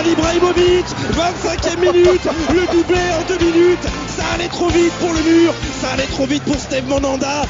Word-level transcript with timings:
Zlatan 0.00 0.12
Ibrahimovic 0.12 0.86
25e 1.12 1.80
minute 1.80 2.28
Le 2.50 2.72
doublé 2.72 2.98
en 3.12 3.26
deux 3.28 3.44
minutes 3.44 3.82
Ça 4.08 4.24
allait 4.34 4.48
trop 4.48 4.68
vite 4.68 4.92
pour 4.98 5.12
le 5.12 5.20
mur 5.22 5.52
Ça 5.52 5.90
allait 5.92 6.06
trop 6.06 6.26
vite 6.26 6.42
pour 6.44 6.54
Steve 6.56 6.88
Monanda 6.88 7.42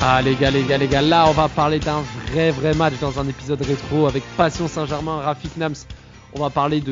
Ah 0.00 0.22
les 0.22 0.34
gars, 0.34 0.50
les 0.50 0.62
gars, 0.64 0.78
les 0.78 0.88
gars, 0.88 1.02
là 1.02 1.26
on 1.28 1.32
va 1.32 1.48
parler 1.48 1.78
d'un 1.78 2.02
vrai 2.30 2.50
vrai 2.50 2.74
match 2.74 2.94
dans 3.00 3.18
un 3.18 3.28
épisode 3.28 3.60
rétro 3.62 4.06
avec 4.06 4.22
Passion 4.36 4.68
Saint-Germain, 4.68 5.20
Rafik 5.20 5.56
Nams. 5.56 5.74
On 6.34 6.40
va 6.40 6.50
parler 6.50 6.82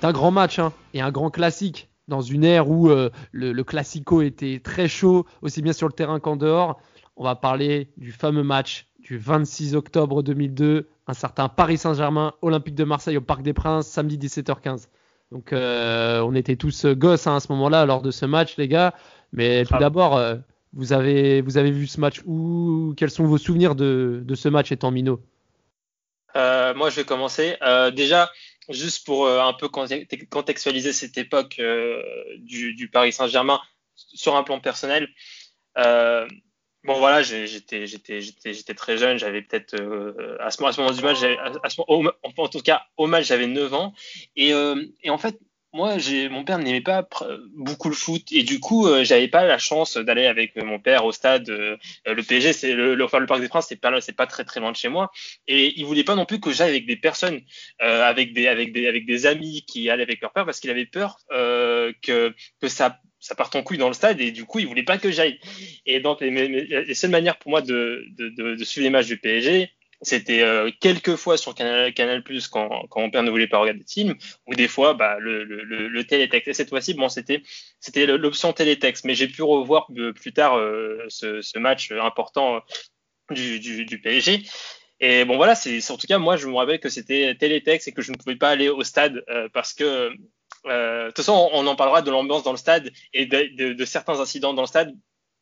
d'un 0.00 0.12
grand 0.12 0.30
match 0.30 0.58
hein, 0.58 0.72
et 0.94 1.00
un 1.00 1.10
grand 1.10 1.30
classique 1.30 1.88
dans 2.08 2.20
une 2.20 2.44
ère 2.44 2.68
où 2.68 2.90
euh, 2.90 3.10
le 3.32 3.62
classico 3.62 4.20
était 4.20 4.60
très 4.62 4.88
chaud, 4.88 5.26
aussi 5.40 5.62
bien 5.62 5.72
sur 5.72 5.86
le 5.86 5.92
terrain 5.92 6.20
qu'en 6.20 6.36
dehors. 6.36 6.80
On 7.16 7.24
va 7.24 7.34
parler 7.34 7.92
du 7.96 8.12
fameux 8.12 8.42
match 8.42 8.86
du 9.02 9.18
26 9.18 9.74
octobre 9.74 10.22
2002, 10.22 10.88
un 11.06 11.14
certain 11.14 11.48
Paris 11.48 11.78
Saint-Germain, 11.78 12.34
Olympique 12.42 12.74
de 12.74 12.84
Marseille 12.84 13.16
au 13.16 13.20
Parc 13.20 13.42
des 13.42 13.52
Princes, 13.52 13.88
samedi 13.88 14.16
17h15. 14.18 14.88
Donc 15.30 15.52
euh, 15.52 16.20
on 16.20 16.34
était 16.34 16.56
tous 16.56 16.86
gosses 16.86 17.26
hein, 17.26 17.36
à 17.36 17.40
ce 17.40 17.50
moment-là 17.52 17.84
lors 17.86 18.02
de 18.02 18.10
ce 18.10 18.26
match, 18.26 18.56
les 18.58 18.68
gars. 18.68 18.94
Mais 19.32 19.64
tout 19.64 19.74
Ah. 19.74 19.78
d'abord, 19.80 20.16
euh, 20.16 20.36
vous 20.74 20.92
avez 20.92 21.40
vous 21.40 21.56
avez 21.58 21.70
vu 21.70 21.86
ce 21.86 22.00
match 22.00 22.20
où 22.26 22.94
Quels 22.96 23.10
sont 23.10 23.24
vos 23.24 23.38
souvenirs 23.38 23.74
de, 23.74 24.22
de 24.24 24.34
ce 24.34 24.48
match 24.48 24.72
étant 24.72 24.90
minot? 24.90 25.20
Euh, 26.36 26.74
moi, 26.74 26.88
je 26.90 26.96
vais 26.96 27.04
commencer. 27.04 27.56
Euh, 27.62 27.90
déjà, 27.90 28.30
juste 28.68 29.04
pour 29.06 29.26
euh, 29.26 29.40
un 29.40 29.52
peu 29.52 29.68
conte- 29.68 30.28
contextualiser 30.30 30.92
cette 30.92 31.18
époque 31.18 31.56
euh, 31.58 32.00
du, 32.38 32.74
du 32.74 32.88
Paris 32.88 33.12
Saint-Germain 33.12 33.60
sur 33.96 34.36
un 34.36 34.42
plan 34.42 34.60
personnel. 34.60 35.08
Bon, 36.84 36.98
voilà, 36.98 37.22
j'étais, 37.22 37.86
très 38.74 38.96
jeune. 38.98 39.18
J'avais 39.18 39.42
peut-être 39.42 39.74
euh, 39.74 40.36
à, 40.40 40.50
ce, 40.50 40.60
moment- 40.60 40.70
à 40.70 40.72
ce 40.72 40.80
moment 40.80 40.92
du 40.92 41.02
match, 41.02 41.18
en 42.38 42.48
tout 42.48 42.60
cas, 42.60 42.82
au 42.96 43.06
match, 43.06 43.26
j'avais 43.26 43.46
9 43.46 43.72
ans. 43.72 43.94
Et, 44.34 44.52
euh, 44.52 44.84
et 45.02 45.10
en 45.10 45.18
fait, 45.18 45.38
moi, 45.72 45.96
mon 46.30 46.44
père 46.44 46.58
n'aimait 46.58 46.80
pas 46.82 47.08
beaucoup 47.54 47.88
le 47.88 47.94
foot 47.94 48.24
et 48.32 48.42
du 48.42 48.60
coup, 48.60 48.86
euh, 48.86 49.04
j'avais 49.04 49.28
pas 49.28 49.46
la 49.46 49.56
chance 49.58 49.96
d'aller 49.96 50.26
avec 50.26 50.54
mon 50.56 50.78
père 50.78 51.04
au 51.06 51.12
stade. 51.12 51.48
euh, 51.48 51.76
le 52.04 52.22
PSG, 52.22 52.52
c'est 52.52 52.74
le, 52.74 53.02
enfin, 53.02 53.20
le 53.20 53.26
Parc 53.26 53.40
des 53.40 53.48
Princes, 53.48 53.66
c'est 53.68 53.80
pas, 53.80 53.90
pas 54.16 54.26
très 54.26 54.44
très 54.44 54.60
loin 54.60 54.72
de 54.72 54.76
chez 54.76 54.88
moi. 54.88 55.10
Et 55.46 55.72
il 55.78 55.86
voulait 55.86 56.04
pas 56.04 56.14
non 56.14 56.26
plus 56.26 56.40
que 56.40 56.50
j'aille 56.50 56.70
avec 56.70 56.86
des 56.86 56.96
personnes, 56.96 57.40
euh, 57.80 58.02
avec 58.02 58.34
des 58.34 58.48
avec 58.48 58.72
des 58.72 58.86
avec 58.86 59.06
des 59.06 59.24
amis 59.26 59.64
qui 59.66 59.88
allaient 59.88 60.02
avec 60.02 60.20
leur 60.20 60.32
père 60.32 60.44
parce 60.44 60.60
qu'il 60.60 60.70
avait 60.70 60.84
peur 60.86 61.16
euh, 61.32 61.92
que 62.02 62.34
que 62.60 62.68
ça 62.68 62.98
ça 63.22 63.34
parte 63.34 63.56
en 63.56 63.62
couille 63.62 63.78
dans 63.78 63.88
le 63.88 63.94
stade 63.94 64.20
et 64.20 64.30
du 64.30 64.44
coup 64.44 64.58
il 64.58 64.66
voulait 64.66 64.82
pas 64.82 64.98
que 64.98 65.10
j'aille. 65.10 65.38
Et 65.86 66.00
donc 66.00 66.20
les, 66.20 66.30
les 66.30 66.94
seules 66.94 67.10
manières 67.10 67.38
pour 67.38 67.50
moi 67.50 67.62
de 67.62 68.04
suivre 68.64 68.84
les 68.84 68.90
matchs 68.90 69.06
du 69.06 69.16
PSG 69.16 69.70
c'était 70.02 70.42
euh, 70.42 70.70
quelques 70.80 71.14
fois 71.14 71.36
sur 71.36 71.54
Canal, 71.54 71.94
quand, 72.50 72.88
mon 72.96 73.10
père 73.10 73.22
ne 73.22 73.30
voulait 73.30 73.46
pas 73.46 73.58
regarder 73.58 73.84
de 73.84 73.88
film, 73.88 74.16
ou 74.46 74.54
des 74.54 74.68
fois 74.68 74.94
bah, 74.94 75.16
le, 75.20 75.44
le, 75.44 76.04
télétexte. 76.04 76.48
Et 76.48 76.54
cette 76.54 76.68
fois-ci, 76.68 76.94
bon, 76.94 77.08
c'était 77.08 77.40
l'option 78.06 78.52
télétexte, 78.52 79.04
mais 79.04 79.14
j'ai 79.14 79.28
pu 79.28 79.42
revoir 79.42 79.86
euh, 79.96 80.12
plus 80.12 80.32
tard 80.32 80.58
euh, 80.58 81.04
ce, 81.08 81.58
match 81.58 81.92
important 81.92 82.60
du, 83.30 84.00
PSG. 84.02 84.42
Et 84.98 85.24
bon 85.24 85.36
voilà, 85.36 85.54
c'est 85.54 85.90
en 85.90 85.96
tout 85.96 86.06
cas 86.06 86.18
moi 86.18 86.36
je 86.36 86.46
me 86.46 86.54
rappelle 86.54 86.78
que 86.78 86.88
c'était 86.88 87.34
télétexte 87.34 87.88
et 87.88 87.92
que 87.92 88.02
je 88.02 88.12
ne 88.12 88.16
pouvais 88.16 88.36
pas 88.36 88.50
aller 88.50 88.68
au 88.68 88.84
stade 88.84 89.24
parce 89.52 89.74
que 89.74 90.12
de 90.64 91.06
toute 91.08 91.16
façon 91.18 91.50
on, 91.52 91.60
on 91.64 91.66
en 91.66 91.76
parlera 91.76 92.02
de 92.02 92.10
l'ambiance 92.10 92.42
dans 92.44 92.52
le 92.52 92.56
stade 92.58 92.90
et 93.12 93.26
de, 93.26 93.56
de, 93.56 93.72
de 93.72 93.84
certains 93.84 94.20
incidents 94.20 94.54
dans 94.54 94.62
le 94.62 94.66
stade. 94.68 94.94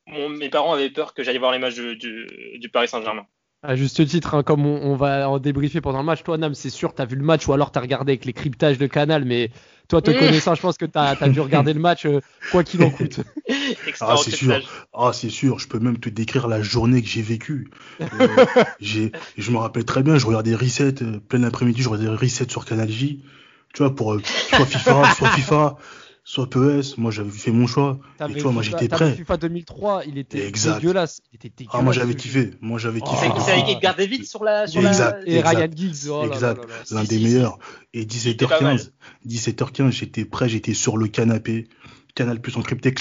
Mon- 0.06 0.28
mes 0.28 0.48
parents 0.50 0.72
avaient 0.74 0.90
peur 0.90 1.14
que 1.14 1.22
j'aille 1.22 1.38
voir 1.38 1.52
les 1.52 1.58
matchs 1.58 1.74
du, 1.76 1.96
du, 1.96 2.26
du 2.58 2.68
Paris 2.70 2.88
Saint-Germain. 2.88 3.26
À 3.62 3.76
juste 3.76 4.06
titre, 4.06 4.34
hein, 4.34 4.42
comme 4.42 4.64
on, 4.64 4.80
on 4.90 4.96
va 4.96 5.28
en 5.28 5.38
débriefer 5.38 5.82
pendant 5.82 5.98
le 5.98 6.04
match, 6.06 6.22
toi 6.22 6.38
Nam, 6.38 6.54
c'est 6.54 6.70
sûr, 6.70 6.94
t'as 6.94 7.04
vu 7.04 7.16
le 7.16 7.22
match 7.22 7.46
ou 7.46 7.52
alors 7.52 7.70
t'as 7.70 7.80
regardé 7.80 8.12
avec 8.12 8.24
les 8.24 8.32
cryptages 8.32 8.78
de 8.78 8.86
Canal, 8.86 9.26
mais 9.26 9.50
toi 9.86 10.00
te 10.00 10.10
Mmh. 10.10 10.14
connaissant, 10.14 10.54
je 10.54 10.62
pense 10.62 10.78
que 10.78 10.86
t'as 10.86 11.10
as 11.20 11.28
dû 11.28 11.40
regarder 11.40 11.74
le 11.74 11.80
match 11.80 12.06
euh, 12.06 12.20
quoi 12.48 12.64
qu'il 12.64 12.82
en 12.82 12.90
coûte. 12.90 13.20
Ah, 14.00 14.16
c'est 14.16 14.30
sûr. 14.30 14.86
Ah, 14.94 15.12
c'est 15.12 15.28
sûr, 15.28 15.58
je 15.58 15.68
peux 15.68 15.78
même 15.78 15.98
te 15.98 16.08
décrire 16.08 16.48
la 16.48 16.62
journée 16.62 17.02
que 17.02 17.08
j'ai 17.08 17.20
vécue. 17.22 17.68
Euh, 18.00 18.46
j'ai, 18.80 19.12
je 19.36 19.50
me 19.50 19.58
rappelle 19.58 19.84
très 19.84 20.02
bien, 20.02 20.16
je 20.16 20.26
regardais 20.26 20.54
Reset, 20.54 21.02
euh, 21.02 21.20
plein 21.20 21.40
d'après-midi, 21.40 21.82
je 21.82 21.88
regardais 21.90 22.16
Reset 22.16 22.48
sur 22.48 22.64
Canal 22.64 22.88
J. 22.88 23.22
Tu 23.74 23.82
vois, 23.82 23.94
pour 23.94 24.14
euh, 24.14 24.22
soit 24.24 24.66
FIFA, 24.66 25.14
soit 25.16 25.30
FIFA, 25.30 25.76
soit 26.24 26.50
PES. 26.50 26.96
Moi, 26.98 27.10
j'avais 27.10 27.30
fait 27.30 27.50
mon 27.50 27.66
choix. 27.66 27.98
Et 28.28 28.34
tu 28.34 28.40
vois, 28.40 28.52
moi, 28.52 28.62
j'étais 28.62 28.88
prêt. 28.88 29.14
FIFA 29.14 29.36
2003, 29.36 30.04
il 30.06 30.18
était 30.18 30.46
Exact. 30.46 30.80
dégueulasse. 30.80 31.20
Il 31.32 31.36
était 31.36 31.52
dégueulasse. 31.56 31.76
Ah, 31.78 31.82
moi, 31.82 31.92
j'avais 31.92 32.14
kiffé. 32.14 32.52
Moi, 32.60 32.78
j'avais 32.78 33.00
Oh, 33.02 33.08
kiffé. 33.08 33.26
C'est 33.28 33.34
de 33.34 33.40
c'est 33.40 33.52
avec. 33.52 33.68
Edgar 33.68 33.94
David 33.96 34.26
sur 34.26 34.44
la. 34.44 34.66
Sur 34.66 34.82
la... 34.82 34.90
Exact. 34.90 35.22
Et 35.26 35.40
Ryan. 35.40 35.68
Giggs, 35.74 36.08
oh 36.10 36.24
exact. 36.26 36.66
L'un 36.90 37.04
des 37.04 37.18
si, 37.18 37.24
meilleurs. 37.24 37.58
Et 37.94 38.02
était 38.02 38.46
pas 38.46 38.60
mal. 38.60 38.76
17h15, 38.76 38.90
17h15, 39.28 39.90
j'étais 39.92 40.24
prêt, 40.24 40.48
j'étais 40.48 40.74
sur 40.74 40.96
le 40.96 41.06
canapé. 41.08 41.68
Canal 42.14 42.40
plus 42.40 42.56
encrypté. 42.56 42.92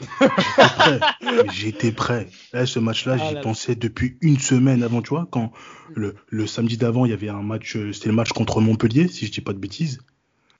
J'étais 1.44 1.92
prêt. 1.92 2.28
Là, 2.52 2.66
ce 2.66 2.78
match-là, 2.78 3.16
Ah 3.18 3.18
j'y 3.18 3.34
pensais 3.36 3.74
depuis 3.74 4.16
une 4.20 4.38
semaine 4.38 4.82
avant, 4.82 5.02
tu 5.02 5.10
vois, 5.10 5.26
quand 5.30 5.52
le, 5.94 6.14
le 6.28 6.46
samedi 6.46 6.76
d'avant, 6.76 7.04
il 7.04 7.10
y 7.10 7.14
avait 7.14 7.28
un 7.28 7.42
match, 7.42 7.76
euh, 7.76 7.92
c'était 7.92 8.08
le 8.08 8.14
match 8.14 8.32
contre 8.32 8.60
Montpellier, 8.60 9.08
si 9.08 9.26
je 9.26 9.32
dis 9.32 9.40
pas 9.40 9.52
de 9.52 9.58
bêtises. 9.58 9.98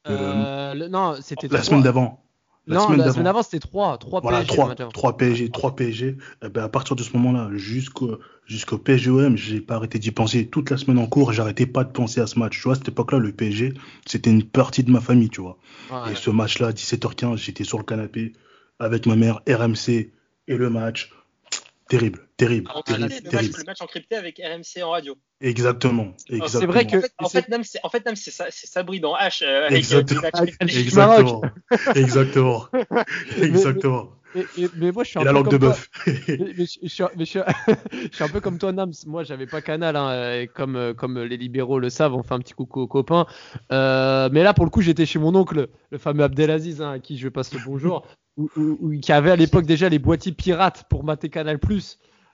Euh, 0.09 0.75
le- 0.75 0.89
non, 0.89 1.17
c'était 1.23 1.49
La 1.51 1.63
semaine 1.63 1.83
d'avant. 1.83 2.25
La 2.67 2.75
non, 2.75 2.87
semaine 2.87 2.99
la 2.99 3.05
d'avant. 3.05 3.15
semaine 3.15 3.25
d'avant, 3.25 3.43
c'était 3.43 3.61
3. 3.61 3.99
3 3.99 4.21
Voilà, 4.23 4.39
PSG. 4.39 4.53
le 4.57 4.57
3, 4.57 4.69
match 4.69 4.81
avant. 4.81 4.91
3 4.91 5.17
PSG, 5.17 5.51
3 5.51 5.77
PSG. 5.77 6.17
Eh 6.45 6.49
ben, 6.49 6.65
à 6.65 6.69
partir 6.69 6.97
de 6.97 7.03
ce 7.03 7.13
moment-là, 7.17 7.51
jusqu'au 7.57 8.19
jusqu'au 8.47 8.79
PSGOM, 8.79 9.37
j'ai 9.37 9.61
pas 9.61 9.77
arrêté 9.77 9.99
d'y 9.99 10.11
penser. 10.11 10.47
Toute 10.49 10.71
la 10.71 10.77
semaine 10.77 10.99
en 10.99 11.07
cours, 11.07 11.33
j'arrêtais 11.33 11.67
pas 11.67 11.85
de 11.85 11.93
penser 11.93 12.21
à 12.21 12.27
ce 12.27 12.39
match. 12.39 12.57
Tu 12.57 12.63
vois, 12.65 12.73
à 12.73 12.77
cette 12.77 12.89
époque-là, 12.89 13.19
le 13.19 13.33
PSG, 13.33 13.75
c'était 14.07 14.31
une 14.31 14.45
partie 14.45 14.83
de 14.85 14.91
ma 14.91 15.01
famille, 15.01 15.29
tu 15.31 15.41
vois. 15.41 15.59
Et 16.05 16.15
ce 16.15 16.31
match-là, 16.31 16.73
17h15, 16.73 17.37
j'étais 17.43 17.65
sur 17.65 17.79
le 17.79 17.85
canapé 17.85 18.33
avec 18.79 19.07
ma 19.07 19.17
mère, 19.17 19.41
RMC, 19.49 20.13
et 20.49 20.57
le 20.57 20.71
match. 20.71 21.13
Terrible, 21.89 22.29
terrible, 22.37 22.71
En 22.75 22.83
terrible, 22.83 23.09
crypté, 23.09 23.25
le, 23.25 23.31
match, 23.33 23.41
terrible. 23.41 23.59
le 23.61 23.65
match 23.65 23.81
encrypté 23.81 24.17
avec 24.17 24.43
RMC 24.45 24.83
en 24.83 24.91
radio. 24.91 25.17
Exactement, 25.41 26.13
exactement. 26.29 26.61
C'est 26.61 26.67
vrai 26.67 26.87
que- 26.87 26.99
En 26.99 27.01
fait, 27.01 27.13
en 27.19 27.29
fait, 27.31 27.49
Nam, 27.49 27.65
c'est 27.65 27.81
en 27.83 27.89
fait, 27.89 28.07
Sabri 28.51 29.01
dans 29.01 29.15
H 29.17 29.43
euh, 29.43 29.61
avec 29.69 29.73
euh, 29.73 29.77
Exactement. 29.77 30.21
Avec-. 30.35 30.55
Exactement, 30.61 31.41
exactement, 31.97 32.67
Mais- 33.39 33.47
exactement. 33.47 34.11
Et- 34.35 34.63
et- 34.65 34.69
mais 34.77 34.93
moi, 34.93 35.05
je 35.05 35.09
suis 35.09 35.19
un 35.19 35.23
Et 35.23 35.25
la 35.25 35.31
peu 35.31 35.37
langue 35.37 35.47
de 35.51 35.57
comme 35.57 35.61
toi. 35.61 35.69
bœuf. 35.71 35.89
Mais, 36.29 36.67
je, 36.67 36.79
je 36.83 36.89
suis, 36.89 37.05
mais 37.17 37.25
je 37.25 37.31
suis- 37.31 37.41
je 38.11 38.15
suis 38.15 38.25
un 38.25 38.29
peu 38.29 38.41
comme 38.43 38.59
toi, 38.59 38.73
Nams. 38.73 38.93
Moi, 39.07 39.25
j'avais 39.25 39.47
pas 39.47 39.63
Canal, 39.63 39.97
hein, 39.97 40.35
et 40.35 40.47
comme, 40.49 40.77
euh, 40.77 40.93
comme 40.93 41.19
les 41.19 41.39
libéraux 41.39 41.79
le 41.79 41.89
savent, 41.89 42.15
on 42.15 42.23
fait 42.23 42.35
un 42.35 42.41
petit 42.41 42.53
coucou 42.53 42.81
aux 42.83 42.87
copains. 42.87 43.25
Euh, 43.73 44.29
mais 44.31 44.43
là, 44.43 44.53
pour 44.53 44.67
le 44.67 44.71
coup, 44.71 44.83
j'étais 44.83 45.07
chez 45.07 45.19
mon 45.19 45.35
oncle, 45.35 45.69
le 45.91 45.97
fameux 45.99 46.25
Abdelaziz, 46.25 46.83
hein, 46.83 46.91
à 46.93 46.99
qui 46.99 47.17
je 47.17 47.29
passe 47.31 47.55
le 47.55 47.61
bonjour, 47.65 48.07
où- 48.57 48.99
qui 49.01 49.13
avait 49.13 49.31
à 49.31 49.37
l'époque 49.37 49.67
déjà 49.67 49.89
les 49.89 49.99
boîtiers 49.99 50.33
pirates 50.33 50.85
pour 50.89 51.05
mater 51.05 51.29
Canal+. 51.29 51.59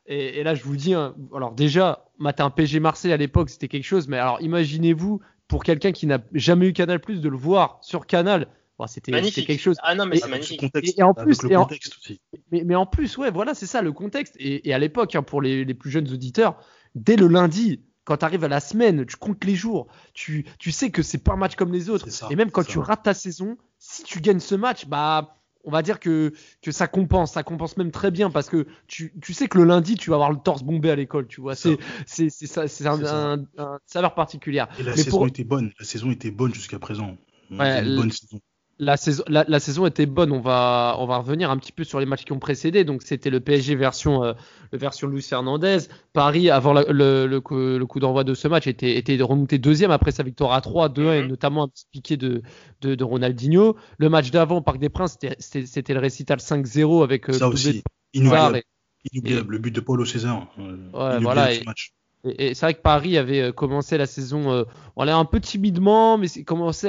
Et, 0.06 0.40
et 0.40 0.42
là, 0.42 0.54
je 0.54 0.62
vous 0.64 0.76
dis, 0.76 0.92
hein, 0.94 1.14
alors 1.34 1.52
déjà, 1.52 2.04
mater 2.18 2.42
un 2.42 2.50
PG 2.50 2.78
Marseille 2.80 3.12
à 3.12 3.16
l'époque, 3.16 3.48
c'était 3.50 3.68
quelque 3.68 3.84
chose. 3.84 4.06
Mais 4.08 4.18
alors, 4.18 4.40
imaginez-vous, 4.42 5.20
pour 5.48 5.64
quelqu'un 5.64 5.92
qui 5.92 6.06
n'a 6.06 6.18
jamais 6.32 6.68
eu 6.68 6.72
Canal+, 6.72 7.00
de 7.00 7.28
le 7.28 7.36
voir 7.36 7.78
sur 7.80 8.06
Canal, 8.06 8.48
bon, 8.78 8.86
c'était 8.86 9.12
quelque 9.22 9.58
chose. 9.58 9.76
Ah 9.82 9.94
non, 9.94 10.04
mais 10.06 10.16
Et- 10.16 10.20
c'est 10.20 10.28
magnifique. 10.28 10.60
contexte, 10.60 10.98
Et- 10.98 11.02
en 11.02 11.14
plus- 11.14 11.42
le 11.42 11.52
et 11.52 11.56
en- 11.56 11.62
contexte 11.62 11.96
aussi. 11.96 12.20
Mais, 12.52 12.64
mais 12.64 12.74
en 12.74 12.84
plus, 12.86 13.16
ouais, 13.16 13.30
voilà, 13.30 13.54
c'est 13.54 13.66
ça 13.66 13.80
le 13.80 13.92
contexte. 13.92 14.34
Et, 14.38 14.68
et 14.68 14.74
à 14.74 14.78
l'époque, 14.78 15.14
hein, 15.14 15.22
pour 15.22 15.40
les, 15.40 15.64
les 15.64 15.74
plus 15.74 15.90
jeunes 15.90 16.10
auditeurs, 16.12 16.58
dès 16.94 17.16
le 17.16 17.26
lundi, 17.26 17.80
quand 18.04 18.18
tu 18.18 18.24
arrives 18.26 18.44
à 18.44 18.48
la 18.48 18.60
semaine, 18.60 19.06
tu 19.06 19.16
comptes 19.16 19.42
les 19.44 19.54
jours, 19.54 19.86
tu, 20.12 20.44
tu 20.58 20.70
sais 20.70 20.90
que 20.90 21.02
c'est 21.02 21.16
pas 21.24 21.32
un 21.32 21.36
match 21.36 21.54
comme 21.56 21.72
les 21.72 21.88
autres. 21.88 22.10
Ça, 22.10 22.28
et 22.30 22.36
même 22.36 22.50
quand 22.50 22.66
tu 22.66 22.78
rates 22.78 23.04
ta 23.04 23.14
saison, 23.14 23.56
si 23.78 24.02
tu 24.02 24.20
gagnes 24.20 24.40
ce 24.40 24.54
match, 24.54 24.84
bah, 24.86 25.36
on 25.64 25.70
va 25.70 25.82
dire 25.82 26.00
que, 26.00 26.32
que 26.62 26.70
ça 26.72 26.86
compense, 26.88 27.32
ça 27.32 27.42
compense 27.42 27.76
même 27.76 27.90
très 27.90 28.10
bien 28.10 28.30
parce 28.30 28.48
que 28.48 28.66
tu, 28.86 29.12
tu 29.22 29.32
sais 29.32 29.48
que 29.48 29.58
le 29.58 29.64
lundi, 29.64 29.96
tu 29.96 30.10
vas 30.10 30.16
avoir 30.16 30.30
le 30.30 30.38
torse 30.38 30.62
bombé 30.62 30.90
à 30.90 30.96
l'école, 30.96 31.26
tu 31.26 31.40
vois. 31.40 31.54
C'est, 31.54 31.78
c'est, 32.06 32.30
c'est 32.30 32.46
ça, 32.46 32.68
c'est 32.68 32.86
un, 32.86 33.02
un, 33.04 33.44
un 33.58 33.78
saveur 33.86 34.14
particulière. 34.14 34.68
Et 34.78 34.82
la 34.82 34.90
Mais 34.92 34.96
saison 34.98 35.18
pour- 35.18 35.26
était 35.26 35.44
bonne. 35.44 35.72
La 35.78 35.84
saison 35.84 36.10
était 36.10 36.30
bonne 36.30 36.54
jusqu'à 36.54 36.78
présent. 36.78 37.16
Ouais, 37.50 37.84
une 37.84 37.96
bonne 37.96 38.10
saison. 38.10 38.40
La 38.80 38.96
saison, 38.96 39.22
la, 39.28 39.44
la 39.46 39.60
saison 39.60 39.86
était 39.86 40.06
bonne. 40.06 40.32
On 40.32 40.40
va, 40.40 40.96
on 40.98 41.06
va 41.06 41.18
revenir 41.18 41.48
un 41.50 41.56
petit 41.58 41.70
peu 41.70 41.84
sur 41.84 42.00
les 42.00 42.06
matchs 42.06 42.24
qui 42.24 42.32
ont 42.32 42.40
précédé. 42.40 42.82
Donc, 42.84 43.02
c'était 43.02 43.30
le 43.30 43.38
PSG 43.38 43.76
version, 43.76 44.24
euh, 44.24 44.32
le 44.72 44.78
version 44.78 45.06
Luis 45.06 45.22
Fernandez. 45.22 45.78
Paris, 46.12 46.50
avant 46.50 46.72
la- 46.72 46.82
le, 46.90 47.26
le, 47.28 47.40
coup, 47.40 47.56
le 47.56 47.86
coup 47.86 48.00
d'envoi 48.00 48.24
de 48.24 48.34
ce 48.34 48.48
match, 48.48 48.66
était, 48.66 48.96
était 48.96 49.16
remonté 49.22 49.58
deuxième 49.58 49.92
après 49.92 50.10
sa 50.10 50.24
victoire 50.24 50.52
à 50.52 50.60
3, 50.60 50.88
2-1, 50.88 51.12
et 51.12 51.22
Mhm. 51.22 51.28
notamment 51.28 51.62
un 51.64 51.68
petit 51.68 51.86
piqué 51.92 52.16
de, 52.16 52.42
de, 52.80 52.94
de 52.96 53.04
Ronaldinho. 53.04 53.76
Le 53.98 54.08
match 54.08 54.30
d'avant, 54.32 54.56
au 54.56 54.62
Parc 54.62 54.78
des 54.78 54.88
Princes, 54.88 55.18
c'était- 55.38 55.94
le 55.94 56.00
récital 56.00 56.40
5-0 56.40 57.04
avec 57.04 57.30
euh, 57.30 57.32
Ça 57.34 57.48
aussi. 57.48 57.82
Inoubliable. 58.12 58.56
et- 58.58 58.64
Inoubliable. 59.12 59.52
Le 59.52 59.58
but 59.58 59.74
de 59.74 59.80
Paulo 59.80 60.04
César. 60.04 60.48
euh, 60.58 60.62
inoubliable 60.62 61.22
voilà, 61.22 61.54
ce 61.54 61.60
et- 61.60 61.64
match. 61.64 61.92
Et, 62.26 62.46
et 62.48 62.54
c'est 62.54 62.66
vrai 62.66 62.74
que 62.74 62.80
Paris 62.80 63.18
avait 63.18 63.40
euh, 63.42 63.52
commencé 63.52 63.98
la 63.98 64.06
saison, 64.06 64.50
euh, 64.50 64.64
on 64.96 65.02
allait 65.02 65.12
un 65.12 65.26
peu 65.26 65.40
timidement, 65.40 66.16
mais 66.18 66.26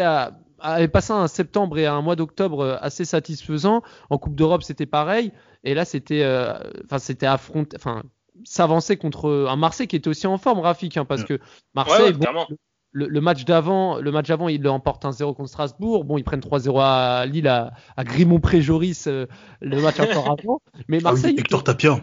à, 0.01 0.27
à 0.27 0.31
avait 0.73 0.87
passé 0.87 1.13
un 1.13 1.27
septembre 1.27 1.77
et 1.77 1.85
un 1.85 2.01
mois 2.01 2.15
d'octobre 2.15 2.61
euh, 2.61 2.77
assez 2.81 3.05
satisfaisant. 3.05 3.81
En 4.09 4.17
Coupe 4.17 4.35
d'Europe, 4.35 4.63
c'était 4.63 4.85
pareil. 4.85 5.31
Et 5.63 5.73
là, 5.73 5.85
c'était, 5.85 6.23
euh, 6.23 6.53
enfin, 6.85 6.99
c'était 6.99 7.25
affronter, 7.25 7.75
enfin, 7.77 8.03
s'avancer 8.43 8.97
contre 8.97 9.47
un 9.49 9.55
Marseille 9.55 9.87
qui 9.87 9.95
était 9.95 10.07
aussi 10.09 10.27
en 10.27 10.37
forme, 10.37 10.59
Rafik, 10.59 10.97
hein, 10.97 11.05
parce 11.05 11.21
Ouais. 11.21 11.27
que 11.27 11.39
Marseille, 11.73 12.05
ouais, 12.07 12.11
bon, 12.13 12.19
clairement. 12.19 12.47
le, 12.91 13.07
le 13.07 13.21
match 13.21 13.45
d'avant, 13.45 13.97
le 13.99 14.11
match 14.11 14.27
d'avant, 14.27 14.47
ils 14.49 14.61
l'emportent 14.61 15.05
1-0 15.05 15.33
contre 15.35 15.49
Strasbourg. 15.49 16.03
Bon, 16.03 16.17
ils 16.17 16.23
prennent 16.23 16.41
3-0 16.41 16.79
à 16.81 17.25
Lille, 17.25 17.47
à, 17.47 17.71
à 17.97 18.03
Grimont-Pré-Joris, 18.03 19.07
euh, 19.07 19.25
le 19.61 19.81
match 19.81 19.99
encore 19.99 20.29
avant. 20.39 20.61
Mais 20.87 20.97
Ah 20.97 20.97
oui, 20.97 21.03
Marseille, 21.03 21.35
Hector 21.37 21.63
Tapia. 21.63 21.99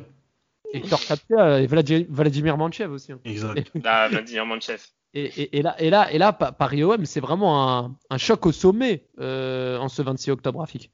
Hector 0.75 1.01
Tapia 1.05 1.61
et 1.61 1.67
Vladi- 1.67 2.07
Vladimir 2.09 2.57
Manchev 2.57 2.91
aussi. 2.93 3.13
hein. 3.13 3.19
Exact. 3.27 3.71
Vladimir 3.75 4.47
Manchev. 4.47 4.81
Et, 5.15 5.61
là, 5.63 5.77
et 5.79 5.91
là, 5.91 6.11
et 6.11 6.19
là, 6.19 6.33
Pa- 6.33 6.53
Paris 6.53 6.85
OM, 6.85 7.05
c'est 7.05 7.21
vraiment 7.21 7.97
un, 8.09 8.19
choc 8.19 8.47
au 8.47 8.53
sommet 8.53 9.05
euh, 9.21 9.77
en 9.77 9.89
ce 9.89 10.01
26 10.01 10.31
octobre, 10.31 10.61
Rafik. 10.61 10.91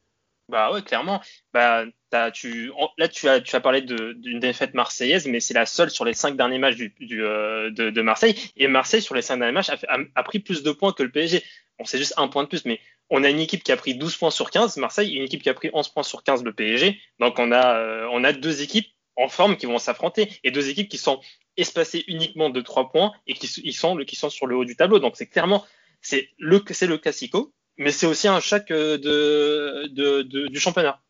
Bah 0.49 0.73
ouais, 0.73 0.82
clairement. 0.82 1.20
Bah, 1.53 1.85
là, 2.11 2.31
tu 2.32 2.70
as, 3.29 3.61
parlé 3.61 3.82
d'une 3.82 4.41
défaite 4.41 4.75
marseillaise, 4.75 5.26
mais 5.26 5.41
c'est 5.41 5.55
la 5.55 5.67
seule 5.67 5.91
sur 5.91 6.05
les 6.05 6.15
cinq 6.15 6.37
derniers 6.37 6.59
matchs 6.59 6.76
euh, 7.12 7.70
de, 7.70 8.03
Marseille. 8.03 8.35
Et 8.56 8.67
Marseille, 8.67 9.03
sur 9.03 9.15
les 9.15 9.23
cinq 9.23 9.38
derniers 9.38 9.53
matchs, 9.53 9.70
a, 9.70 10.23
pris 10.23 10.41
plus 10.41 10.62
de 10.62 10.73
points 10.73 10.93
que 10.93 11.03
le 11.03 11.11
PSG. 11.11 11.44
Bon, 11.79 11.85
c'est 11.85 11.99
juste 11.99 12.14
un 12.17 12.26
point 12.29 12.43
de 12.43 12.49
plus, 12.49 12.64
mais 12.64 12.81
on 13.11 13.23
a 13.23 13.29
une 13.29 13.38
équipe 13.38 13.62
qui 13.62 13.73
a 13.73 13.76
pris 13.76 13.94
12 13.94 14.17
points 14.17 14.31
sur 14.31 14.50
15, 14.50 14.79
Marseille, 14.79 15.14
et 15.14 15.19
une 15.19 15.25
équipe 15.25 15.43
qui 15.43 15.50
a 15.50 15.55
pris 15.55 15.71
11 15.73 15.88
points 15.91 16.03
sur 16.03 16.25
15, 16.25 16.43
le 16.43 16.53
PSG. 16.53 16.99
Donc, 17.21 17.38
on 17.38 17.53
euh, 17.53 18.06
on 18.11 18.25
a 18.25 18.32
deux 18.32 18.62
équipes 18.62 18.88
en 19.19 19.29
forme 19.29 19.56
qui 19.56 19.67
vont 19.67 19.79
s'affronter, 19.79 20.31
et 20.44 20.50
deux 20.50 20.69
équipes 20.70 20.88
qui 20.88 20.99
sont 20.99 21.20
espacées 21.56 22.05
uniquement 22.06 22.50
de 22.50 22.61
3 22.61 22.91
points 22.91 23.12
et 23.26 23.35
qui, 23.35 23.47
ils 23.65 23.75
sont, 23.75 23.97
qui 23.99 24.17
sont 24.17 24.31
sur 24.31 24.47
le 24.47 24.56
haut 24.56 24.65
du 24.65 24.76
tableau. 24.76 24.99
Donc, 25.00 25.17
c'est 25.17 25.26
clairement, 25.26 25.65
c'est 26.00 26.31
le, 26.38 26.62
c'est 26.70 26.87
le 26.87 26.99
classico, 26.99 27.53
mais 27.76 27.91
c'est 27.93 28.06
aussi 28.06 28.29
un 28.29 28.41
choc 28.41 28.70
euh, 28.70 28.97
de, 28.97 29.88
de, 29.88 30.23
de- 30.23 30.47
du 30.47 30.61
championnat. 30.61 31.00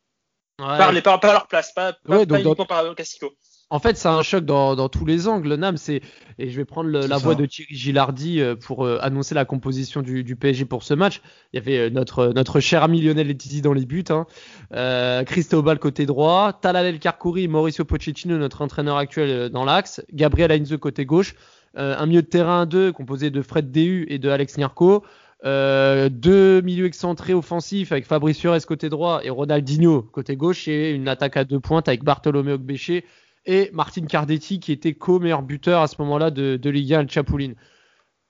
Par, 0.56 0.90
les, 0.90 1.02
par, 1.02 1.20
par 1.20 1.32
leur 1.34 1.46
place, 1.46 1.70
pas, 1.72 1.92
pas, 1.92 2.16
Ouais, 2.16 2.26
pas 2.26 2.36
donc 2.38 2.44
uniquement 2.44 2.66
par 2.66 2.82
le 2.82 2.94
Classico. 2.94 3.32
En 3.70 3.80
fait, 3.80 3.98
c'est 3.98 4.08
un 4.08 4.22
choc 4.22 4.46
dans, 4.46 4.74
dans 4.76 4.88
tous 4.88 5.04
les 5.04 5.28
angles. 5.28 5.54
Nam, 5.56 5.76
c'est 5.76 6.00
et 6.38 6.48
je 6.48 6.56
vais 6.56 6.64
prendre 6.64 6.88
le- 6.88 7.00
la 7.00 7.18
ça. 7.18 7.24
voix 7.24 7.34
de 7.34 7.44
Thierry 7.44 7.74
Gilardi 7.74 8.40
euh, 8.40 8.56
pour 8.56 8.86
euh, 8.86 8.98
annoncer 9.02 9.34
la 9.34 9.44
composition 9.44 10.00
du, 10.00 10.24
du 10.24 10.36
PSG 10.36 10.64
pour 10.64 10.82
ce 10.82 10.94
match. 10.94 11.20
Il 11.52 11.56
y 11.56 11.60
avait 11.60 11.78
euh, 11.78 11.90
notre 11.90 12.28
notre 12.28 12.60
cher 12.60 12.82
ami 12.82 13.02
Lionel 13.02 13.26
Letizi 13.26 13.60
dans 13.60 13.74
les 13.74 13.84
buts, 13.84 14.04
hein. 14.08 14.24
euh, 14.72 15.22
Cristobal 15.24 15.78
côté 15.78 16.06
droit, 16.06 16.54
Talalel 16.54 16.98
Karkouri, 16.98 17.46
Mauricio 17.46 17.84
Pochettino, 17.84 18.38
notre 18.38 18.62
entraîneur 18.62 18.96
actuel 18.96 19.50
dans 19.50 19.66
l'axe, 19.66 20.02
Gabriel 20.14 20.50
Heinze 20.50 20.74
côté 20.80 21.04
gauche, 21.04 21.34
euh, 21.76 21.94
un 21.98 22.06
milieu 22.06 22.22
de 22.22 22.26
terrain 22.26 22.64
2 22.64 22.92
composé 22.92 23.28
de 23.30 23.42
Fred 23.42 23.70
Déhu 23.70 24.06
et 24.08 24.18
de 24.18 24.30
Alex 24.30 24.56
Nierko. 24.56 25.04
Euh, 25.44 26.08
deux 26.08 26.62
milieux 26.62 26.86
excentrés 26.86 27.32
offensifs 27.34 27.92
avec 27.92 28.06
Fabrice 28.06 28.40
Fiores 28.40 28.64
côté 28.66 28.88
droit 28.88 29.20
et 29.22 29.30
Ronaldinho 29.30 30.02
côté 30.02 30.34
gauche 30.34 30.66
et 30.66 30.90
une 30.90 31.06
attaque 31.06 31.36
à 31.36 31.44
deux 31.44 31.60
pointes 31.60 31.86
avec 31.86 32.02
Bartolomé 32.02 32.52
Ogbéché 32.54 33.04
et 33.48 33.70
Martin 33.72 34.06
Cardetti 34.06 34.60
qui 34.60 34.70
était 34.70 34.92
co-meilleur 34.92 35.42
buteur 35.42 35.82
à 35.82 35.88
ce 35.88 35.96
moment-là 36.00 36.30
de, 36.30 36.56
de 36.56 36.70
Ligue 36.70 36.94
1 36.94 37.02
le 37.02 37.08
Chapouline. 37.08 37.54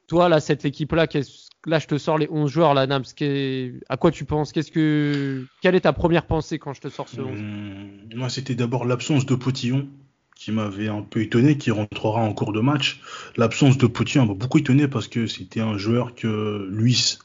Toi 0.06 0.30
là 0.30 0.40
cette 0.40 0.64
équipe 0.64 0.92
là 0.92 1.06
je 1.10 1.86
te 1.86 1.98
sors 1.98 2.16
les 2.16 2.28
11 2.30 2.50
joueurs 2.50 2.72
là 2.72 2.86
Nams 2.86 3.04
à 3.88 3.96
quoi 3.96 4.10
tu 4.10 4.24
penses? 4.24 4.52
Qu'est-ce 4.52 4.70
que 4.72 5.44
quelle 5.60 5.74
est 5.74 5.80
ta 5.80 5.92
première 5.92 6.24
pensée 6.24 6.58
quand 6.58 6.72
je 6.72 6.80
te 6.80 6.88
sors 6.88 7.08
ce 7.08 7.20
11 7.20 7.26
Hum, 7.28 7.88
Moi, 8.14 8.30
c'était 8.30 8.54
d'abord 8.54 8.86
l'absence 8.86 9.26
de 9.26 9.34
Potillon 9.34 9.88
qui 10.36 10.52
m'avait 10.52 10.88
un 10.88 11.02
peu 11.02 11.20
étonné, 11.20 11.58
qui 11.58 11.72
rentrera 11.72 12.20
en 12.20 12.32
cours 12.32 12.52
de 12.52 12.60
match. 12.60 13.00
L'absence 13.36 13.76
de 13.76 13.88
Potillon 13.88 14.24
m'a 14.24 14.34
beaucoup 14.34 14.58
étonné 14.58 14.86
parce 14.86 15.08
que 15.08 15.26
c'était 15.26 15.60
un 15.60 15.76
joueur 15.76 16.14
que 16.14 16.68
Luis 16.70 17.18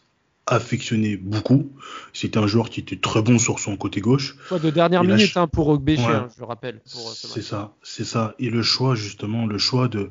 affectionnait 0.45 1.15
beaucoup. 1.17 1.71
C'était 2.11 2.37
un 2.37 2.47
joueur 2.47 2.69
qui 2.69 2.79
était 2.81 2.97
très 2.97 3.21
bon 3.21 3.39
sur 3.39 3.59
son 3.59 3.77
côté 3.77 4.01
gauche. 4.01 4.35
Choix 4.49 4.59
de 4.59 4.69
dernière 4.69 5.03
Et 5.03 5.07
minute 5.07 5.35
hein, 5.37 5.47
pour 5.47 5.69
Ogbéché, 5.69 6.05
Ouais. 6.05 6.13
hein, 6.13 6.27
je 6.35 6.39
le 6.41 6.45
rappelle. 6.45 6.75
euh, 6.75 6.99
ce 7.13 7.27
C'est 7.27 7.41
ça, 7.41 7.73
c'est 7.81 8.03
ça. 8.05 8.35
Et 8.39 8.49
le 8.49 8.61
choix, 8.61 8.95
justement, 8.95 9.45
le 9.45 9.57
choix 9.57 9.87
de. 9.87 10.09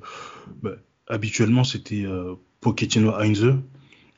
bah, 0.63 0.71
habituellement, 1.09 1.65
c'était 1.65 2.05
euh, 2.05 2.35
Pochettino 2.61 3.13
Heinze. 3.15 3.55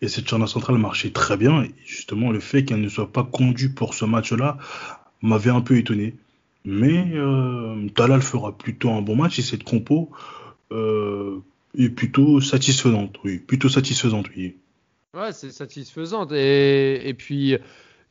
Et 0.02 0.08
cette 0.08 0.28
charnière 0.28 0.48
centrale 0.48 0.76
marchait 0.78 1.10
très 1.10 1.36
bien. 1.36 1.62
Et 1.64 1.74
justement, 1.86 2.30
le 2.30 2.40
fait 2.40 2.64
qu'elle 2.64 2.80
ne 2.80 2.88
soit 2.88 3.10
pas 3.10 3.24
conduite 3.24 3.74
pour 3.74 3.94
ce 3.94 4.04
match-là 4.04 4.58
m'avait 5.22 5.50
un 5.50 5.62
peu 5.62 5.76
étonné. 5.78 6.14
Mais 6.66 7.12
euh, 7.14 7.88
Talal 7.94 8.22
fera 8.22 8.56
plutôt 8.56 8.90
un 8.90 9.02
bon 9.02 9.16
match 9.16 9.38
et 9.38 9.42
cette 9.42 9.64
compo 9.64 10.10
euh, 10.72 11.38
est 11.78 11.88
plutôt 11.88 12.40
satisfaisante. 12.40 13.16
Oui, 13.24 13.38
plutôt 13.38 13.68
satisfaisante, 13.68 14.26
oui. 14.36 14.56
Ouais, 15.14 15.32
c'est 15.32 15.50
satisfaisant. 15.50 16.26
Et, 16.32 17.08
et 17.08 17.14
puis, 17.14 17.56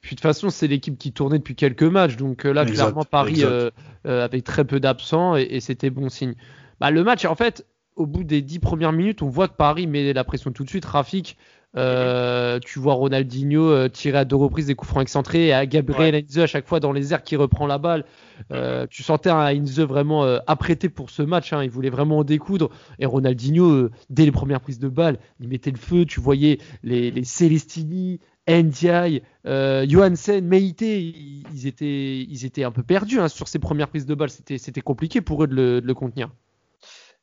puis 0.02 0.16
de 0.16 0.20
toute 0.20 0.22
façon, 0.22 0.50
c'est 0.50 0.68
l'équipe 0.68 0.98
qui 0.98 1.12
tournait 1.12 1.40
depuis 1.40 1.56
quelques 1.56 1.84
matchs. 1.84 2.16
Donc 2.16 2.46
euh, 2.46 2.54
là, 2.54 2.64
Exact, 2.64 2.76
clairement, 2.76 3.04
Paris 3.04 3.44
euh, 3.44 3.70
euh, 4.06 4.26
avait 4.26 4.42
très 4.42 4.66
peu 4.66 4.80
d'absents 4.80 5.36
et, 5.36 5.44
et 5.44 5.60
c'était 5.60 5.90
bon 5.90 6.10
signe. 6.10 6.36
Bah, 6.80 6.92
le 6.92 7.04
match, 7.04 7.26
en 7.26 7.36
fait, 7.36 7.66
au 7.96 8.06
bout 8.06 8.24
des 8.24 8.42
dix 8.42 8.60
premières 8.60 8.92
minutes, 8.92 9.22
on 9.22 9.30
voit 9.30 9.48
que 9.48 9.56
Paris 9.56 9.88
met 9.88 10.14
la 10.14 10.24
pression 10.24 10.52
tout 10.52 10.64
de 10.64 10.70
suite. 10.70 10.86
Rafik, 10.86 11.38
euh, 11.76 12.60
tu 12.60 12.78
vois 12.78 12.94
Ronaldinho 12.94 13.64
euh, 13.64 13.90
tirer 13.90 14.20
à 14.20 14.26
deux 14.26 14.36
reprises 14.36 14.68
des 14.68 14.76
coups 14.76 14.92
francs 14.92 15.02
excentrés 15.02 15.48
et 15.48 15.54
à 15.54 15.66
Gabriel 15.66 16.14
Heinze 16.14 16.38
à 16.40 16.46
chaque 16.46 16.68
fois 16.68 16.80
dans 16.80 16.92
les 16.92 17.14
airs 17.14 17.24
qui 17.24 17.36
reprend 17.36 17.66
la 17.66 17.80
balle. 17.80 18.06
Euh, 18.52 18.86
tu 18.90 19.02
sentais 19.02 19.30
un 19.30 19.46
Heinze 19.46 19.80
vraiment 19.80 20.24
apprêté 20.48 20.90
pour 20.90 21.10
ce 21.10 21.24
match. 21.24 21.52
hein. 21.54 21.64
Il 21.64 21.70
voulait 21.70 21.90
vraiment 21.90 22.20
en 22.20 22.24
découdre. 22.24 22.70
Et 23.00 23.06
Ronaldinho, 23.06 23.90
dès 24.10 24.26
les 24.26 24.32
premières 24.32 24.62
prises 24.62 24.80
de 24.80 24.90
balle, 24.90 25.18
il 25.40 25.48
mettait 25.48 25.72
le 25.72 25.78
feu. 25.78 26.06
Tu 26.06 26.20
voyais 26.20 26.60
les, 26.84 27.10
les 27.10 27.24
Celestini, 27.24 28.20
Ndiaye, 28.48 29.24
euh, 29.48 29.86
Johansen, 29.88 30.46
Meite, 30.46 30.82
ils, 30.82 31.66
étaient, 31.66 32.20
ils 32.20 32.46
étaient 32.46 32.64
un 32.64 32.72
peu 32.72 32.84
perdus 32.84 33.20
hein, 33.20 33.30
sur 33.30 33.48
ces 33.48 33.60
premières 33.60 33.88
prises 33.88 34.06
de 34.06 34.14
balle. 34.14 34.30
C'était, 34.30 34.82
compliqué 34.82 35.22
pour 35.22 35.44
eux 35.44 35.48
de 35.48 35.56
le, 35.56 35.82
de 35.82 35.88
le 35.88 35.94
contenir. 35.94 36.30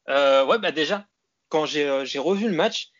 Ouais, 0.08 0.58
bah 0.58 0.72
déjà, 0.72 1.06
quand 1.48 1.66
j'ai 1.66 2.18
revu 2.18 2.48
le 2.48 2.56
match, 2.56 2.90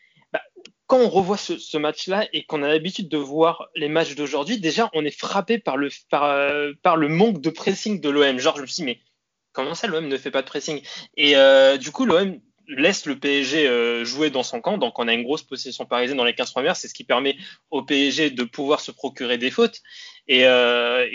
quand 0.91 0.99
on 0.99 1.07
revoit 1.07 1.37
ce, 1.37 1.77
match-là 1.77 2.27
et 2.33 2.43
qu'on 2.43 2.63
a 2.63 2.67
l'habitude 2.67 3.07
de 3.07 3.15
voir 3.15 3.69
les 3.75 3.87
matchs 3.87 4.13
d'aujourd'hui, 4.13 4.59
déjà, 4.59 4.89
on 4.93 5.05
est 5.05 5.17
frappé 5.17 5.57
par 5.57 5.77
le, 5.77 5.87
par, 6.09 6.25
euh, 6.25 6.73
par 6.83 6.97
le 6.97 7.07
manque 7.07 7.39
de 7.39 7.49
pressing 7.49 8.01
de 8.01 8.09
l'OM. 8.09 8.37
Genre, 8.39 8.57
je 8.57 8.61
me 8.63 8.67
suis 8.67 8.75
dit, 8.75 8.83
mais 8.83 8.99
comment 9.53 9.73
ça, 9.73 9.87
l'OM 9.87 10.05
ne 10.05 10.17
fait 10.17 10.31
pas 10.31 10.41
de 10.41 10.47
pressing? 10.47 10.81
Et 11.15 11.37
euh, 11.37 11.77
du 11.77 11.91
coup, 11.91 12.05
l'OM 12.05 12.37
laisse 12.67 13.05
le 13.05 13.17
PSG 13.17 13.69
euh, 13.69 14.03
jouer 14.03 14.31
dans 14.31 14.43
son 14.43 14.59
camp. 14.59 14.77
Donc, 14.77 14.99
on 14.99 15.07
a 15.07 15.13
une 15.13 15.23
grosse 15.23 15.43
possession 15.43 15.85
parisienne 15.85 16.17
dans 16.17 16.25
les 16.25 16.35
15 16.35 16.51
premières. 16.51 16.75
C'est 16.75 16.89
ce 16.89 16.93
qui 16.93 17.05
permet 17.05 17.37
au 17.69 17.83
PSG 17.83 18.29
de 18.29 18.43
pouvoir 18.43 18.81
se 18.81 18.91
procurer 18.91 19.37
des 19.37 19.49
fautes. 19.49 19.79
Et, 20.27 20.41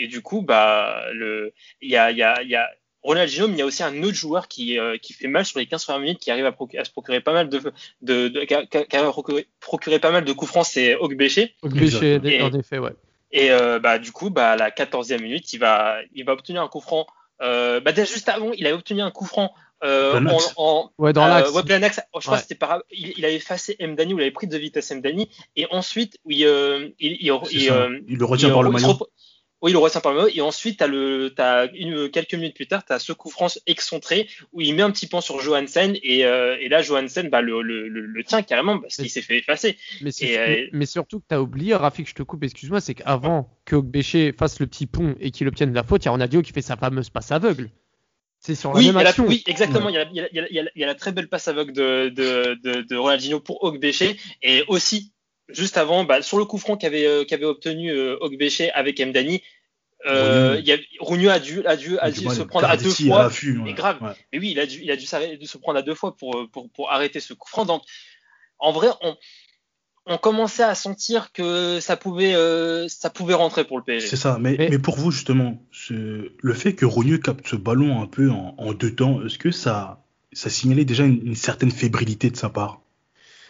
du 0.07 0.23
coup, 0.23 0.41
bah, 0.41 1.03
il 1.13 1.51
y 1.91 1.95
a, 1.95 2.09
y 2.09 2.23
a, 2.23 2.41
y 2.41 2.55
a 2.55 2.67
Ronaldinho, 3.03 3.47
mais 3.47 3.53
il 3.53 3.59
y 3.59 3.61
a 3.61 3.65
aussi 3.65 3.83
un 3.83 4.03
autre 4.03 4.15
joueur 4.15 4.47
qui, 4.47 4.79
euh, 4.79 4.97
qui 4.97 5.13
fait 5.13 5.27
mal 5.27 5.45
sur 5.45 5.59
les 5.59 5.65
15 5.65 5.85
premières 5.85 6.01
minutes, 6.01 6.19
qui 6.19 6.31
arrive 6.31 6.45
à, 6.45 6.51
se 6.83 6.91
procurer 6.91 7.21
pas 7.21 7.33
mal 7.33 7.49
de, 7.49 7.61
de, 8.01 8.27
de 8.27 8.41
qui, 8.41 8.87
procurer, 9.11 9.47
procurer 9.59 9.99
pas 9.99 10.11
mal 10.11 10.25
de 10.25 10.33
coups 10.33 10.51
francs, 10.51 10.65
c'est 10.65 10.95
Ogbéché. 10.95 11.55
Ogbéché, 11.61 12.19
Et- 12.25 12.41
en 12.41 12.51
effet, 12.53 12.79
ouais. 12.79 12.93
Et 13.31 13.51
euh, 13.51 13.79
bah, 13.79 13.99
du 13.99 14.11
coup, 14.11 14.29
bah, 14.29 14.51
à 14.51 14.55
la 14.55 14.71
14e 14.71 15.21
minute, 15.21 15.51
il 15.53 15.59
va, 15.59 15.97
il 16.13 16.23
va 16.25 16.33
obtenir 16.33 16.61
un 16.61 16.67
coup 16.67 16.79
franc. 16.79 17.05
Euh, 17.41 17.79
bah, 17.79 17.91
déjà, 17.91 18.11
juste 18.11 18.29
avant, 18.29 18.51
il 18.53 18.65
avait 18.65 18.75
obtenu 18.75 19.01
un 19.01 19.11
coup 19.11 19.25
franc 19.25 19.53
euh, 19.83 20.19
en, 20.25 20.39
en, 20.55 20.91
Ouais, 20.97 21.13
dans 21.13 21.25
euh, 21.25 21.29
l'axe. 21.29 21.51
ouais, 21.51 21.83
axe. 21.83 21.99
Je 22.15 22.21
crois 22.25 22.37
que 22.37 22.41
c'était 22.41 22.55
par, 22.55 22.81
il, 22.89 23.13
il 23.17 23.25
avait 23.25 23.35
effacé 23.35 23.75
Mdani, 23.79 24.13
ou 24.13 24.19
il 24.19 24.23
avait 24.23 24.31
pris 24.31 24.47
de 24.47 24.57
vitesse 24.57 24.91
Mdani, 24.91 25.29
et 25.55 25.67
ensuite, 25.71 26.17
oui, 26.25 26.45
euh, 26.45 26.89
il, 26.99 27.17
il, 27.19 27.29
euh, 27.29 27.99
le 28.07 28.25
retient 28.25 28.49
il- 28.49 28.53
par 28.53 28.63
le 28.63 28.71
maillot. 28.71 28.97
Oui, 29.61 29.71
il 29.71 29.73
le 29.73 29.79
retient 29.79 30.01
par 30.01 30.11
le 30.13 30.19
maillot. 30.19 30.31
Et 30.35 30.41
ensuite, 30.41 30.77
t'as 30.77 30.85
le, 30.87 31.33
une, 31.73 32.09
quelques 32.11 32.35
minutes 32.35 32.55
plus 32.55 32.67
tard, 32.67 32.85
tu 32.85 32.93
as 32.93 32.99
ce 32.99 33.11
coup 33.11 33.29
franc 33.31 33.47
excentré 33.65 34.27
où 34.53 34.61
il 34.61 34.75
met 34.75 34.83
un 34.83 34.91
petit 34.91 35.07
point 35.07 35.19
sur 35.21 35.39
Johansen. 35.39 35.97
Et, 36.03 36.25
euh, 36.25 36.55
et 36.59 36.69
là, 36.69 36.81
Johansen 36.83 37.29
bah, 37.29 37.41
le, 37.41 37.61
le, 37.63 37.87
le, 37.87 38.01
le 38.01 38.23
tient 38.23 38.43
carrément 38.43 38.77
parce 38.79 38.97
qu'il 38.97 39.09
s'est 39.09 39.23
fait 39.23 39.39
effacer. 39.39 39.77
Mais, 40.01 40.11
Et, 40.21 40.37
euh, 40.37 40.67
mais- 40.73 40.85
surtout 40.85 41.19
que 41.19 41.25
tu 41.29 41.33
as 41.35 41.41
oublié, 41.41 41.73
Rafik, 41.73 42.07
je 42.07 42.13
te 42.13 42.21
coupe, 42.23 42.43
excuse-moi, 42.43 42.81
c'est 42.81 42.93
qu'avant 42.93 43.49
que 43.65 43.75
Ogbéché 43.75 44.31
fasse 44.37 44.59
le 44.59 44.67
petit 44.67 44.85
pont 44.85 45.15
et 45.19 45.31
qu'il 45.31 45.47
obtienne 45.47 45.73
la 45.73 45.83
faute, 45.83 46.03
il 46.03 46.05
y 46.05 46.09
a 46.09 46.11
Ronaldinho 46.11 46.43
qui 46.43 46.51
fait 46.53 46.61
sa 46.61 46.75
fameuse 46.77 47.09
passe 47.09 47.31
aveugle. 47.31 47.69
C'est 48.39 48.53
sur 48.53 48.71
la 48.71 48.77
Oui, 48.77 48.85
même 48.91 49.03
la- 49.03 49.09
exactement. 49.47 49.89
Il 49.89 49.95
y, 49.95 49.97
a, 49.97 50.03
la- 50.05 50.09
il, 50.11 50.15
y 50.17 50.21
a, 50.21 50.27
il 50.31 50.35
y 50.35 50.39
a- 50.39 50.47
il 50.51 50.55
y 50.55 50.59
a- 50.59 50.69
il 50.75 50.79
y 50.81 50.83
a 50.83 50.87
la 50.87 50.93
très 50.93 51.11
belle 51.11 51.27
passe 51.27 51.47
aveugle 51.47 51.73
de, 51.73 52.09
de, 52.09 52.59
de, 52.63 52.81
de 52.83 52.95
Ronaldinho 52.95 53.39
pour 53.39 53.63
Ogbéché. 53.63 54.17
Et 54.43 54.63
aussi, 54.67 55.11
juste 55.49 55.77
avant, 55.77 56.03
bah, 56.03 56.21
sur 56.21 56.37
le 56.37 56.45
coup 56.45 56.57
franc 56.57 56.77
qu'avait 56.77 57.05
euh, 57.05 57.23
qu'avait 57.25 57.45
obtenu 57.45 57.91
euh, 57.91 58.17
Ogbéché 58.21 58.71
avec 58.71 58.99
Mdani, 58.99 59.41
euh, 60.05 60.61
y 60.65 60.71
a, 60.71 60.77
dû, 61.39 61.67
a 61.67 61.75
dû, 61.75 61.97
a 61.99 62.09
se 62.35 62.43
prendre 62.43 62.67
à 62.69 62.77
deux 62.77 62.89
fois. 63.07 63.23
Et 63.67 63.73
grave. 63.73 64.01
Ouais. 64.01 64.11
Mais 64.31 64.39
oui, 64.39 64.51
il 64.51 64.59
a 64.59 64.65
dû, 64.65 64.79
il 64.83 64.91
a 64.91 64.95
dû 64.95 65.05
se 65.05 65.57
prendre 65.57 65.79
à 65.79 65.81
deux 65.81 65.95
fois 65.95 66.15
pour, 66.15 66.47
pour, 66.51 66.69
pour 66.69 66.91
arrêter 66.91 67.19
ce 67.19 67.33
coup 67.33 67.49
franc. 67.49 67.65
Donc, 67.65 67.81
en 68.59 68.71
vrai, 68.71 68.89
on, 69.01 69.15
on 70.05 70.17
commençait 70.17 70.63
à 70.63 70.75
sentir 70.75 71.31
que 71.33 71.79
ça 71.81 71.97
pouvait, 71.97 72.33
euh, 72.35 72.87
ça 72.87 73.09
pouvait 73.09 73.33
rentrer 73.33 73.65
pour 73.65 73.77
le 73.77 73.83
PSG. 73.83 74.07
C'est 74.07 74.15
ça, 74.15 74.37
mais, 74.39 74.55
Mais- 74.57 74.69
mais 74.69 74.79
pour 74.79 74.95
vous, 74.95 75.11
justement, 75.11 75.61
ce- 75.71 76.31
le 76.37 76.53
fait 76.53 76.73
que 76.75 76.85
Rogneux 76.85 77.17
capte 77.17 77.47
ce 77.47 77.55
ballon 77.55 78.01
un 78.01 78.07
peu 78.07 78.29
en, 78.29 78.55
en 78.57 78.73
deux 78.73 78.93
temps, 78.95 79.25
est-ce 79.25 79.37
que 79.37 79.51
ça, 79.51 80.05
ça 80.31 80.49
signalait 80.49 80.85
déjà 80.85 81.03
une, 81.05 81.25
une 81.25 81.35
certaine 81.35 81.71
fébrilité 81.71 82.29
de 82.29 82.37
sa 82.37 82.49
part? 82.49 82.81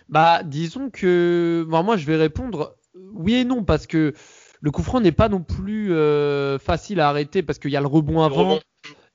Bah, 0.09 0.41
disons 0.43 0.89
que 0.89 1.65
moi 1.67 1.97
je 1.97 2.05
vais 2.05 2.15
répondre 2.15 2.75
oui 3.13 3.35
et 3.35 3.45
non 3.45 3.63
parce 3.63 3.87
que 3.87 4.13
le 4.61 4.71
coup 4.71 4.81
franc 4.83 4.99
n'est 5.01 5.11
pas 5.11 5.29
non 5.29 5.41
plus 5.41 5.93
euh, 5.93 6.57
facile 6.59 6.99
à 6.99 7.09
arrêter 7.09 7.43
parce 7.43 7.59
qu'il 7.59 7.71
y 7.71 7.77
a 7.77 7.81
le 7.81 7.87
rebond 7.87 8.19
Le 8.19 8.25
avant. 8.25 8.43
rebond. 8.43 8.59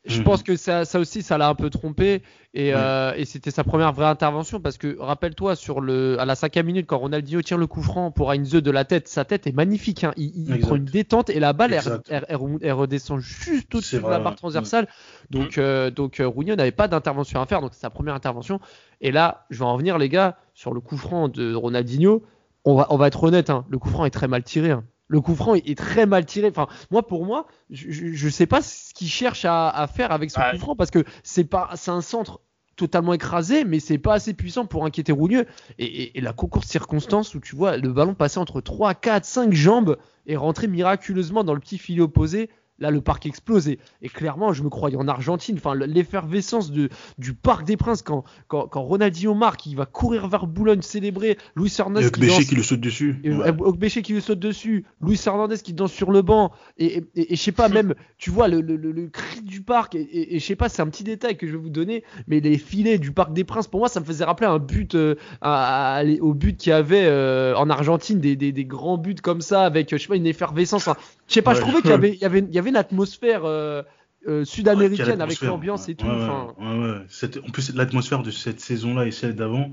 Je 0.04 0.18
Mhm. 0.18 0.24
pense 0.24 0.42
que 0.42 0.56
ça, 0.56 0.84
ça 0.84 0.98
aussi, 0.98 1.22
ça 1.22 1.38
l'a 1.38 1.48
un 1.48 1.54
peu 1.54 1.70
trompé 1.70 2.22
et, 2.54 2.74
euh, 2.74 3.12
et 3.16 3.24
c'était 3.24 3.52
sa 3.52 3.62
première 3.62 3.92
vraie 3.92 4.06
intervention 4.06 4.58
parce 4.60 4.76
que 4.76 4.96
rappelle-toi 4.98 5.54
sur 5.54 5.80
le 5.80 6.18
à 6.18 6.24
la 6.24 6.34
cinquième 6.34 6.66
minute 6.66 6.86
quand 6.88 6.98
Ronaldinho 6.98 7.40
tire 7.40 7.56
le 7.56 7.68
coup 7.68 7.82
franc 7.82 8.10
pour 8.10 8.32
Heinze 8.32 8.50
de 8.50 8.70
la 8.72 8.84
tête, 8.84 9.06
sa 9.06 9.24
tête 9.24 9.46
est 9.46 9.52
magnifique. 9.52 10.02
hein. 10.02 10.12
Il, 10.16 10.58
prend 10.58 10.74
une 10.74 10.84
détente 10.86 11.30
et 11.30 11.38
la 11.38 11.52
balle 11.52 11.72
elle, 11.72 11.78
Exact. 11.78 12.04
elle- 12.10 12.26
elle 12.28 12.36
rem- 12.36 12.58
elle 12.62 12.72
redescend 12.72 13.20
juste 13.20 13.72
au-dessus 13.76 13.98
de 13.98 14.02
la 14.10 14.18
barre 14.18 14.34
transversale. 14.34 14.88
Donc 15.30 15.56
euh, 15.58 15.90
donc 15.92 16.18
euh, 16.18 16.26
Rougneux 16.26 16.56
n'avait 16.56 16.72
pas 16.72 16.88
d'intervention 16.88 17.40
à 17.40 17.46
faire 17.46 17.60
donc 17.60 17.70
c'est 17.72 17.80
sa 17.82 17.90
première 17.90 18.14
intervention. 18.16 18.58
Et 19.00 19.12
là, 19.12 19.46
je 19.50 19.60
vais 19.60 19.64
en 19.64 19.76
venir 19.76 19.98
les 19.98 20.08
gars 20.08 20.36
sur 20.54 20.72
le 20.74 20.80
coup 20.80 20.96
franc 20.96 21.28
de 21.28 21.54
Ronaldinho. 21.54 22.22
On 22.64 22.74
va 22.76 22.86
on 22.90 22.96
va 22.96 23.08
être 23.08 23.22
honnête, 23.24 23.50
hein, 23.50 23.64
le 23.70 23.78
coup 23.78 23.88
franc 23.88 24.04
est 24.04 24.10
très 24.10 24.28
mal 24.28 24.42
tiré. 24.44 24.70
hein. 24.70 24.84
Le 25.08 25.20
coup 25.20 25.34
franc 25.34 25.54
est, 25.54 25.76
très 25.76 26.06
mal 26.06 26.24
tiré. 26.24 26.48
Enfin, 26.48 26.68
moi, 26.90 27.06
pour 27.06 27.26
moi, 27.26 27.46
je, 27.68 27.90
je 28.14 28.28
sais 28.30 28.46
pas 28.46 28.62
ce 28.62 28.94
qu'il 28.94 29.08
cherche 29.08 29.44
à, 29.44 29.68
à 29.68 29.86
faire 29.86 30.10
avec 30.10 30.30
ce 30.30 30.38
Ouais. 30.40 30.52
coup 30.52 30.58
franc 30.58 30.76
parce 30.76 30.90
que 30.90 31.04
c'est 31.22 31.44
pas, 31.44 31.68
c'est 31.74 31.90
un 31.90 32.00
centre 32.00 32.40
totalement 32.76 33.12
écrasé, 33.12 33.64
mais 33.64 33.78
c'est 33.78 33.98
pas 33.98 34.14
assez 34.14 34.32
puissant 34.32 34.64
pour 34.64 34.86
inquiéter 34.86 35.12
Rougneux. 35.12 35.44
Et, 35.78 35.84
et- 35.84 36.18
et 36.18 36.20
la 36.22 36.32
concours 36.32 36.62
de 36.62 36.66
circonstances 36.66 37.34
où 37.34 37.40
tu 37.40 37.54
vois 37.54 37.76
le 37.76 37.92
ballon 37.92 38.14
passer 38.14 38.38
entre 38.38 38.62
3, 38.62 38.94
4, 38.94 39.26
5 39.26 39.52
jambes 39.52 39.98
et 40.26 40.36
rentrer 40.36 40.66
miraculeusement 40.68 41.44
dans 41.44 41.52
le 41.52 41.60
petit 41.60 41.76
filet 41.78 42.00
opposé. 42.00 42.48
Là, 42.82 42.90
le 42.90 43.00
parc 43.00 43.26
explose 43.26 43.68
et, 43.68 43.78
et 44.02 44.08
clairement, 44.08 44.52
je 44.52 44.62
me 44.62 44.68
croyais 44.68 44.96
en 44.96 45.06
Argentine. 45.08 45.54
Enfin, 45.56 45.72
le- 45.74 45.86
l'effervescence 45.86 46.70
de, 46.72 46.88
du 47.18 47.32
Parc 47.32 47.64
des 47.64 47.76
Princes 47.76 48.02
quand, 48.02 48.24
quand, 48.48 48.66
quand 48.66 48.82
Ronaldinho 48.82 49.34
marque, 49.34 49.66
il 49.66 49.76
va 49.76 49.86
courir 49.86 50.26
vers 50.28 50.46
Boulogne 50.46 50.82
célébrer. 50.82 51.38
Luis 51.56 51.72
Hernandez 51.78 52.10
qui 52.10 52.20
danse- 52.38 52.44
qui 52.48 52.54
le 52.56 52.62
saute 52.62 52.80
dessus. 52.80 53.20
et 53.24 53.32
Ouais. 53.32 53.52
Ogbeche 53.60 54.02
qui 54.02 54.12
lui 54.12 54.20
saute 54.20 54.40
dessus, 54.40 54.84
Luis 55.00 55.20
Hernandez 55.24 55.58
qui 55.58 55.72
danse 55.72 55.92
sur 55.92 56.10
le 56.10 56.22
banc, 56.22 56.50
et, 56.76 57.04
et, 57.14 57.32
et- 57.32 57.36
je 57.36 57.40
sais 57.40 57.52
pas, 57.52 57.68
même, 57.68 57.94
tu 58.18 58.30
vois, 58.30 58.48
le, 58.48 58.60
le, 58.60 58.74
le- 58.76 58.90
le 58.92 59.06
cri 59.06 59.40
du 59.42 59.62
parc, 59.62 59.94
et, 59.94 60.38
je 60.40 60.44
sais 60.44 60.56
pas, 60.56 60.68
c'est 60.68 60.82
un 60.82 60.88
petit 60.88 61.04
détail 61.04 61.36
que 61.36 61.46
je 61.46 61.52
vais 61.52 61.58
vous 61.58 61.70
donner, 61.70 62.02
mais 62.26 62.40
les 62.40 62.58
filets 62.58 62.98
du 62.98 63.12
Parc 63.12 63.32
des 63.32 63.44
Princes, 63.44 63.68
pour 63.68 63.78
moi, 63.80 63.88
ça 63.88 64.00
me 64.00 64.04
faisait 64.04 64.24
rappeler 64.24 64.48
un 64.48 64.58
but, 64.58 64.96
euh, 64.96 65.14
à- 65.40 65.98
à- 65.98 66.04
au 66.20 66.34
but 66.34 66.56
qu'il 66.56 66.70
y 66.70 66.72
avait 66.72 67.04
euh, 67.04 67.54
en 67.56 67.70
Argentine, 67.70 68.18
des, 68.18 68.34
des, 68.34 68.50
des 68.50 68.64
grands 68.64 68.98
buts 68.98 69.14
comme 69.22 69.40
ça, 69.40 69.64
avec, 69.64 69.90
je 69.90 69.96
sais 69.96 70.08
pas, 70.08 70.16
une 70.16 70.26
effervescence. 70.26 70.88
hein. 70.88 70.96
Je 71.28 71.34
sais 71.34 71.42
pas, 71.42 71.54
je 71.54 71.60
trouvais 71.60 71.80
qu'il 71.80 71.90
y 71.90 71.94
avait, 71.94 72.10
il 72.14 72.18
y 72.20 72.24
avait, 72.24 72.40
il 72.40 72.52
y 72.54 72.58
avait 72.58 72.71
une 72.72 72.76
atmosphère 72.76 73.42
euh, 73.44 73.82
euh, 74.26 74.44
sud-américaine 74.44 75.20
avec 75.20 75.40
l'ambiance 75.42 75.88
et 75.88 75.94
tout. 75.94 76.06
Ouais, 76.06 76.12
ouais, 76.12 76.22
enfin, 76.22 76.54
ouais, 76.58 76.90
ouais. 76.90 76.98
Cette- 77.08 77.38
en 77.38 77.50
plus, 77.50 77.74
l'atmosphère 77.74 78.22
de 78.22 78.30
cette 78.30 78.60
saison-là 78.60 79.06
et 79.06 79.10
celle 79.10 79.34
d'avant, 79.34 79.72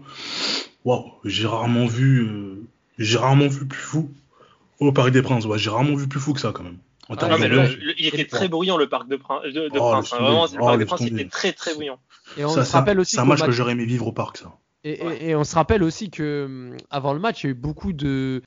waouh, 0.85 1.05
j'ai 1.25 1.47
rarement 1.47 1.85
vu, 1.85 2.21
euh, 2.23 2.61
j'ai 2.97 3.17
rarement 3.17 3.47
vu 3.47 3.65
plus 3.65 3.79
fou 3.81 4.11
au 4.79 4.91
Paris 4.91 5.11
des 5.11 5.21
Princes. 5.21 5.45
Ouais, 5.45 5.57
j'ai 5.57 5.69
rarement 5.69 5.95
vu 5.95 6.07
plus 6.07 6.19
fou 6.19 6.33
que 6.33 6.39
ça 6.41 6.51
quand 6.53 6.63
même. 6.63 6.77
En 7.09 7.13
Ah, 7.13 7.17
termes 7.17 7.31
Non, 7.31 7.37
mais 7.39 7.47
le- 7.47 7.55
d'ambiance. 7.57 7.75
le- 7.77 7.93
il 7.99 8.07
était 8.07 8.25
très 8.25 8.47
bruyant 8.49 8.77
le 8.77 8.87
parc 8.87 9.07
de, 9.07 9.15
Prin- 9.15 9.41
de, 9.45 9.49
de 9.51 9.69
Oh, 9.75 9.91
Prince. 9.91 10.13
hein. 10.13 10.17
tomber. 10.17 10.29
Vraiment, 10.29 10.43
Oh, 10.43 10.53
le 10.53 10.59
parc 10.65 10.77
des 10.79 10.85
Princes 10.85 11.01
était 11.07 11.25
très 11.27 11.53
très 11.53 11.73
bruyant. 11.73 11.97
et 12.37 12.45
on 12.45 12.49
Ça, 12.49 12.63
se 12.65 12.69
c'est 12.71 12.75
un- 12.75 12.79
rappelle 12.81 12.99
aussi 12.99 13.15
c'est 13.15 13.21
un 13.21 13.25
match 13.25 13.39
match- 13.39 13.47
que 13.47 13.51
j'aurais 13.53 13.71
aimé 13.71 13.85
vivre 13.85 14.05
au 14.07 14.11
parc, 14.11 14.37
ça. 14.37 14.51
Et, 14.83 15.01
et- 15.01 15.05
Ouais. 15.05 15.23
et 15.25 15.35
on 15.35 15.43
se 15.43 15.55
rappelle 15.55 15.83
aussi 15.83 16.09
que 16.11 16.69
avant 16.89 17.13
le 17.13 17.19
match, 17.19 17.43
il 17.43 17.47
y 17.47 17.49
a 17.49 17.51
eu 17.51 17.55
beaucoup 17.55 17.93
de 17.93 18.41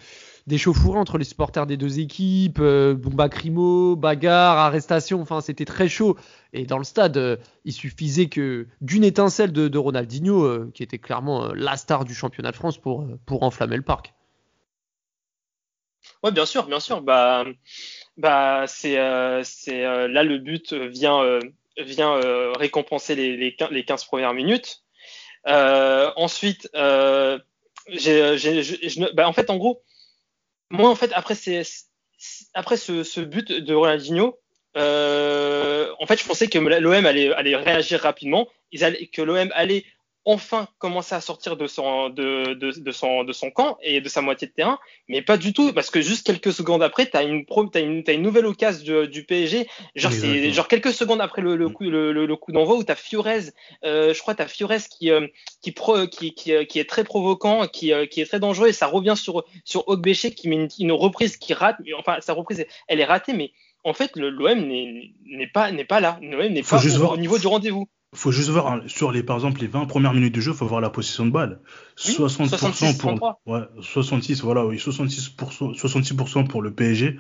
d'échauffourées 0.46 0.98
entre 0.98 1.18
les 1.18 1.24
supporters 1.24 1.66
des 1.66 1.76
deux 1.76 2.00
équipes, 2.00 2.58
euh, 2.60 2.94
bomba 2.94 3.28
crimo, 3.28 3.96
bagarre, 3.96 4.58
arrestation, 4.58 5.20
enfin 5.20 5.40
c'était 5.40 5.64
très 5.64 5.88
chaud. 5.88 6.16
Et 6.52 6.64
dans 6.66 6.78
le 6.78 6.84
stade, 6.84 7.16
euh, 7.16 7.36
il 7.64 7.72
suffisait 7.72 8.26
que 8.26 8.66
d'une 8.80 9.04
étincelle 9.04 9.52
de, 9.52 9.78
Ronaldinho, 9.78 10.42
euh, 10.44 10.70
qui 10.74 10.82
était 10.82 10.98
clairement 10.98 11.46
euh, 11.46 11.52
la 11.54 11.76
star 11.76 12.04
du 12.04 12.14
championnat 12.14 12.50
de 12.50 12.56
France, 12.56 12.78
pour, 12.78 13.06
pour 13.26 13.42
enflammer 13.42 13.76
le 13.76 13.82
parc. 13.82 14.14
Ouais, 16.22 16.32
bien 16.32 16.46
sûr, 16.46 16.66
bien 16.66 16.80
sûr. 16.80 17.02
Bah, 17.02 17.44
bah, 18.16 18.64
c'est, 18.66 18.96
là 18.96 20.22
le 20.24 20.38
but 20.38 20.72
vient, 20.72 21.38
vient 21.78 22.20
récompenser 22.58 23.14
les, 23.14 23.36
les, 23.36 23.52
quin- 23.52 23.70
les 23.70 23.84
15 23.84 24.04
premières 24.04 24.34
minutes. 24.34 24.82
Ensuite, 25.46 26.68
ne- 27.88 29.14
bah, 29.14 29.28
en 29.28 29.32
fait, 29.32 29.50
en 29.50 29.56
gros, 29.56 29.82
moi, 30.72 30.88
en 30.90 30.94
fait, 30.94 31.12
après, 31.14 31.34
c'est, 31.34 31.62
après 32.54 32.76
ce, 32.76 33.04
ce 33.04 33.20
but 33.20 33.52
de 33.52 33.74
Ronaldinho, 33.74 34.38
euh, 34.76 35.92
en 36.00 36.06
fait, 36.06 36.18
je 36.18 36.26
pensais 36.26 36.48
que 36.48 36.58
l'OM 36.58 37.06
allait, 37.06 37.32
allait 37.34 37.56
réagir 37.56 38.00
rapidement, 38.00 38.48
ils 38.72 38.82
allaient, 38.82 39.06
que 39.06 39.20
l'OM 39.20 39.50
allait 39.54 39.84
enfin 40.24 40.68
commencer 40.78 41.14
à 41.14 41.20
sortir 41.20 41.56
de 41.56 41.66
son, 41.66 42.08
de, 42.08 42.54
de, 42.54 42.70
de, 42.70 42.92
son, 42.92 43.24
de 43.24 43.32
son 43.32 43.50
camp 43.50 43.76
et 43.82 44.00
de 44.00 44.08
sa 44.08 44.22
moitié 44.22 44.46
de 44.46 44.52
terrain, 44.52 44.78
mais 45.08 45.20
pas 45.20 45.36
du 45.36 45.52
tout, 45.52 45.72
parce 45.72 45.90
que 45.90 46.00
juste 46.00 46.24
quelques 46.26 46.52
secondes 46.52 46.82
après, 46.82 47.10
tu 47.10 47.16
as 47.16 47.22
une, 47.24 47.44
pro- 47.44 47.66
t'as 47.66 47.80
une, 47.80 48.04
t'as 48.04 48.12
une 48.14 48.22
nouvelle 48.22 48.46
occasion 48.46 49.02
du, 49.02 49.08
du 49.08 49.24
PSG, 49.24 49.66
genre, 49.96 50.12
genre 50.52 50.68
quelques 50.68 50.92
secondes 50.92 51.20
après 51.20 51.42
le, 51.42 51.56
le 51.56 51.68
coup, 51.68 51.84
le, 51.84 52.12
le, 52.12 52.26
le 52.26 52.36
coup 52.36 52.52
d'envoi 52.52 52.76
où 52.76 52.84
tu 52.84 52.92
as 52.92 52.94
Fiorez, 52.96 53.50
euh, 53.84 54.14
je 54.14 54.20
crois, 54.20 54.34
tu 54.34 54.42
as 54.42 54.46
Fiorez 54.48 54.78
qui, 54.88 55.10
euh, 55.10 55.26
qui, 55.60 55.72
pro, 55.72 56.06
qui, 56.06 56.34
qui, 56.34 56.52
euh, 56.52 56.64
qui 56.64 56.78
est 56.78 56.88
très 56.88 57.02
provoquant, 57.04 57.66
qui, 57.66 57.92
euh, 57.92 58.06
qui 58.06 58.20
est 58.20 58.26
très 58.26 58.38
dangereux, 58.40 58.68
et 58.68 58.72
ça 58.72 58.86
revient 58.86 59.14
sur, 59.16 59.44
sur 59.64 59.88
Ogbeche 59.88 60.30
qui 60.36 60.48
met 60.48 60.56
une, 60.56 60.68
une 60.78 60.92
reprise 60.92 61.36
qui 61.36 61.52
rate, 61.52 61.76
enfin, 61.98 62.18
sa 62.20 62.32
reprise, 62.32 62.64
elle 62.86 63.00
est 63.00 63.04
ratée, 63.04 63.32
mais 63.32 63.50
en 63.84 63.92
fait, 63.92 64.14
le- 64.14 64.30
l'OM 64.30 64.60
n'est 64.68 65.10
n'est 65.26 65.48
pas, 65.48 65.72
n'est 65.72 65.84
pas 65.84 65.98
là. 65.98 66.16
L'OM 66.22 66.46
n'est 66.52 66.62
pas 66.62 66.78
au 67.10 67.16
niveau 67.16 67.38
du 67.38 67.48
rendez-vous. 67.48 67.88
Faut 68.14 68.30
juste 68.30 68.50
voir 68.50 68.66
hein, 68.70 68.80
sur 68.86 69.10
les 69.10 69.22
par 69.22 69.36
exemple 69.36 69.60
les 69.62 69.66
20 69.66 69.86
premières 69.86 70.12
minutes 70.12 70.34
de 70.34 70.40
jeu, 70.40 70.52
faut 70.52 70.66
voir 70.66 70.82
la 70.82 70.90
possession 70.90 71.24
de 71.24 71.30
balle. 71.30 71.60
Oui, 72.06 72.12
60% 72.14 72.46
66, 72.48 72.98
pour 72.98 73.18
33. 73.18 73.40
ouais, 73.46 73.60
66 73.80 74.42
voilà, 74.42 74.66
oui, 74.66 74.76
66% 74.76 75.74
66% 75.74 76.46
pour 76.46 76.60
le 76.60 76.72
PSG. 76.72 77.16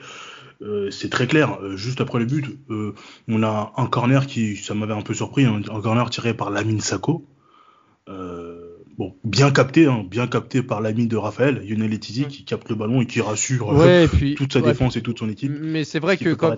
Euh, 0.60 0.90
c'est 0.90 1.08
très 1.08 1.26
clair, 1.26 1.58
Euh, 1.62 1.76
juste 1.76 2.00
après 2.02 2.18
le 2.18 2.26
but, 2.26 2.44
euh, 2.70 2.94
on 3.26 3.42
a 3.42 3.72
un 3.76 3.86
corner 3.86 4.26
qui 4.26 4.56
ça 4.56 4.74
m'avait 4.74 4.92
un 4.92 5.00
peu 5.00 5.14
surpris, 5.14 5.44
hein, 5.46 5.62
un 5.70 5.80
corner 5.80 6.08
tiré 6.10 6.34
par 6.34 6.50
Lamine 6.50 6.80
Sako. 6.80 7.24
Euh, 8.08 8.76
bon, 8.98 9.14
bien 9.24 9.50
capté 9.50 9.86
hein, 9.86 10.04
bien 10.08 10.26
capté 10.26 10.62
par 10.62 10.80
l'ami 10.80 11.06
de 11.06 11.16
Raphaël, 11.16 11.64
Lionel 11.66 11.94
Etizi 11.94 12.26
Mm. 12.26 12.28
qui 12.28 12.44
capte 12.44 12.68
le 12.68 12.74
ballon 12.74 13.00
et 13.00 13.06
qui 13.06 13.20
rassure 13.20 13.70
euh, 13.72 13.76
Ouais, 13.86 14.04
et 14.04 14.08
puis, 14.08 14.34
toute 14.34 14.52
sa 14.52 14.60
ouais, 14.60 14.66
défense 14.66 14.96
et 14.96 15.02
toute 15.02 15.18
son 15.18 15.28
équipe. 15.28 15.52
Mais 15.58 15.84
c'est 15.84 16.00
vrai 16.00 16.16
que 16.16 16.34
quand, 16.34 16.54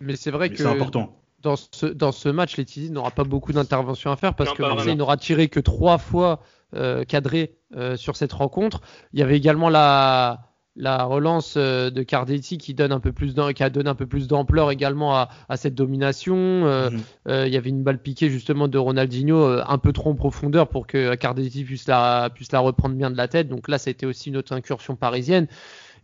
mais 0.00 0.16
c'est 0.16 0.30
vrai 0.30 0.48
mais 0.48 0.56
que 0.56 0.62
c'est 0.62 0.68
important. 0.68 1.22
Dans 1.42 1.56
ce, 1.56 1.86
dans 1.86 2.12
ce 2.12 2.28
match, 2.28 2.56
Letizy 2.56 2.90
n'aura 2.90 3.10
pas 3.10 3.24
beaucoup 3.24 3.52
d'interventions 3.52 4.10
à 4.10 4.16
faire 4.16 4.34
parce 4.34 4.50
Non, 4.50 4.56
que 4.56 4.62
Marseille 4.62 4.96
n'aura 4.96 5.16
tiré 5.16 5.48
que 5.48 5.60
trois 5.60 5.98
fois 5.98 6.40
euh, 6.74 7.04
cadré 7.04 7.54
euh, 7.76 7.96
sur 7.96 8.16
cette 8.16 8.32
rencontre. 8.32 8.80
Il 9.12 9.20
y 9.20 9.22
avait 9.22 9.36
également 9.36 9.68
la, 9.68 10.40
la 10.74 11.04
relance 11.04 11.54
euh, 11.56 11.90
de 11.90 12.02
Cardetti 12.02 12.58
qui 12.58 12.74
donne 12.74 12.92
un 12.92 13.00
peu 13.00 13.12
plus 13.12 13.34
qui 13.54 13.62
a 13.62 13.70
donné 13.70 13.88
un 13.88 13.94
peu 13.94 14.06
plus 14.06 14.26
d'ampleur 14.26 14.70
également 14.70 15.14
à, 15.14 15.28
à 15.48 15.56
cette 15.56 15.74
domination. 15.74 16.36
Mhm. 16.36 17.00
il 17.26 17.48
y 17.48 17.56
avait 17.56 17.70
une 17.70 17.84
balle 17.84 18.02
piquée 18.02 18.30
justement 18.30 18.66
de 18.66 18.78
Ronaldinho 18.78 19.44
un 19.44 19.78
peu 19.78 19.92
trop 19.92 20.10
en 20.10 20.14
profondeur 20.14 20.68
pour 20.68 20.86
que 20.86 21.14
Cardetti 21.14 21.64
puisse 21.64 21.86
la, 21.86 22.30
puisse 22.34 22.52
la 22.52 22.58
reprendre 22.58 22.96
bien 22.96 23.10
de 23.10 23.16
la 23.16 23.28
tête. 23.28 23.48
Donc 23.48 23.68
là, 23.68 23.78
ça 23.78 23.88
a 23.88 23.92
été 23.92 24.06
aussi 24.06 24.28
une 24.30 24.36
autre 24.36 24.52
incursion 24.52 24.96
parisienne. 24.96 25.46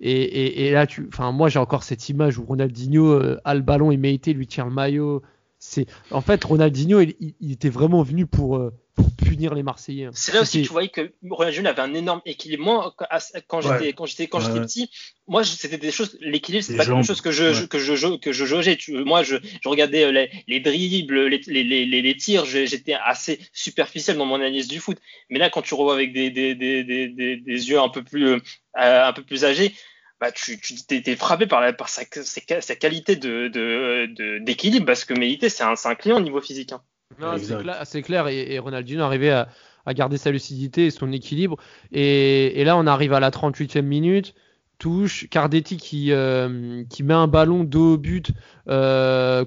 Et, 0.01 0.13
et, 0.13 0.67
et 0.67 0.73
là, 0.73 0.87
tu, 0.87 1.09
enfin, 1.09 1.33
moi, 1.33 1.49
j'ai 1.49 1.59
encore 1.59 1.83
cette 1.83 2.09
image 2.09 2.39
où 2.39 2.45
Ronaldinho 2.45 3.07
euh, 3.07 3.41
a 3.45 3.55
le 3.55 3.63
ballon, 3.63 3.91
il 3.91 3.99
mérité, 3.99 4.33
lui 4.33 4.47
tire 4.47 4.67
le 4.67 4.73
maillot. 4.73 5.23
C'est, 5.67 5.87
en 6.11 6.21
fait, 6.21 6.45
Ronaldinho, 6.45 7.01
il, 7.01 7.53
était 7.53 7.71
vraiment 7.71 8.03
venu 8.03 8.27
pour, 8.27 8.57
euh, 8.57 8.71
pour 8.95 9.11
punir 9.17 9.55
les 9.55 9.63
Marseillais. 9.63 10.05
hein. 10.05 10.11
C'est 10.13 10.35
là 10.35 10.43
aussi 10.43 10.61
que 10.61 10.67
tu 10.67 10.73
voyais 10.73 10.91
que 10.91 11.15
Ronaldinho 11.29 11.67
avait 11.71 11.81
un 11.81 11.95
énorme 11.95 12.21
équilibre. 12.27 12.63
Moi, 12.65 12.95
quand- 12.99 13.07
j'étais 13.63 13.75
Ouais. 13.87 13.93
quand 13.95 14.05
j'étais 14.05 14.27
quand 14.27 14.39
Ouais, 14.41 14.45
j'étais 14.45 14.59
ouais. 14.59 14.67
petit, 14.67 14.91
moi 15.27 15.43
je- 15.43 15.53
c'était 15.53 15.79
des 15.79 15.91
choses. 15.91 16.19
L'équilibre, 16.21 16.63
c'est 16.65 16.77
pas 16.77 16.85
quelque 16.85 17.03
chose 17.07 17.23
que 17.23 17.31
je, 17.33 17.45
Ouais. 17.45 17.55
je- 17.55 17.65
que 17.65 17.79
je 17.79 17.97
je- 17.97 18.19
que 18.19 18.31
je 18.33 18.45
jaugeais. 18.45 18.77
Tu- 18.77 18.93
Moi, 19.05 19.23
je, 19.23 19.37
je 19.63 19.69
regardais 19.71 20.05
euh, 20.05 20.13
les, 20.13 20.31
les 20.49 20.61
dribbles, 20.61 21.29
les, 21.29 21.41
les, 21.47 21.65
les, 21.65 21.87
les- 21.87 22.03
les 22.03 22.17
tirs. 22.19 22.45
J'étais 22.45 22.93
assez 23.03 23.41
superficiel 23.55 24.19
dans 24.19 24.27
mon 24.27 24.35
analyse 24.37 24.69
du 24.69 24.81
foot. 24.81 24.99
Mais 25.31 25.39
là, 25.39 25.49
quand 25.49 25.63
tu 25.63 25.73
revois 25.73 25.95
avec 25.95 26.13
des 26.13 26.29
des, 26.31 26.55
des, 26.55 26.85
des, 26.85 27.09
des, 27.09 27.37
des 27.39 27.69
yeux 27.71 27.81
un 27.81 27.89
peu 27.89 28.05
plus 28.05 28.27
euh, 28.29 28.39
un 28.77 29.13
peu 29.15 29.23
plus 29.23 29.47
âgés. 29.47 29.73
Bah, 30.21 30.31
tu, 30.33 30.59
tu 30.61 31.17
frappé 31.17 31.47
par, 31.47 31.61
la, 31.61 31.73
par 31.73 31.89
sa, 31.89 32.03
sa, 32.11 32.61
sa 32.61 32.77
qualité 32.77 33.17
de, 33.17 33.49
de, 33.49 34.07
de- 34.15 34.39
d'équilibre 34.39 34.87
parce 34.87 35.05
que 35.05 35.13
Méité, 35.13 35.49
c'est 35.49 35.65
un, 35.65 35.95
client 35.95 36.17
au 36.17 36.21
niveau 36.21 36.41
physique. 36.41 36.73
hein. 36.73 36.83
Non, 37.19 37.37
c'est 37.85 38.03
clair, 38.03 38.29
et, 38.29 38.55
et 38.55 38.59
Ronaldinho 38.59 39.03
arrivait 39.03 39.31
à, 39.31 39.49
à 39.87 39.95
garder 39.95 40.17
sa 40.17 40.31
lucidité 40.31 40.87
et 40.87 40.91
son 40.91 41.13
équilibre. 41.13 41.57
Et, 41.93 42.61
et 42.61 42.65
là, 42.65 42.77
on 42.77 42.87
arrive 42.87 43.13
à 43.13 43.21
la 43.21 43.31
38e 43.31 43.83
minute, 43.83 44.35
touche, 44.79 45.29
Cardetti 45.29 45.77
qui, 45.77 46.13
euh, 46.13 46.85
qui 46.91 47.03
met 47.03 47.15
un 47.15 47.29
ballon 47.29 47.65
dos 47.65 47.95
au 47.95 47.99
but, 47.99 48.31
euh, 48.69 49.45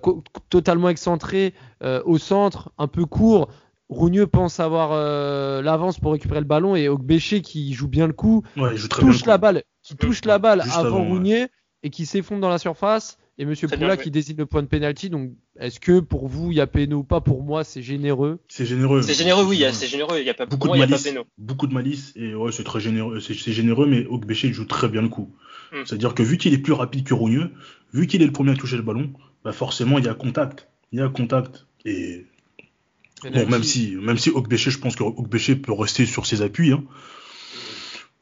totalement 0.49 0.89
excentré, 0.89 1.53
euh, 1.83 2.01
au 2.05 2.17
centre, 2.17 2.71
un 2.77 2.87
peu 2.87 3.05
court. 3.05 3.49
Rougneux 3.89 4.27
pense 4.27 4.59
avoir 4.59 4.89
euh, 4.91 5.61
l'avance 5.61 5.99
pour 5.99 6.11
récupérer 6.11 6.41
le 6.41 6.45
ballon 6.45 6.75
et 6.75 6.89
Ogbéché 6.89 7.41
qui 7.41 7.73
joue 7.73 7.87
bien 7.87 8.05
le 8.07 8.13
coup, 8.13 8.43
Ouais, 8.57 8.71
il 8.73 8.77
joue 8.77 8.87
très 8.89 9.01
touche 9.01 9.23
bien. 9.23 9.33
la 9.33 9.37
balle, 9.37 9.63
qui 9.81 9.95
touche 9.95 10.25
la 10.25 10.39
balle 10.39 10.61
Juste 10.63 10.75
avant, 10.75 10.97
avant, 11.03 11.17
ouais. 11.23 11.47
Et 11.83 11.89
qui 11.89 12.05
s'effondre 12.05 12.41
dans 12.41 12.49
la 12.49 12.57
surface. 12.57 13.17
Et 13.39 13.45
Monsieur 13.45 13.67
Poula 13.67 13.97
qui 13.97 14.09
désigne 14.09 14.37
le 14.37 14.47
point 14.47 14.63
de 14.63 14.67
pénalty. 14.67 15.11
Donc, 15.11 15.29
est-ce 15.59 15.79
que 15.79 15.99
pour 15.99 16.27
vous, 16.27 16.51
il 16.51 16.57
y 16.57 16.59
a 16.59 16.65
péno 16.65 16.97
ou 16.97 17.03
pas 17.03 17.21
Pour 17.21 17.43
moi, 17.43 17.63
c'est 17.63 17.83
généreux. 17.83 18.39
C'est 18.47 18.65
généreux. 18.65 19.03
C'est 19.03 19.13
généreux, 19.13 19.43
oui, 19.45 19.57
il 19.57 19.59
y 19.59 19.65
a- 19.65 19.71
c'est 19.71 19.85
généreux. 19.85 20.17
Il 20.19 20.25
y 20.25 20.29
a 20.29 20.33
pas 20.33 20.47
Beaucoup 20.47 20.67
moi, 20.69 20.75
de 20.75 20.79
il 20.79 20.81
y 20.81 20.83
a 20.83 20.87
pas 20.87 20.91
malice. 20.93 21.03
péno. 21.07 21.23
Beaucoup 21.37 21.67
de 21.67 21.73
malice 21.75 22.13
et 22.15 22.33
ouais, 22.33 22.51
c'est 22.51 22.63
très 22.63 22.79
généreux. 22.79 23.19
C'est 23.19 23.35
c'est 23.35 23.51
généreux, 23.53 23.85
mais 23.85 24.07
Ogbéché 24.07 24.51
joue 24.51 24.65
très 24.65 24.89
bien 24.89 25.03
le 25.03 25.09
coup. 25.09 25.29
Mm. 25.71 25.75
C'est-à-dire 25.85 26.15
que 26.15 26.23
vu 26.23 26.37
qu'il 26.37 26.51
est 26.55 26.57
plus 26.57 26.73
rapide 26.73 27.03
que 27.05 27.13
Rougneux, 27.13 27.51
vu 27.93 28.07
qu'il 28.07 28.23
est 28.23 28.25
le 28.25 28.31
premier 28.31 28.51
à 28.51 28.55
toucher 28.55 28.75
le 28.75 28.81
ballon, 28.81 29.11
bah 29.45 29.51
forcément 29.53 29.99
il 29.99 30.05
y 30.05 30.09
a 30.09 30.15
contact. 30.15 30.67
Il 30.91 30.99
y 30.99 31.01
a 31.03 31.07
contact. 31.07 31.67
Et 31.85 32.25
bon, 33.23 33.47
même 33.49 33.63
si, 33.63 33.95
même 33.95 34.17
si 34.17 34.31
je 34.31 34.77
pense 34.79 34.95
que 34.95 35.03
Ogbéché 35.03 35.55
peut 35.55 35.73
rester 35.73 36.05
sur 36.05 36.25
ses 36.25 36.41
appuis. 36.41 36.71
Hein. 36.71 36.83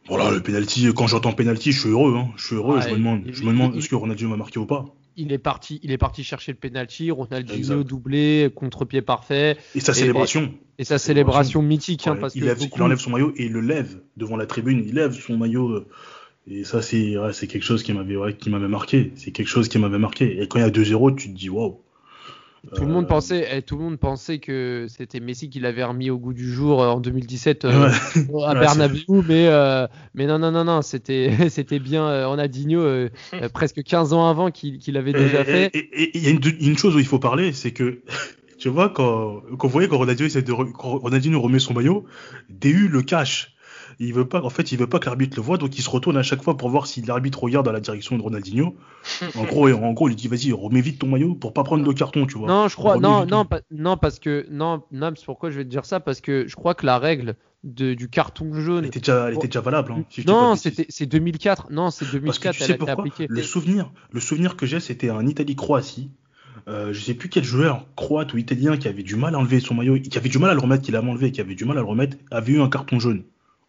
Voilà, 0.08 0.30
le 0.32 0.42
penalty. 0.42 0.88
Quand 0.96 1.08
j'entends 1.08 1.34
penalty, 1.34 1.72
je 1.72 1.80
suis 1.80 1.90
heureux. 1.90 2.16
Hein. 2.16 2.28
Je 2.38 2.46
suis 2.46 2.56
heureux. 2.56 2.80
Je 2.82 2.90
me 2.90 2.96
demande, 2.96 3.24
il- 3.26 3.34
je 3.34 3.44
me 3.44 3.50
demande 3.50 3.76
est-ce 3.76 3.90
que 3.90 3.96
Ronaldinho 3.96 4.30
va 4.32 4.38
marquer 4.38 4.60
ou 4.60 4.66
pas. 4.66 4.86
il 5.18 5.32
est 5.32 5.38
parti, 5.38 5.80
il 5.82 5.92
est 5.92 5.98
parti 5.98 6.24
chercher 6.26 6.52
le 6.52 6.58
penalty. 6.58 7.10
Ronaldinho 7.10 7.58
Exact. 7.58 7.84
doublé, 7.88 8.52
contre-pied 8.54 9.02
parfait. 9.02 9.58
Et 9.74 9.80
sa 9.80 9.94
Et- 9.94 9.96
célébration. 9.96 10.54
Et 10.78 10.84
sa 10.84 10.98
Célébration. 10.98 11.08
célébration 11.08 11.62
mythique, 11.62 12.06
hein, 12.08 12.18
parce 12.20 12.36
il, 12.36 12.42
que 12.42 12.46
lève- 12.48 12.60
beaucoup- 12.60 12.78
il 12.80 12.82
enlève 12.84 13.00
son 13.00 13.10
maillot 13.12 13.34
et 13.38 13.46
il 13.46 13.52
le 13.54 13.62
lève 13.62 14.02
devant 14.18 14.36
la 14.36 14.46
tribune. 14.46 14.84
Il 14.86 14.94
lève 14.96 15.14
son 15.20 15.38
maillot. 15.38 15.70
euh, 15.72 15.88
Et 16.48 16.64
ça, 16.64 16.84
c'est 16.84 17.18
ouais, 17.18 17.32
quelque 17.48 17.64
chose 17.64 17.82
qui 17.82 17.92
m'avait 17.94 18.18
ouais, 18.18 18.36
qui 18.36 18.52
m'avait 18.52 18.68
marqué. 18.68 19.12
C'est 19.16 19.32
quelque 19.32 19.48
chose 19.48 19.68
qui 19.70 19.80
m'avait 19.80 19.98
marqué. 19.98 20.40
Et 20.44 20.48
quand 20.48 20.60
il 20.60 20.62
y 20.62 20.66
a 20.66 20.70
2-0, 20.70 21.10
tu 21.16 21.30
te 21.30 21.34
dis 21.36 21.50
waouh. 21.50 21.80
Tout 22.74 22.86
le 22.86 22.92
monde 22.92 23.08
pensait, 23.08 23.48
eh, 23.52 23.62
tout 23.62 23.78
le 23.78 23.84
monde 23.84 23.98
pensait 23.98 24.40
que 24.40 24.86
c'était 24.90 25.20
Messi 25.20 25.50
qui 25.50 25.60
l'avait 25.60 25.84
remis 25.84 26.10
au 26.10 26.18
goût 26.18 26.34
du 26.34 26.52
jour 26.52 26.82
euh, 26.82 26.88
en 26.88 27.00
2017 27.00 27.66
euh, 27.66 27.90
à 28.46 28.54
Ouais, 28.54 28.60
Bernabeu, 28.60 29.00
mais 29.28 29.48
euh, 29.48 29.88
mais 30.14 30.26
non 30.26 30.40
non 30.40 30.52
non 30.52 30.64
non, 30.64 30.82
c'était 30.82 31.32
c'était 31.50 31.80
bien 31.80 32.08
euh, 32.08 32.28
Ronaldinho 32.28 33.08
presque 33.54 33.84
15 33.84 34.14
ans 34.14 34.28
avant 34.30 34.52
qu'il 34.52 34.78
qu'il 34.80 34.98
avait 34.98 35.12
Et 35.12 35.14
déjà 35.14 35.42
et- 35.42 35.46
fait. 35.46 35.72
et- 35.76 36.12
il 36.18 36.24
y 36.24 36.28
a 36.28 36.32
une, 36.32 36.42
une 36.60 36.78
chose 36.78 36.96
où 36.96 37.00
il 37.00 37.06
faut 37.06 37.20
parler, 37.20 37.54
c'est 37.54 37.72
que 37.72 38.00
tu 38.58 38.70
vois 38.70 38.90
quand 38.90 39.42
quand 39.58 39.68
vous 39.68 39.74
voyez 39.74 39.88
quand 39.88 39.98
Ronaldinho 39.98 40.30
de 40.30 40.52
quand 40.72 40.98
Ronaldinho 41.00 41.42
remet 41.42 41.60
son 41.60 41.74
maillot, 41.74 42.06
DU 42.50 42.88
le 42.88 43.02
cache. 43.02 43.55
Il 44.00 44.14
veut 44.14 44.28
pas, 44.28 44.42
en 44.42 44.50
fait, 44.50 44.72
il 44.72 44.78
veut 44.78 44.88
pas 44.88 45.00
que 45.00 45.06
l'arbitre 45.06 45.38
le 45.38 45.42
voit, 45.44 45.58
donc 45.58 45.78
il 45.78 45.82
se 45.82 45.90
retourne 45.90 46.18
à 46.18 46.24
chaque 46.24 46.44
fois 46.44 46.58
pour 46.58 46.70
voir 46.70 46.88
si 46.88 47.02
l'arbitre 47.02 47.44
regarde 47.44 47.66
dans 47.66 47.72
la 47.72 47.80
direction 47.80 48.18
de 48.18 48.22
Ronaldinho. 48.22 48.76
En 49.36 49.44
gros, 49.44 49.70
en 49.72 49.94
gros, 49.94 50.10
il 50.10 50.16
dit 50.16 50.28
vas-y, 50.28 50.52
remets 50.52 50.82
vite 50.82 51.00
ton 51.00 51.08
maillot 51.08 51.36
pour 51.36 51.54
pas 51.54 51.64
prendre 51.64 51.86
le 51.86 51.94
carton, 51.94 52.26
tu 52.26 52.38
vois. 52.38 52.48
Non, 52.48 52.68
je 52.68 52.76
crois 52.76 52.96
Remets 52.96 53.08
non 53.08 53.26
non 53.26 53.46
pas- 53.46 53.62
non 53.72 53.98
parce 53.98 54.20
que 54.20 54.46
non 54.50 54.82
Nams 54.92 55.16
pourquoi 55.26 55.50
je 55.52 55.58
vais 55.58 55.64
te 55.64 55.70
dire 55.70 55.86
ça? 55.86 56.00
Parce 56.00 56.22
que 56.22 56.46
je 56.48 56.56
crois 56.56 56.74
que 56.76 56.86
la 56.86 56.98
règle 57.00 57.36
de, 57.64 57.94
du 57.94 58.10
carton 58.10 58.50
Elle 58.54 58.62
jaune 58.62 58.86
était 58.86 59.00
déjà, 59.00 59.28
elle 59.30 59.36
était 59.36 59.48
déjà 59.48 59.62
valable. 59.62 59.92
Hein, 59.94 60.04
si 60.10 60.26
non 60.26 60.56
c'était 60.56 60.86
c'est 60.90 61.06
2004 61.06 61.72
non 61.72 61.90
c'est 61.92 62.06
Parce 62.06 62.40
que 62.40 62.50
2004 62.50 62.56
tu 62.56 62.62
elle 62.62 62.68
sais 62.68 62.74
a 62.74 62.78
pourquoi? 62.78 62.94
appliquée. 62.94 63.26
Le 63.30 63.42
souvenir, 63.42 63.92
le 64.12 64.20
souvenir 64.20 64.56
que 64.56 64.66
j'ai, 64.66 64.80
c'était 64.80 65.10
un 65.10 65.26
Italie-Croatie. 65.26 66.12
Euh, 66.68 66.94
je 66.94 67.00
sais 67.00 67.14
plus 67.14 67.30
quel 67.30 67.44
joueur 67.44 67.86
croate 67.96 68.34
ou 68.34 68.38
italien 68.38 68.78
qui 68.78 68.88
avait 68.88 69.04
du 69.04 69.16
mal 69.16 69.36
à 69.36 69.38
enlever 69.40 69.60
son 69.60 69.76
maillot, 69.76 70.00
qui 70.00 70.18
avait 70.18 70.30
du 70.30 70.40
mal 70.40 70.50
à 70.50 70.54
le 70.54 70.60
remettre, 70.60 70.82
qui 70.84 70.92
l'avait 70.92 71.10
enlevé, 71.10 71.32
qui 71.32 71.42
avait 71.42 71.54
du 71.54 71.66
mal 71.66 71.78
à 71.78 71.82
le 71.82 71.86
remettre, 71.88 72.18
avait 72.32 72.54
eu 72.54 72.62
un 72.62 72.70
carton 72.70 73.00
jaune 73.00 73.24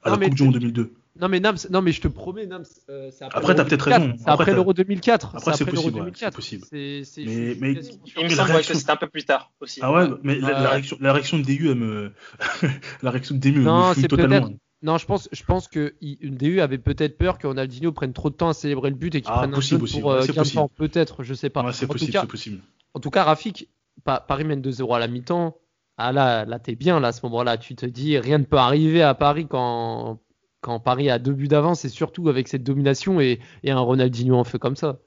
à 0.06 0.10
Non, 0.10 0.14
la 0.14 0.18
mais 0.20 0.26
Coupe 0.28 0.36
du 0.36 0.42
Monde 0.44 0.52
2002. 0.54 0.92
Non 1.18 1.28
mais 1.28 1.40
Nams, 1.40 1.56
non 1.70 1.80
mais 1.80 1.92
je 1.92 2.00
te 2.02 2.08
promets 2.08 2.46
Nams, 2.46 2.64
euh, 2.90 3.10
c'est 3.10 3.24
Après, 3.24 3.40
l'Euro 3.40 3.54
t'as 3.54 3.64
peut-être 3.64 3.86
2004, 3.86 4.02
raison. 4.02 4.14
C'est 4.18 4.22
Après, 4.28 4.32
après 4.44 4.52
l'Euro 4.54 4.74
2004. 4.74 5.26
Après, 5.36 5.40
c'est 5.40 5.62
après 5.62 5.64
possible, 5.74 5.94
ouais, 5.94 6.00
2004. 6.00 6.32
c'est 6.32 6.36
possible. 6.36 6.64
C'est- 6.68 7.04
c'est- 7.04 7.24
Mais- 7.24 7.56
mais-. 7.58 7.80
Il 8.18 8.24
me 8.24 8.28
la 8.28 8.36
semble 8.36 8.50
réaction- 8.52 8.74
que 8.74 8.78
c'était 8.80 8.90
un 8.92 8.96
peu 8.96 9.06
plus 9.08 9.24
tard 9.24 9.50
aussi. 9.60 9.80
Ah 9.82 9.92
ouais, 9.92 10.08
mais 10.22 10.38
la, 10.38 10.46
Ouais. 10.48 10.52
la 10.52 10.68
réaction, 10.70 10.96
la 11.00 11.12
réaction 11.14 11.38
de 11.38 11.42
DU, 11.44 11.70
elle 11.70 11.76
me, 11.76 12.12
la 13.02 13.10
réaction 13.10 13.34
de 13.34 13.40
DU 13.40 13.60
Non, 13.60 13.90
me 13.90 13.94
c'est 13.94 14.08
totalement. 14.08 14.40
peut-être- 14.48 14.58
Non, 14.82 14.98
je 14.98 15.06
pense, 15.06 15.28
je 15.32 15.42
pense 15.42 15.68
que 15.68 15.94
une 16.00 16.36
DU 16.36 16.60
avait 16.60 16.76
peut-être 16.76 17.16
peur 17.16 17.38
que 17.38 17.46
Ronaldinho 17.46 17.92
prenne 17.92 18.12
trop 18.12 18.28
de 18.28 18.34
temps 18.34 18.50
à 18.50 18.54
célébrer 18.54 18.90
le 18.90 18.96
but 18.96 19.14
et 19.14 19.22
qu'il 19.22 19.30
Ah, 19.32 19.38
prenne 19.38 19.52
un 19.52 19.54
possible 19.56 19.78
jaune 19.78 19.84
aussi, 19.84 20.00
pour 20.00 20.12
euh, 20.12 20.20
c'est 20.20 20.26
gain 20.28 20.32
de 20.34 20.38
possible. 20.40 20.54
temps. 20.56 20.68
Peut-être, 20.76 21.22
je 21.22 21.32
sais 21.32 21.48
pas. 21.48 21.64
Ouais, 21.64 21.72
c'est 21.72 21.86
en, 21.86 21.88
tout 21.88 21.92
possible, 21.94 22.12
cas, 22.12 22.20
c'est 22.20 22.26
possible. 22.26 22.60
en 22.92 23.00
tout 23.00 23.10
cas, 23.10 23.24
Rafik, 23.24 23.70
Pa- 24.04 24.20
Paris 24.20 24.44
mène 24.44 24.60
2-0 24.60 24.94
à 24.94 24.98
la 24.98 25.08
mi-temps. 25.08 25.56
Ah 25.98 26.12
là, 26.12 26.44
là 26.44 26.58
t'es 26.58 26.74
bien 26.74 27.00
là 27.00 27.08
à 27.08 27.12
ce 27.12 27.24
moment-là. 27.26 27.56
Tu 27.58 27.74
te 27.74 27.86
dis 27.86 28.18
rien 28.18 28.38
ne 28.38 28.44
peut 28.44 28.58
arriver 28.58 29.02
à 29.02 29.14
Paris 29.14 29.46
quand 29.48 30.20
quand 30.60 30.80
Paris 30.80 31.10
a 31.10 31.18
deux 31.18 31.32
buts 31.32 31.48
d'avance 31.48 31.84
et 31.84 31.88
surtout 31.88 32.28
avec 32.28 32.48
cette 32.48 32.64
domination 32.64 33.20
et, 33.20 33.40
et 33.62 33.70
un 33.70 33.78
Ronaldinho 33.78 34.36
en 34.36 34.44
feu 34.44 34.58
comme 34.58 34.76
ça. 34.76 34.98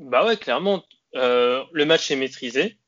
Bah 0.00 0.24
ouais, 0.26 0.36
clairement, 0.36 0.84
euh, 1.16 1.64
le 1.72 1.86
match 1.86 2.10
est 2.10 2.16
maîtrisé. 2.16 2.78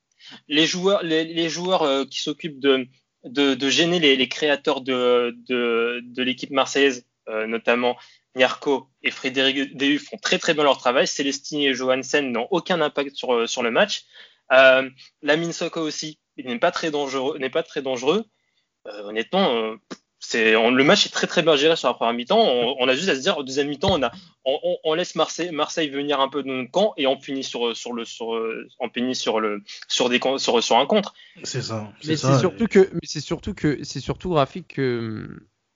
Les 0.46 0.66
joueurs, 0.66 1.02
les, 1.02 1.24
les 1.24 1.48
joueurs 1.48 1.82
euh, 1.82 2.04
qui 2.04 2.20
s'occupent 2.20 2.60
de, 2.60 2.86
de, 3.24 3.68
gêner 3.70 3.98
les, 3.98 4.16
les 4.16 4.28
créateurs 4.28 4.82
de, 4.82 5.34
de, 5.48 6.22
l'équipe 6.22 6.50
marseillaise, 6.50 7.06
euh, 7.28 7.46
notamment 7.46 7.96
Nyarko 8.36 8.88
et 9.02 9.10
Frédéric 9.10 9.76
Déhu, 9.76 9.98
font 9.98 10.18
très 10.18 10.38
très 10.38 10.52
bien 10.52 10.62
leur 10.62 10.78
travail. 10.78 11.06
Célestini 11.06 11.68
et 11.68 11.74
Johansen 11.74 12.30
n'ont 12.30 12.48
aucun 12.50 12.80
impact 12.80 13.16
sur, 13.16 13.48
sur 13.48 13.62
le 13.62 13.70
match. 13.70 14.04
Euh, 14.52 14.88
Lamine 15.22 15.52
Soko 15.52 15.80
aussi, 15.80 16.18
il 16.40 16.46
n'est 16.46 16.59
pas 16.59 16.70
très 16.70 16.90
dangereux. 16.90 17.38
N'est 17.38 17.50
pas 17.50 17.62
très 17.62 17.83
dangereux. 17.83 18.24
Euh, 18.87 19.03
honnêtement, 19.05 19.55
euh, 19.55 19.76
c'est 20.18 20.57
on- 20.57 20.70
le 20.70 20.85
match 20.85 21.07
est 21.07 21.11
très 21.11 21.26
très 21.26 21.42
bien 21.42 21.57
géré 21.57 21.76
sur 21.76 21.88
la 21.88 21.94
première 21.94 22.14
mi-temps. 22.14 22.38
On, 22.40 22.76
on 22.79 22.88
a 22.88 22.94
juste 22.94 23.09
à 23.09 23.14
se 23.14 23.20
dire 23.20 23.38
au 23.38 23.42
deuxième 23.42 23.68
mi-temps, 23.68 23.92
on 23.98 24.03
a 24.03 24.11
on, 24.44 24.59
on- 24.62 24.76
on 24.85 24.94
laisse 24.94 25.14
Marseille, 25.14 25.50
Marseille 25.50 25.88
venir 25.90 26.20
un 26.20 26.29
peu 26.29 26.42
de 26.42 26.48
notre 26.48 26.70
camp 26.70 26.92
et 26.96 27.07
on 27.07 27.18
finit 27.20 27.44
sur 27.44 27.76
sur 27.76 27.92
le 27.92 28.05
sur 28.05 28.29
on 28.79 28.88
finit 28.90 29.14
sur 29.14 29.40
le 29.40 29.62
sur 29.88 30.09
des 30.09 30.20
sur 30.38 30.62
sur 30.62 30.76
un 30.79 30.87
contre. 30.87 31.14
C'est 31.44 31.62
ça. 31.62 31.92
Mais 32.07 32.16
ça, 32.16 32.35
c'est 32.35 32.40
surtout 32.40 32.66
que, 32.66 32.90
mais 32.92 33.00
c'est 33.05 33.20
surtout 33.20 33.55
que, 33.55 33.83
c'est 33.83 34.00
surtout 34.00 34.31
graphique 34.31 34.68
que, 34.74 35.29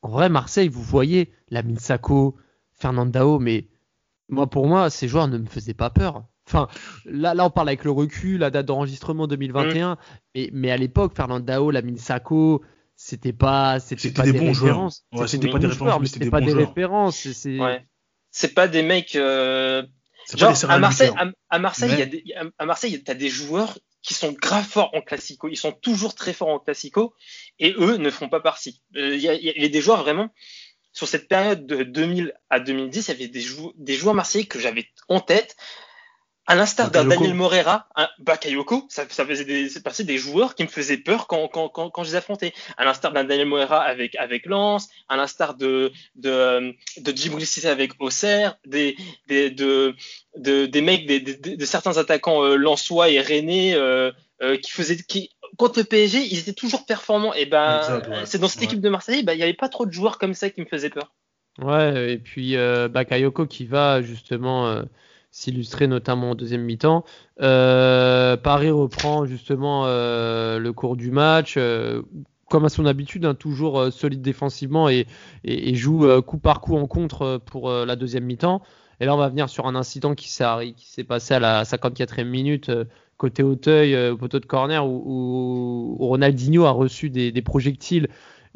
en 0.02 0.08
vrai, 0.08 0.28
Marseille, 0.28 0.68
vous 0.68 0.82
voyez, 0.82 1.32
la 1.48 1.62
Sako, 1.78 2.36
Fernandao, 2.74 3.38
mais 3.38 3.66
moi, 4.28 4.46
pour 4.48 4.66
moi, 4.66 4.90
ces 4.90 5.08
joueurs 5.08 5.28
ne 5.28 5.38
me 5.38 5.46
faisaient 5.46 5.74
pas 5.74 5.90
peur. 5.90 6.24
Enfin, 6.46 6.68
là, 7.06 7.34
là, 7.34 7.46
on 7.46 7.50
parle 7.50 7.68
avec 7.68 7.84
le 7.84 7.90
recul, 7.90 8.38
la 8.40 8.50
date 8.50 8.66
d'enregistrement 8.66 9.26
2021, 9.26 9.96
mais, 10.34 10.50
mais 10.52 10.70
à 10.70 10.76
l'époque, 10.76 11.14
Fernandao, 11.16 11.70
la 11.70 11.80
Sako, 11.96 12.62
c'était 12.96 13.32
pas, 13.32 13.80
c'était 13.80 14.10
pas 14.10 14.22
des 14.24 14.32
des, 14.32 14.38
bons 14.40 14.52
joueurs. 14.52 14.72
références. 14.74 15.04
Ouais, 15.12 15.26
c'était 15.26 15.48
pas 15.50 15.58
des 15.58 15.66
références, 15.66 15.88
joueurs, 15.88 16.00
mais 16.00 16.06
c'était 16.06 16.30
pas 16.30 16.40
des 16.40 16.50
joueurs. 16.52 16.68
références. 16.68 17.28
c'est- 17.32 17.58
Ouais. 17.58 17.86
Pas 18.54 18.68
des 18.68 18.82
mecs. 18.82 19.14
euh, 19.16 19.82
pas 20.32 20.36
Genre 20.38 20.52
des 20.52 20.64
à 20.66 20.78
Marseille, 20.78 21.10
à, 21.16 21.26
à 21.50 21.58
Marseille, 21.58 21.88
Mais- 21.90 21.94
il 21.96 21.98
y 21.98 22.02
a 22.02 22.06
des, 22.06 22.50
à- 22.58 22.66
Marseille, 22.66 23.02
t'as 23.02 23.14
des 23.14 23.28
joueurs 23.28 23.78
qui 24.02 24.12
sont 24.14 24.32
grave 24.32 24.66
forts 24.66 24.90
en 24.94 25.00
classico. 25.00 25.48
Ils 25.48 25.56
sont 25.56 25.72
toujours 25.72 26.14
très 26.14 26.32
forts 26.32 26.48
en 26.48 26.58
classico 26.58 27.14
et 27.58 27.74
eux 27.78 27.96
ne 27.96 28.10
font 28.10 28.28
pas 28.28 28.40
partie. 28.40 28.82
Euh, 28.96 29.14
Il 29.14 29.20
y, 29.20 29.28
a- 29.28 29.34
y 29.34 29.70
des 29.70 29.80
joueurs 29.80 30.02
vraiment 30.02 30.28
sur 30.92 31.08
cette 31.08 31.26
période 31.28 31.66
de 31.66 31.82
2000 31.84 32.34
à 32.50 32.60
2010, 32.60 33.08
il 33.08 33.10
y 33.10 33.14
avait 33.14 33.28
des, 33.28 33.40
jou- 33.40 33.72
des 33.76 33.94
joueurs 33.94 34.14
marseillais 34.14 34.44
que 34.46 34.58
j'avais 34.58 34.86
en 35.08 35.20
tête. 35.20 35.56
À 36.46 36.54
l'instar 36.54 36.90
d'un. 36.90 37.04
Daniel 37.04 37.32
Morera, 37.34 37.88
un 37.96 38.06
Bakayoko, 38.18 38.84
ça, 38.90 39.04
ça 39.08 39.24
faisait 39.24 39.46
des, 39.46 39.68
passé 39.80 40.04
des 40.04 40.18
joueurs 40.18 40.54
qui 40.54 40.62
me 40.64 40.68
faisaient 40.68 40.98
peur 40.98 41.26
quand, 41.26 41.48
quand, 41.48 41.70
quand, 41.70 41.88
quand 41.88 42.04
je 42.04 42.10
les 42.10 42.16
affrontais. 42.16 42.52
À 42.76 42.84
l'instar 42.84 43.12
d'un 43.12 43.24
Daniel 43.24 43.46
Morera 43.48 43.80
avec, 43.80 44.14
avec 44.16 44.44
Lens, 44.44 44.88
à 45.08 45.16
l'instar 45.16 45.54
de, 45.54 45.90
de, 46.16 46.74
de 46.98 47.12
Djibril 47.16 47.46
Cissé 47.46 47.68
avec 47.68 47.92
Auxerre, 47.98 48.58
des, 48.66 48.94
des, 49.26 49.50
de, 49.50 49.94
de, 50.36 50.66
des 50.66 50.80
mecs, 50.82 51.06
des, 51.06 51.20
des- 51.20 51.56
de 51.56 51.64
certains 51.64 51.96
attaquants 51.96 52.44
euh, 52.44 52.56
Lensois 52.56 53.08
et 53.08 53.20
Rennais 53.20 53.72
euh, 53.74 54.12
euh, 54.42 54.58
qui 54.58 54.70
faisaient, 54.70 54.96
qui, 54.98 55.30
contre 55.56 55.78
le 55.78 55.84
PSG, 55.86 56.18
ils 56.30 56.38
étaient 56.40 56.52
toujours 56.52 56.84
performants. 56.84 57.32
Et 57.32 57.46
ben, 57.46 57.80
c'est 58.26 58.38
dans 58.38 58.48
cette 58.48 58.58
Ouais. 58.60 58.64
équipe 58.66 58.80
de 58.82 58.88
Marseille, 58.90 59.22
ben, 59.22 59.32
il 59.32 59.36
n'y 59.38 59.44
avait 59.44 59.54
pas 59.54 59.70
trop 59.70 59.86
de 59.86 59.92
joueurs 59.92 60.18
comme 60.18 60.34
ça 60.34 60.50
qui 60.50 60.60
me 60.60 60.66
faisaient 60.66 60.90
peur. 60.90 61.14
Ouais, 61.58 62.12
et 62.12 62.18
puis 62.18 62.56
euh, 62.56 62.88
Bakayoko 62.88 63.46
qui 63.46 63.64
va 63.64 64.02
justement 64.02 64.66
euh, 64.68 64.82
s'illustrer 65.38 65.88
notamment 65.88 66.30
en 66.30 66.34
deuxième 66.36 66.62
mi-temps. 66.62 67.04
Euh, 67.42 68.36
Paris 68.36 68.70
reprend 68.70 69.26
justement 69.26 69.82
euh, 69.86 70.60
le 70.60 70.72
cours 70.72 70.96
du 70.96 71.10
match, 71.10 71.54
euh, 71.56 72.02
comme 72.48 72.64
à 72.64 72.68
son 72.68 72.86
habitude, 72.86 73.24
hein, 73.24 73.34
toujours 73.34 73.80
euh, 73.80 73.90
solide 73.90 74.22
défensivement 74.22 74.88
et, 74.88 75.06
et- 75.42 75.70
et 75.70 75.74
joue 75.74 76.06
euh, 76.06 76.22
coup 76.22 76.38
par 76.38 76.60
coup 76.60 76.76
en 76.76 76.86
contre 76.86 77.22
euh, 77.22 77.38
pour 77.38 77.68
la 77.68 77.96
deuxième 77.96 78.24
mi-temps. 78.24 78.62
Et 79.00 79.06
là, 79.06 79.14
on 79.14 79.18
va 79.18 79.28
venir 79.28 79.48
sur 79.48 79.66
un 79.66 79.74
incident 79.74 80.14
qui 80.14 80.30
s'est 80.30 81.04
passé 81.04 81.34
à 81.34 81.40
la 81.40 81.64
54e 81.64 82.22
minute 82.28 82.70
côté 83.16 83.42
Auteuil, 83.42 84.10
au 84.10 84.16
poteau 84.16 84.38
de 84.38 84.46
corner, 84.46 84.86
où, 84.86 85.02
où- 85.04 85.96
où 85.98 86.06
Ronaldinho 86.06 86.64
a 86.64 86.70
reçu 86.70 87.10
des, 87.10 87.32
des 87.32 87.42
projectiles 87.42 88.06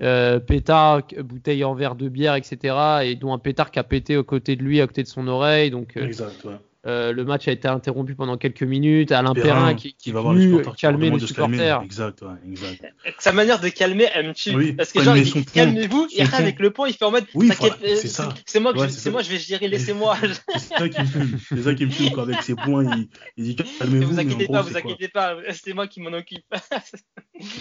euh, 0.01 0.39
pétard, 0.39 1.03
bouteille 1.25 1.65
en 1.65 1.75
verre 1.75 1.97
de 1.97 2.09
bière, 2.09 2.37
etc. 2.37 2.77
Et 3.05 3.17
dont 3.17 3.33
un 3.33 3.39
pétard 3.39 3.73
qui 3.73 3.81
a 3.81 3.83
pété 3.85 4.17
aux 4.17 4.23
côtés 4.23 4.55
de 4.55 4.63
lui, 4.63 4.81
à 4.81 4.87
côté 4.87 5.03
de 5.03 5.09
son 5.09 5.27
oreille. 5.27 5.73
Donc 5.73 5.97
euh, 5.97 6.07
Exact, 6.07 6.45
ouais. 6.45 6.53
Euh, 6.87 7.13
le 7.13 7.25
match 7.25 7.49
a 7.49 7.53
été 7.53 7.67
interrompu 7.67 8.15
pendant 8.15 8.37
quelques 8.37 8.63
minutes. 8.63 9.11
Alain 9.13 9.35
Perrin, 9.35 9.43
Perrin 9.49 9.75
qui, 9.75 9.95
qui 9.95 10.13
va 10.13 10.21
voir 10.21 10.35
les 10.35 10.63
calmer 10.77 11.11
les 11.11 11.19
supporters. 11.21 11.83
Exact, 11.83 12.23
ouais, 12.23 12.29
exact. 12.49 12.85
Sa 13.19 13.33
manière 13.33 13.59
de 13.61 13.69
calmer, 13.69 14.09
elle 14.15 14.29
me 14.29 14.33
tue. 14.35 14.55
Oui, 14.55 14.73
Parce 14.75 14.93
que 14.93 15.03
genre, 15.03 15.17
il 15.17 15.27
il 15.27 15.33
dit 15.35 15.45
calmez-vous, 15.45 16.05
après 16.05 16.25
poing. 16.29 16.39
avec 16.39 16.61
le 16.61 16.71
poing, 16.71 16.89
il 16.89 16.95
fait 16.95 17.05
en 17.05 17.11
mode 17.11 17.25
Oui, 17.35 17.51
voilà, 17.59 17.75
euh, 17.85 17.97
c'est 17.97 18.09
ça. 18.09 18.33
c'est 18.47 18.61
moi, 18.61 18.73
Ouais, 18.77 18.87
je- 18.89 18.93
c'est 18.93 19.11
moi, 19.11 19.23
je 19.23 19.31
vais 19.31 19.39
gérer, 19.39 19.67
laissez-moi. 19.69 20.17
C'est 20.55 20.77
ça 20.79 20.89
qui 20.89 21.01
me 21.01 21.07
fume. 21.07 21.39
C'est 21.49 21.63
ça 21.63 21.75
qui 21.75 21.85
me 21.87 21.91
fume 21.91 22.11
quand 22.13 22.23
avec 22.23 22.43
ses 22.43 22.55
points, 22.55 22.85
il, 22.97 23.09
il 23.37 23.45
dit 23.45 23.57
calmez-vous. 23.57 24.13
vous 24.13 24.19
inquiétez 24.21 24.47
pas, 24.47 24.63
vous 24.63 24.77
inquiétez 24.77 25.09
pas, 25.09 25.37
c'est 25.53 25.73
moi 25.75 25.87
qui 25.89 26.01
m'en 26.01 26.13
occupe. 26.13 26.45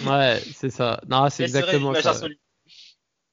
Ouais, 0.06 0.40
c'est 0.54 0.70
ça. 0.70 1.00
Non, 1.08 1.28
c'est 1.30 1.42
exactement 1.44 1.92
ça. 1.94 2.14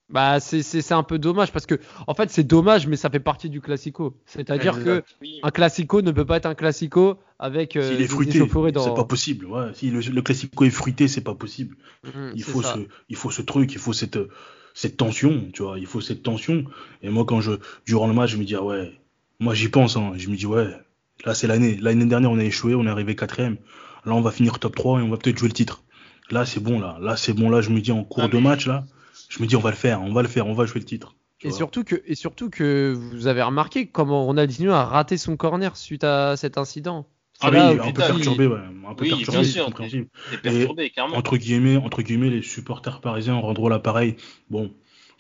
Bah, 0.10 0.40
c'est- 0.40 0.62
c'est 0.62 0.82
c'est 0.84 0.94
un 0.94 1.02
peu 1.02 1.18
dommage 1.18 1.52
parce 1.52 1.66
que, 1.66 1.80
en 2.06 2.14
fait, 2.14 2.30
c'est 2.30 2.44
dommage, 2.44 2.86
mais 2.86 2.96
ça 2.96 3.10
fait 3.10 3.20
partie 3.20 3.50
du 3.50 3.60
classico. 3.60 4.16
C'est-à-dire 4.28 4.84
que 4.84 5.02
Oui. 5.22 5.40
un 5.42 5.50
classico 5.50 6.02
ne 6.04 6.12
peut 6.12 6.26
pas 6.26 6.38
être 6.38 6.46
un 6.46 6.54
classico 6.54 7.18
avec 7.40 7.76
euh, 7.76 7.82
S'il 7.82 7.96
est 7.96 7.98
des 7.98 8.08
fruité, 8.08 8.40
c'est 8.40 8.72
dans. 8.72 8.94
pas 8.94 9.04
possible. 9.06 9.48
Ouais. 9.48 9.72
Si 9.74 9.90
le, 9.90 10.00
le 10.02 10.22
classico 10.22 10.64
est 10.64 10.70
fruité, 10.70 11.08
c'est 11.08 11.22
pas 11.22 11.34
possible. 11.34 11.76
Mhm, 12.04 12.34
Il 12.36 12.44
faut, 12.44 12.62
ça. 12.62 12.76
ce, 12.76 12.80
il 13.10 13.16
faut 13.16 13.32
ce 13.32 13.42
truc, 13.42 13.74
il 13.74 13.80
faut 13.80 13.94
cette, 13.94 14.20
cette 14.76 14.96
tension, 14.96 15.50
tu 15.54 15.64
vois. 15.64 15.80
Il 15.80 15.88
faut 15.88 16.02
cette 16.02 16.22
tension. 16.22 16.66
Et 17.02 17.10
moi, 17.10 17.26
quand 17.26 17.42
je, 17.42 17.54
durant 17.88 18.08
le 18.08 18.14
match, 18.14 18.30
je 18.32 18.38
me 18.38 18.44
dis, 18.44 18.56
ah 18.56 18.64
ouais, 18.64 18.94
moi 19.40 19.56
j'y 19.56 19.70
pense, 19.70 19.98
hein. 19.98 20.14
Je 20.18 20.30
me 20.30 20.36
dis, 20.36 20.46
ouais, 20.46 20.68
là 21.26 21.34
c'est 21.34 21.48
l'année. 21.48 21.78
L'année 21.82 22.06
dernière, 22.06 22.30
on 22.30 22.38
a 22.38 22.44
échoué, 22.44 22.76
on 22.76 22.86
est 22.86 22.90
arrivé 22.90 23.16
quatrième. 23.16 23.58
Là, 24.06 24.14
on 24.14 24.22
va 24.22 24.30
finir 24.30 24.60
top 24.60 24.76
3 24.76 25.00
et 25.00 25.02
on 25.02 25.10
va 25.10 25.18
peut-être 25.18 25.40
jouer 25.40 25.48
le 25.48 25.54
titre. 25.56 25.82
Là, 26.30 26.46
c'est 26.46 26.60
bon, 26.60 26.80
là. 26.80 27.00
Là, 27.02 27.18
c'est 27.18 27.34
bon, 27.34 27.50
là, 27.50 27.62
je 27.62 27.72
me 27.72 27.82
dis, 27.82 27.92
en 27.92 28.04
cours 28.04 28.26
Ah, 28.26 28.28
de 28.28 28.36
mais- 28.38 28.42
match, 28.44 28.68
là, 28.68 28.86
je 29.30 29.42
me 29.42 29.48
dis, 29.48 29.56
on 29.56 29.60
va 29.62 29.70
le 29.72 29.76
faire, 29.76 30.02
on 30.02 30.14
va 30.14 30.22
le 30.22 30.28
faire, 30.28 30.48
on 30.48 30.54
va 30.54 30.66
jouer 30.66 30.80
le 30.80 30.86
titre. 30.86 31.16
Et 31.42 31.50
vois. 31.50 31.58
surtout, 31.58 31.84
que, 31.84 32.02
et 32.06 32.16
surtout 32.16 32.50
que 32.50 32.94
vous 32.98 33.28
avez 33.28 33.42
remarqué 33.44 33.88
comment 33.88 34.26
Ronaldinho 34.26 34.72
a 34.72 34.86
raté 34.86 35.18
son 35.18 35.36
corner 35.38 35.76
suite 35.78 36.04
à 36.04 36.38
cet 36.38 36.58
incident. 36.58 37.08
Ah 37.42 37.50
oui, 37.52 37.58
un 37.58 37.92
peu 37.92 38.02
perturbé, 38.02 38.48
ouais. 38.48 38.60
Un 38.88 38.94
peu 38.96 39.04
Oui, 39.04 39.10
perturbé, 39.10 39.32
bien 39.40 39.44
c'est 39.44 39.52
sûr. 39.52 39.66
compréhensible. 39.66 40.08
Perturbé, 40.42 40.90
clairement. 40.90 41.18
entre 41.18 41.36
guillemets, 41.38 41.76
entre 41.76 42.02
guillemets, 42.02 42.30
les 42.30 42.42
supporters 42.42 43.02
parisiens 43.02 43.36
rendront 43.36 43.68
l'appareil. 43.68 44.16
Bon, 44.50 44.72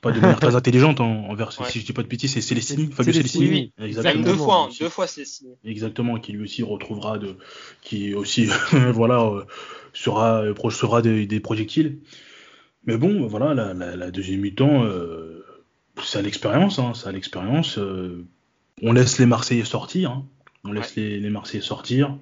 pas 0.01 0.11
de 0.13 0.21
manière 0.21 0.39
très 0.39 0.55
intelligente 0.55 1.01
en- 1.01 1.27
envers, 1.29 1.49
Ouais. 1.59 1.69
si 1.69 1.81
je 1.81 1.85
dis 1.85 1.91
pas 1.91 2.03
de 2.03 2.07
bêtises, 2.07 2.31
c'est 2.33 2.41
Célestini, 2.41 2.85
C'est 2.87 2.93
Fabio 2.95 3.11
Célestini, 3.11 3.45
Célestini. 3.47 3.73
Même 3.77 3.87
Exactement. 3.87 4.23
deux 4.23 4.35
fois, 4.35 4.55
hein, 4.63 4.67
Qui- 4.71 4.79
deux 4.79 4.89
fois 4.89 5.07
signé. 5.07 5.51
Exactement, 5.65 6.17
qui 6.17 6.31
lui 6.31 6.43
aussi 6.43 6.63
retrouvera 6.63 7.17
de, 7.19 7.35
qui 7.81 8.13
aussi, 8.13 8.45
voilà, 8.93 9.21
euh, 9.21 9.43
sera, 9.91 10.41
euh, 10.43 10.69
sera 10.69 11.01
des, 11.01 11.27
des 11.27 11.39
projectiles. 11.41 11.99
Mais 12.85 12.97
bon, 12.97 13.25
voilà, 13.27 13.53
la, 13.53 13.73
la, 13.73 13.95
la 13.95 14.11
deuxième 14.11 14.41
mi-temps, 14.41 14.83
euh, 14.83 15.45
c'est 16.03 16.19
à 16.19 16.21
l'expérience, 16.21 16.79
hein, 16.79 16.93
c'est 16.93 17.07
à 17.07 17.11
l'expérience. 17.11 17.77
euh, 17.77 18.25
on 18.81 18.91
laisse 18.93 19.17
les 19.19 19.25
Marseillais 19.25 19.63
sortir, 19.65 20.11
hein, 20.11 20.25
on 20.63 20.71
laisse 20.71 20.95
les, 20.95 21.19
les 21.19 21.29
Marseillais 21.29 21.63
sortir 21.63 22.17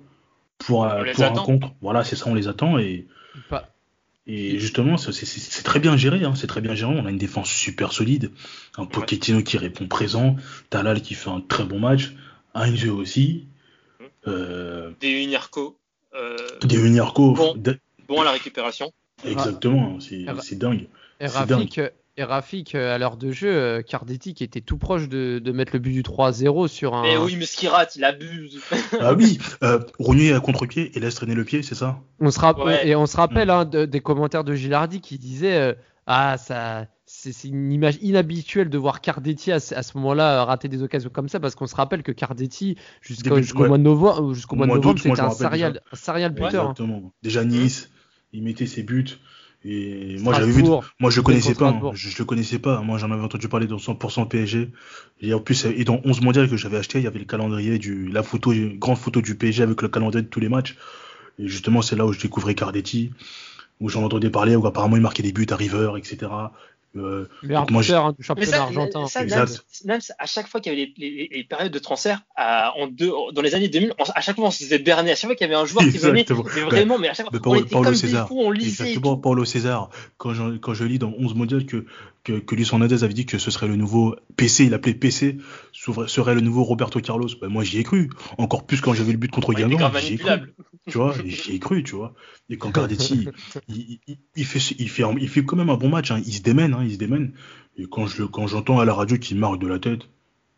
pour, 0.60 0.86
euh, 0.86 1.04
pour 1.14 1.24
un 1.26 1.28
contre. 1.46 1.72
Voilà, 1.82 2.04
c'est 2.04 2.16
ça, 2.16 2.26
on 2.30 2.36
les 2.36 2.48
attend 2.48 2.78
et 2.78 3.08
Pas- 3.50 3.70
et 4.28 4.58
justement, 4.60 4.96
c'est- 4.98 5.64
très 5.64 5.80
bien 5.82 5.98
géré, 5.98 6.24
hein, 6.24 6.34
c'est 6.36 6.48
très 6.48 6.62
bien 6.62 6.76
géré. 6.76 6.94
On 6.96 7.06
a 7.06 7.10
une 7.10 7.18
défense 7.18 7.50
super 7.50 7.92
solide, 7.92 8.32
un 8.78 8.86
Pochettino 8.86 9.42
qui 9.44 9.58
répond 9.58 9.88
présent, 9.88 10.38
Talal 10.70 11.02
qui 11.02 11.14
fait 11.16 11.30
un 11.30 11.42
très 11.42 11.66
bon 11.66 11.80
match, 11.80 12.14
Heinze 12.54 12.88
aussi, 12.88 13.48
euh, 14.28 14.92
Des 15.02 15.10
Uniarco. 15.24 15.78
Euh, 16.16 16.38
des 16.62 16.78
Uniarco, 16.78 17.34
Bon. 17.34 17.58
bon 18.08 18.22
à 18.22 18.24
la 18.24 18.32
récupération. 18.32 18.94
Exactement, 19.26 20.00
c'est 20.00 20.56
dingue. 20.58 20.88
Et 21.20 21.28
Rafik, 21.28 21.80
et 22.16 22.24
Rafik, 22.24 22.76
euh, 22.76 22.94
à 22.94 22.98
l'heure 22.98 23.18
de 23.18 23.32
jeu, 23.32 23.48
euh, 23.50 23.82
Cardetti 23.82 24.34
qui 24.34 24.44
était 24.44 24.62
tout 24.62 24.78
proche 24.78 25.08
de, 25.10 25.40
de 25.40 25.52
mettre 25.52 25.72
le 25.74 25.80
but 25.80 25.94
du 25.94 26.02
3-0 26.04 26.68
sur 26.68 26.94
un. 26.94 27.04
Mais 27.04 27.18
oui, 27.18 27.36
mais 27.38 27.46
ce 27.46 27.58
qu'il 27.58 27.70
rate, 27.70 27.96
il 27.96 28.04
abuse. 28.04 28.60
Ah 29.00 29.14
oui, 29.14 29.40
euh, 29.64 29.80
Rougnier 30.00 30.34
à 30.34 30.40
contre-pied 30.40 30.92
et 30.96 31.00
laisse 31.00 31.16
traîner 31.16 31.34
le 31.34 31.44
pied, 31.44 31.64
c'est 31.64 31.76
ça? 31.76 32.00
On 32.20 32.30
se 32.30 32.40
Ouais. 32.64 32.88
Et 32.88 32.96
on 32.96 33.06
se 33.06 33.18
rappelle 33.18 33.50
hein, 33.50 33.66
de- 33.66 33.86
des 33.86 34.00
commentaires 34.02 34.44
de 34.44 34.54
Gilardi 34.54 35.02
qui 35.02 35.18
disait 35.18 35.56
euh, 35.58 35.74
Ah, 36.06 36.38
ça. 36.38 36.88
C'est 37.06 37.48
une 37.48 37.72
image 37.72 38.00
inhabituelle 38.02 38.70
de 38.70 38.78
voir 38.78 39.00
Cardetti 39.00 39.52
à, 39.52 39.60
ce- 39.60 39.76
à 39.76 39.84
ce 39.84 39.96
moment-là 39.98 40.42
euh, 40.42 40.44
rater 40.46 40.68
des 40.68 40.82
occasions 40.82 41.12
comme 41.14 41.30
ça 41.30 41.40
parce 41.40 41.54
qu'on 41.56 41.68
se 41.68 41.76
rappelle 41.76 42.02
que 42.02 42.12
Cardetti 42.12 42.76
jusqu'au 43.02 43.36
ouais. 43.36 43.68
mois 43.68 43.78
de 43.78 43.84
novembre, 43.84 44.34
jusqu'au 44.34 44.56
mois 44.56 44.66
de 44.66 44.70
Mois 44.72 44.78
novembre, 44.78 45.00
c'était 45.00 45.22
un 45.22 45.30
serial, 45.30 45.82
un 45.92 45.96
serial 45.96 46.32
buteur. 46.32 46.68
hein. 46.68 46.72
Exactement. 46.72 47.14
Déjà 47.22 47.44
Nice, 47.46 47.90
il 48.34 48.44
mettait 48.44 48.68
ses 48.68 48.84
buts. 48.84 49.20
Et 49.66 50.18
moi 50.20 50.34
j'avais 50.34 50.52
vu, 50.52 50.64
moi 50.64 51.10
je 51.10 51.16
le 51.18 51.22
connaissais 51.24 51.56
pas, 51.56 51.70
hein. 51.70 51.92
Je, 51.94 52.10
je 52.10 52.18
le 52.20 52.26
connaissais 52.26 52.60
pas. 52.60 52.82
Moi 52.82 52.98
j'en 52.98 53.12
avais 53.12 53.24
entendu 53.24 53.48
parler 53.48 53.68
dans 53.68 53.78
100% 53.78 54.28
PSG. 54.28 54.72
Et 55.22 55.34
en 55.34 55.40
plus, 55.40 55.66
et 55.66 55.86
dans 55.86 56.02
11 56.04 56.22
mondiales 56.22 56.50
que 56.50 56.58
j'avais 56.58 56.78
acheté, 56.78 57.00
il 57.00 57.06
y 57.06 57.08
avait 57.08 57.20
le 57.20 57.26
calendrier 57.26 57.80
du, 57.80 58.10
la 58.10 58.24
photo, 58.24 58.52
une 58.52 58.78
grande 58.78 58.98
photo 58.98 59.22
du 59.22 59.36
PSG 59.36 59.64
avec 59.64 59.82
le 59.82 59.88
calendrier 59.88 60.24
de 60.24 60.28
tous 60.28 60.42
les 60.42 60.50
matchs. 60.50 60.76
Et 61.40 61.48
justement, 61.48 61.82
c'est 61.82 61.96
là 61.96 62.06
où 62.06 62.12
je 62.12 62.20
découvrais 62.20 62.56
Cardetti, 62.56 63.12
où 63.80 63.88
j'en 63.88 64.04
entendais 64.04 64.30
parler, 64.30 64.56
où 64.58 64.68
apparemment 64.68 64.98
il 64.98 65.02
marquait 65.02 65.24
des 65.24 65.32
buts 65.32 65.48
à 65.50 65.56
River, 65.56 65.92
etc. 65.98 66.30
Euh, 66.96 67.28
Donc 67.42 67.72
moi, 67.72 67.82
hein, 67.90 68.12
du 68.12 68.16
Mais 68.20 68.24
championnat 68.24 68.52
ça, 68.52 68.64
argentin. 68.64 69.08
ça 69.08 69.24
Exact. 69.24 69.48
Nams, 69.86 69.96
Nams, 69.96 70.02
à 70.20 70.26
chaque 70.28 70.48
fois 70.48 70.62
qu'il 70.62 70.74
y 70.74 70.76
avait 70.76 70.94
les, 70.98 71.10
les- 71.10 71.30
les 71.32 71.44
périodes 71.44 71.72
de 71.72 71.80
transfert, 71.80 72.22
à- 72.36 72.72
en 72.78 72.86
deux, 72.88 73.12
dans 73.34 73.42
les 73.42 73.56
années 73.56 73.68
2000, 73.68 73.94
on- 73.98 74.04
à 74.04 74.22
chaque 74.22 74.36
fois 74.36 74.46
on 74.46 74.52
se 74.52 74.64
faisait 74.64 74.78
berner. 74.78 75.12
À 75.12 75.16
chaque 75.16 75.30
fois 75.30 75.36
qu'il 75.36 75.48
y 75.48 75.52
avait 75.52 75.60
un 75.60 75.66
joueur 75.66 75.84
qui 75.86 75.98
venait, 75.98 76.22
Exactement. 76.22 76.44
mais 76.56 76.62
vraiment, 76.62 77.00
mais 77.00 77.10
à 77.10 77.14
chaque 77.16 77.26
fois, 77.26 77.32
Mais 77.34 77.40
on 77.40 77.42
Paolo- 77.42 77.62
était 77.66 77.74
comme 77.76 77.96
César. 77.96 78.26
des 78.26 78.28
fous, 78.28 78.42
on 78.42 78.52
lisait. 78.52 78.84
Exactement. 78.90 79.18
Paulo 79.18 79.44
César. 79.44 79.90
Quand 80.18 80.34
je, 80.36 80.58
quand 80.58 80.74
je 80.76 80.84
lis 80.86 81.00
dans 81.00 81.14
11 81.18 81.34
mondiales 81.34 81.66
que, 81.66 81.86
que, 82.24 82.34
que 82.40 82.56
Luis 82.56 82.68
Hernandez 82.72 83.04
avait 83.04 83.14
dit 83.14 83.26
que 83.26 83.38
ce 83.38 83.52
serait 83.52 83.68
le 83.68 83.76
nouveau 83.76 84.16
PC, 84.38 84.66
il 84.66 84.74
appelait 84.74 84.94
PC, 84.94 85.38
serait 85.74 86.08
serait 86.08 86.36
le 86.36 86.42
nouveau 86.42 86.64
Roberto 86.64 87.00
Carlos, 87.02 87.28
ben 87.42 87.50
moi 87.50 87.64
j'y 87.64 87.80
ai 87.80 87.84
cru. 87.84 88.10
Encore 88.38 88.66
plus 88.66 88.80
quand 88.82 88.94
vu 88.94 89.12
le 89.12 89.18
but 89.18 89.32
contre 89.32 89.50
Ouais, 89.50 89.56
Guingamp, 89.56 89.92
j'y 90.00 90.14
ai 90.14 90.18
cru. 90.18 90.30
Tu 90.88 90.98
vois, 90.98 91.14
j'y 91.26 91.56
ai 91.56 91.60
cru, 91.60 91.84
tu 91.84 91.96
vois. 91.96 92.14
Et 92.50 92.58
quand 92.58 92.72
Cardetti, 92.72 93.28
il, 93.70 94.00
il, 94.08 94.18
il 94.36 94.46
fait, 94.46 94.76
il, 94.80 94.90
fait, 94.90 95.04
il 95.20 95.30
fait 95.30 95.44
quand 95.46 95.56
même 95.56 95.70
un 95.70 95.78
bon 95.78 95.90
match, 95.90 96.12
hein. 96.12 96.22
il 96.26 96.34
se 96.34 96.42
démène, 96.42 96.74
hein, 96.74 96.84
il 96.84 96.94
se 96.94 96.98
démène. 96.98 97.32
Et 97.78 97.86
quand 97.90 98.06
je 98.08 98.24
quand 98.24 98.48
j'entends 98.48 98.80
à 98.80 98.86
la 98.86 98.94
radio 98.94 99.18
qu'il 99.18 99.38
marque 99.38 99.60
de 99.60 99.68
la 99.68 99.80
tête, 99.80 100.02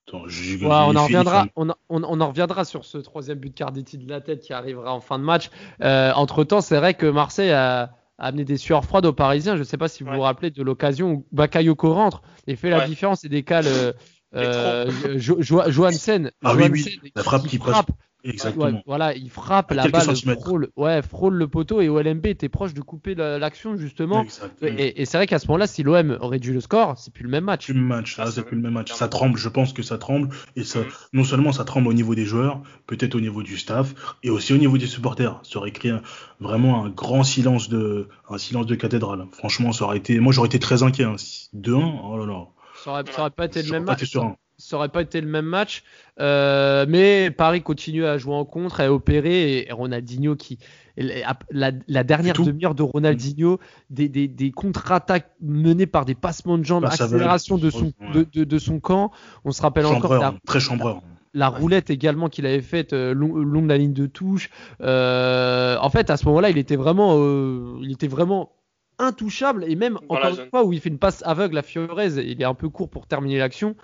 attends, 0.08 0.23
je- 0.28 0.58
Ouais, 0.58 0.65
on, 0.67 0.95
en 0.95 1.04
reviendra, 1.04 1.47
on, 1.56 1.69
en- 1.69 1.75
on, 1.89 2.04
on 2.04 2.21
en 2.21 2.28
reviendra 2.30 2.65
sur 2.65 2.86
ce 2.86 2.97
troisième 2.97 3.38
but 3.39 3.49
de 3.49 3.56
Cardetti 3.56 3.97
de 3.97 4.10
la 4.10 4.19
tête 4.21 4.41
qui 4.41 4.51
arrivera 4.54 4.93
en 4.93 4.99
fin 5.01 5.17
de 5.19 5.23
match. 5.23 5.49
Euh, 5.82 6.12
entre 6.13 6.43
temps, 6.43 6.62
c'est 6.62 6.78
vrai 6.78 6.93
que 6.95 7.06
Marseille 7.06 7.51
a, 7.51 7.91
a 8.17 8.28
amené 8.28 8.45
des 8.45 8.58
sueurs 8.58 8.86
froides 8.86 9.06
aux 9.06 9.13
Parisiens. 9.13 9.56
Je 9.56 9.60
ne 9.60 9.65
sais 9.65 9.78
pas 9.78 9.88
si 9.88 10.04
vous 10.04 10.10
Ouais. 10.10 10.15
vous 10.15 10.21
rappelez 10.21 10.51
de 10.51 10.63
l'occasion 10.63 11.12
où 11.12 11.28
Bakayoko 11.32 11.93
rentre 11.93 12.21
et 12.47 12.56
fait 12.56 12.69
la 12.69 12.88
différence 12.88 13.23
et 13.25 13.30
décale 13.30 13.65
euh, 13.67 13.93
euh, 14.36 15.17
Jo- 15.17 15.41
Jo- 15.41 15.69
Johansen. 15.69 16.32
Ah 16.43 16.56
oui, 16.56 16.69
oui, 16.71 17.12
la 17.15 17.23
frappe 17.23 17.47
qui 17.47 17.58
frappe. 17.58 17.91
Exactement. 18.25 18.65
Ouais, 18.65 18.83
voilà, 18.88 19.15
il 19.15 19.29
frappe 19.29 19.71
À 19.71 19.75
la 19.75 19.88
balle, 19.88 20.15
frôle, 20.39 20.69
ouais, 20.75 21.01
frôle 21.01 21.35
le 21.35 21.47
poteau 21.47 21.79
et 21.81 21.89
OLMB 21.89 22.25
était 22.25 22.49
proche 22.49 22.73
de 22.73 22.81
couper 22.81 23.13
la- 23.15 23.38
l'action 23.38 23.77
justement. 23.77 24.23
Exact. 24.23 24.61
Et, 24.63 25.01
et 25.01 25.05
c'est 25.05 25.17
vrai 25.17 25.27
qu'à 25.27 25.38
ce 25.39 25.47
moment-là, 25.47 25.67
si 25.67 25.83
l'OM 25.83 26.17
aurait 26.21 26.39
dû 26.39 26.51
le 26.53 26.59
score, 26.59 26.97
c'est 26.97 27.13
plus 27.13 27.23
le 27.23 27.29
même 27.29 27.43
match. 27.43 27.65
plus 27.65 27.73
le 27.73 27.79
même 27.79 27.89
match, 27.89 28.15
Ah, 28.17 28.25
c'est 28.31 28.43
plus 28.43 28.55
le 28.55 28.61
même 28.63 28.73
match. 28.73 28.91
Ça 28.91 29.07
tremble, 29.07 29.38
je 29.38 29.47
pense 29.49 29.73
que 29.73 29.83
ça 29.83 29.97
tremble. 29.97 30.29
Et 30.55 30.63
ça, 30.63 30.79
Mhm. 30.79 30.85
non 31.13 31.23
seulement 31.23 31.51
ça 31.51 31.63
tremble 31.65 31.88
au 31.88 31.93
niveau 31.93 32.15
des 32.15 32.25
joueurs, 32.25 32.61
peut-être 32.88 33.15
au 33.15 33.21
niveau 33.21 33.43
du 33.43 33.57
staff, 33.57 33.93
et 34.23 34.29
aussi 34.29 34.53
au 34.53 34.57
niveau 34.57 34.77
des 34.77 34.88
supporters. 34.88 35.39
Ça 35.43 35.59
aurait 35.59 35.71
créé 35.71 35.91
un- 35.91 36.01
vraiment 36.39 36.83
un 36.83 36.89
grand 36.89 37.23
silence 37.23 37.69
de, 37.69 38.07
un 38.29 38.38
silence 38.38 38.65
de 38.65 38.75
cathédrale. 38.75 39.25
Franchement, 39.33 39.71
ça 39.71 39.85
aurait 39.85 39.97
été, 39.97 40.19
moi 40.19 40.33
j'aurais 40.33 40.47
été 40.47 40.59
très 40.59 40.81
inquiet. 40.83 41.03
Hein. 41.05 41.15
2-1, 41.53 41.99
oh 42.03 42.17
là 42.17 42.25
là. 42.25 42.45
Ça 42.83 42.91
aurait, 42.91 43.03
ça 43.11 43.21
aurait 43.21 43.29
pas 43.31 43.45
été 43.45 43.61
le 43.63 43.71
même 43.71 43.85
pas 43.85 43.91
match. 43.93 44.01
été 44.03 44.11
serein. 44.11 44.35
Ça 44.57 44.77
aurait 44.77 44.89
pas 44.89 45.01
été 45.01 45.21
le 45.21 45.27
même 45.27 45.45
match. 45.45 45.83
Euh, 46.19 46.85
mais 46.87 47.31
Paris 47.31 47.61
continue 47.61 48.05
à 48.05 48.17
jouer 48.17 48.35
en 48.35 48.45
contre, 48.45 48.81
à 48.81 48.91
opérer. 48.91 49.67
Et 49.67 49.71
Ronaldinho 49.71 50.35
qui. 50.35 50.59
La, 50.97 51.71
la 51.89 52.03
dernière 52.05 52.35
demi-heure 52.35 52.73
de 52.73 52.81
Ronaldinho, 52.81 53.59
des, 53.89 54.07
des, 54.07 54.29
des 54.29 54.51
contre-attaques 54.51 55.29
menées 55.41 55.87
par 55.87 56.05
des 56.05 56.15
passements 56.15 56.57
de 56.57 56.63
jambes, 56.63 56.85
à 56.85 56.87
accélération 56.87 57.57
de 57.57 57.69
son, 57.69 57.91
de, 58.13 58.25
de, 58.31 58.45
de 58.45 58.57
son 58.57 58.79
camp. 58.79 59.11
On 59.43 59.51
se 59.51 59.61
rappelle 59.61 59.85
encore 59.87 60.13
la, 60.13 60.35
très 60.47 60.61
chambreur. 60.61 61.01
la 61.33 61.49
roulette 61.49 61.89
également 61.89 62.29
qu'il 62.29 62.45
avait 62.45 62.61
faite 62.61 62.93
euh, 62.93 63.13
long, 63.13 63.35
long 63.35 63.61
de 63.61 63.67
la 63.67 63.77
ligne 63.77 63.91
de 63.91 64.05
touche. 64.05 64.49
Euh, 64.79 65.75
en 65.81 65.89
fait, 65.89 66.09
à 66.09 66.15
ce 66.15 66.25
moment-là, 66.27 66.49
il 66.49 66.57
était 66.57 66.77
vraiment, 66.77 67.17
euh, 67.17 67.77
il 67.81 67.91
était 67.91 68.07
vraiment 68.07 68.53
intouchable. 68.97 69.65
Et 69.67 69.75
même 69.75 69.99
Dans 70.07 70.15
encore 70.15 70.39
une 70.39 70.49
fois 70.49 70.63
où 70.63 70.71
il 70.71 70.79
fait 70.79 70.87
une 70.87 70.97
passe 70.97 71.23
aveugle 71.25 71.57
à 71.57 71.61
Fiorez, 71.61 72.23
il 72.25 72.41
est 72.41 72.45
un 72.45 72.53
peu 72.53 72.69
court 72.69 72.89
pour 72.89 73.05
terminer 73.05 73.37
l'action. 73.37 73.75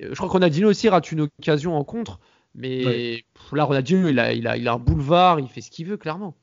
Euh, 0.00 0.08
Je 0.10 0.14
crois 0.14 0.28
que 0.28 0.32
Ronaldinho 0.32 0.68
aussi 0.68 0.88
rate 0.88 1.10
une 1.12 1.22
occasion 1.22 1.76
en 1.76 1.84
contre. 1.84 2.18
Mais 2.54 2.84
Ouais. 2.84 3.24
pff, 3.34 3.52
là, 3.52 3.64
Ronaldinho, 3.64 4.08
il 4.08 4.18
a, 4.18 4.32
il, 4.32 4.46
a, 4.46 4.56
il 4.56 4.68
a 4.68 4.72
un 4.72 4.78
boulevard, 4.78 5.40
il 5.40 5.48
fait 5.48 5.60
ce 5.62 5.70
qu'il 5.70 5.86
veut, 5.86 5.96
clairement. 5.96 6.36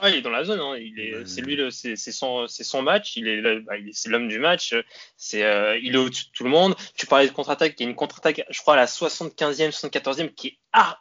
Ouais, 0.00 0.12
il 0.12 0.18
est 0.18 0.22
dans 0.22 0.30
la 0.30 0.44
zone. 0.44 0.60
Hein. 0.60 0.76
Il 0.78 0.98
est, 1.00 1.16
Ouais. 1.16 1.22
c'est 1.26 1.40
lui, 1.40 1.56
le- 1.56 1.70
c'est 1.72 1.96
c'est 1.96 2.12
son, 2.12 2.46
c'est 2.46 2.62
son 2.62 2.82
match. 2.82 3.16
Il 3.16 3.26
est, 3.26 3.40
le- 3.40 3.60
bah, 3.62 3.76
il 3.76 3.88
est- 3.88 3.92
c'est 3.92 4.08
l'homme 4.10 4.28
du 4.28 4.38
match. 4.38 4.72
C'est, 5.16 5.42
euh, 5.42 5.76
il 5.82 5.94
est 5.94 5.98
au-dessus 5.98 6.26
de 6.26 6.30
tout 6.32 6.44
le 6.44 6.50
monde. 6.50 6.76
Tu 6.96 7.06
parlais 7.06 7.26
de 7.26 7.32
contre-attaque. 7.32 7.74
Il 7.78 7.82
y 7.82 7.86
a 7.86 7.90
une 7.90 7.96
contre-attaque, 7.96 8.44
je 8.48 8.60
crois 8.60 8.74
à 8.74 8.76
la 8.76 8.86
75e, 8.86 9.72
74e, 9.72 10.30
qui 10.30 10.48
est 10.48 10.58
ah, 10.72 10.96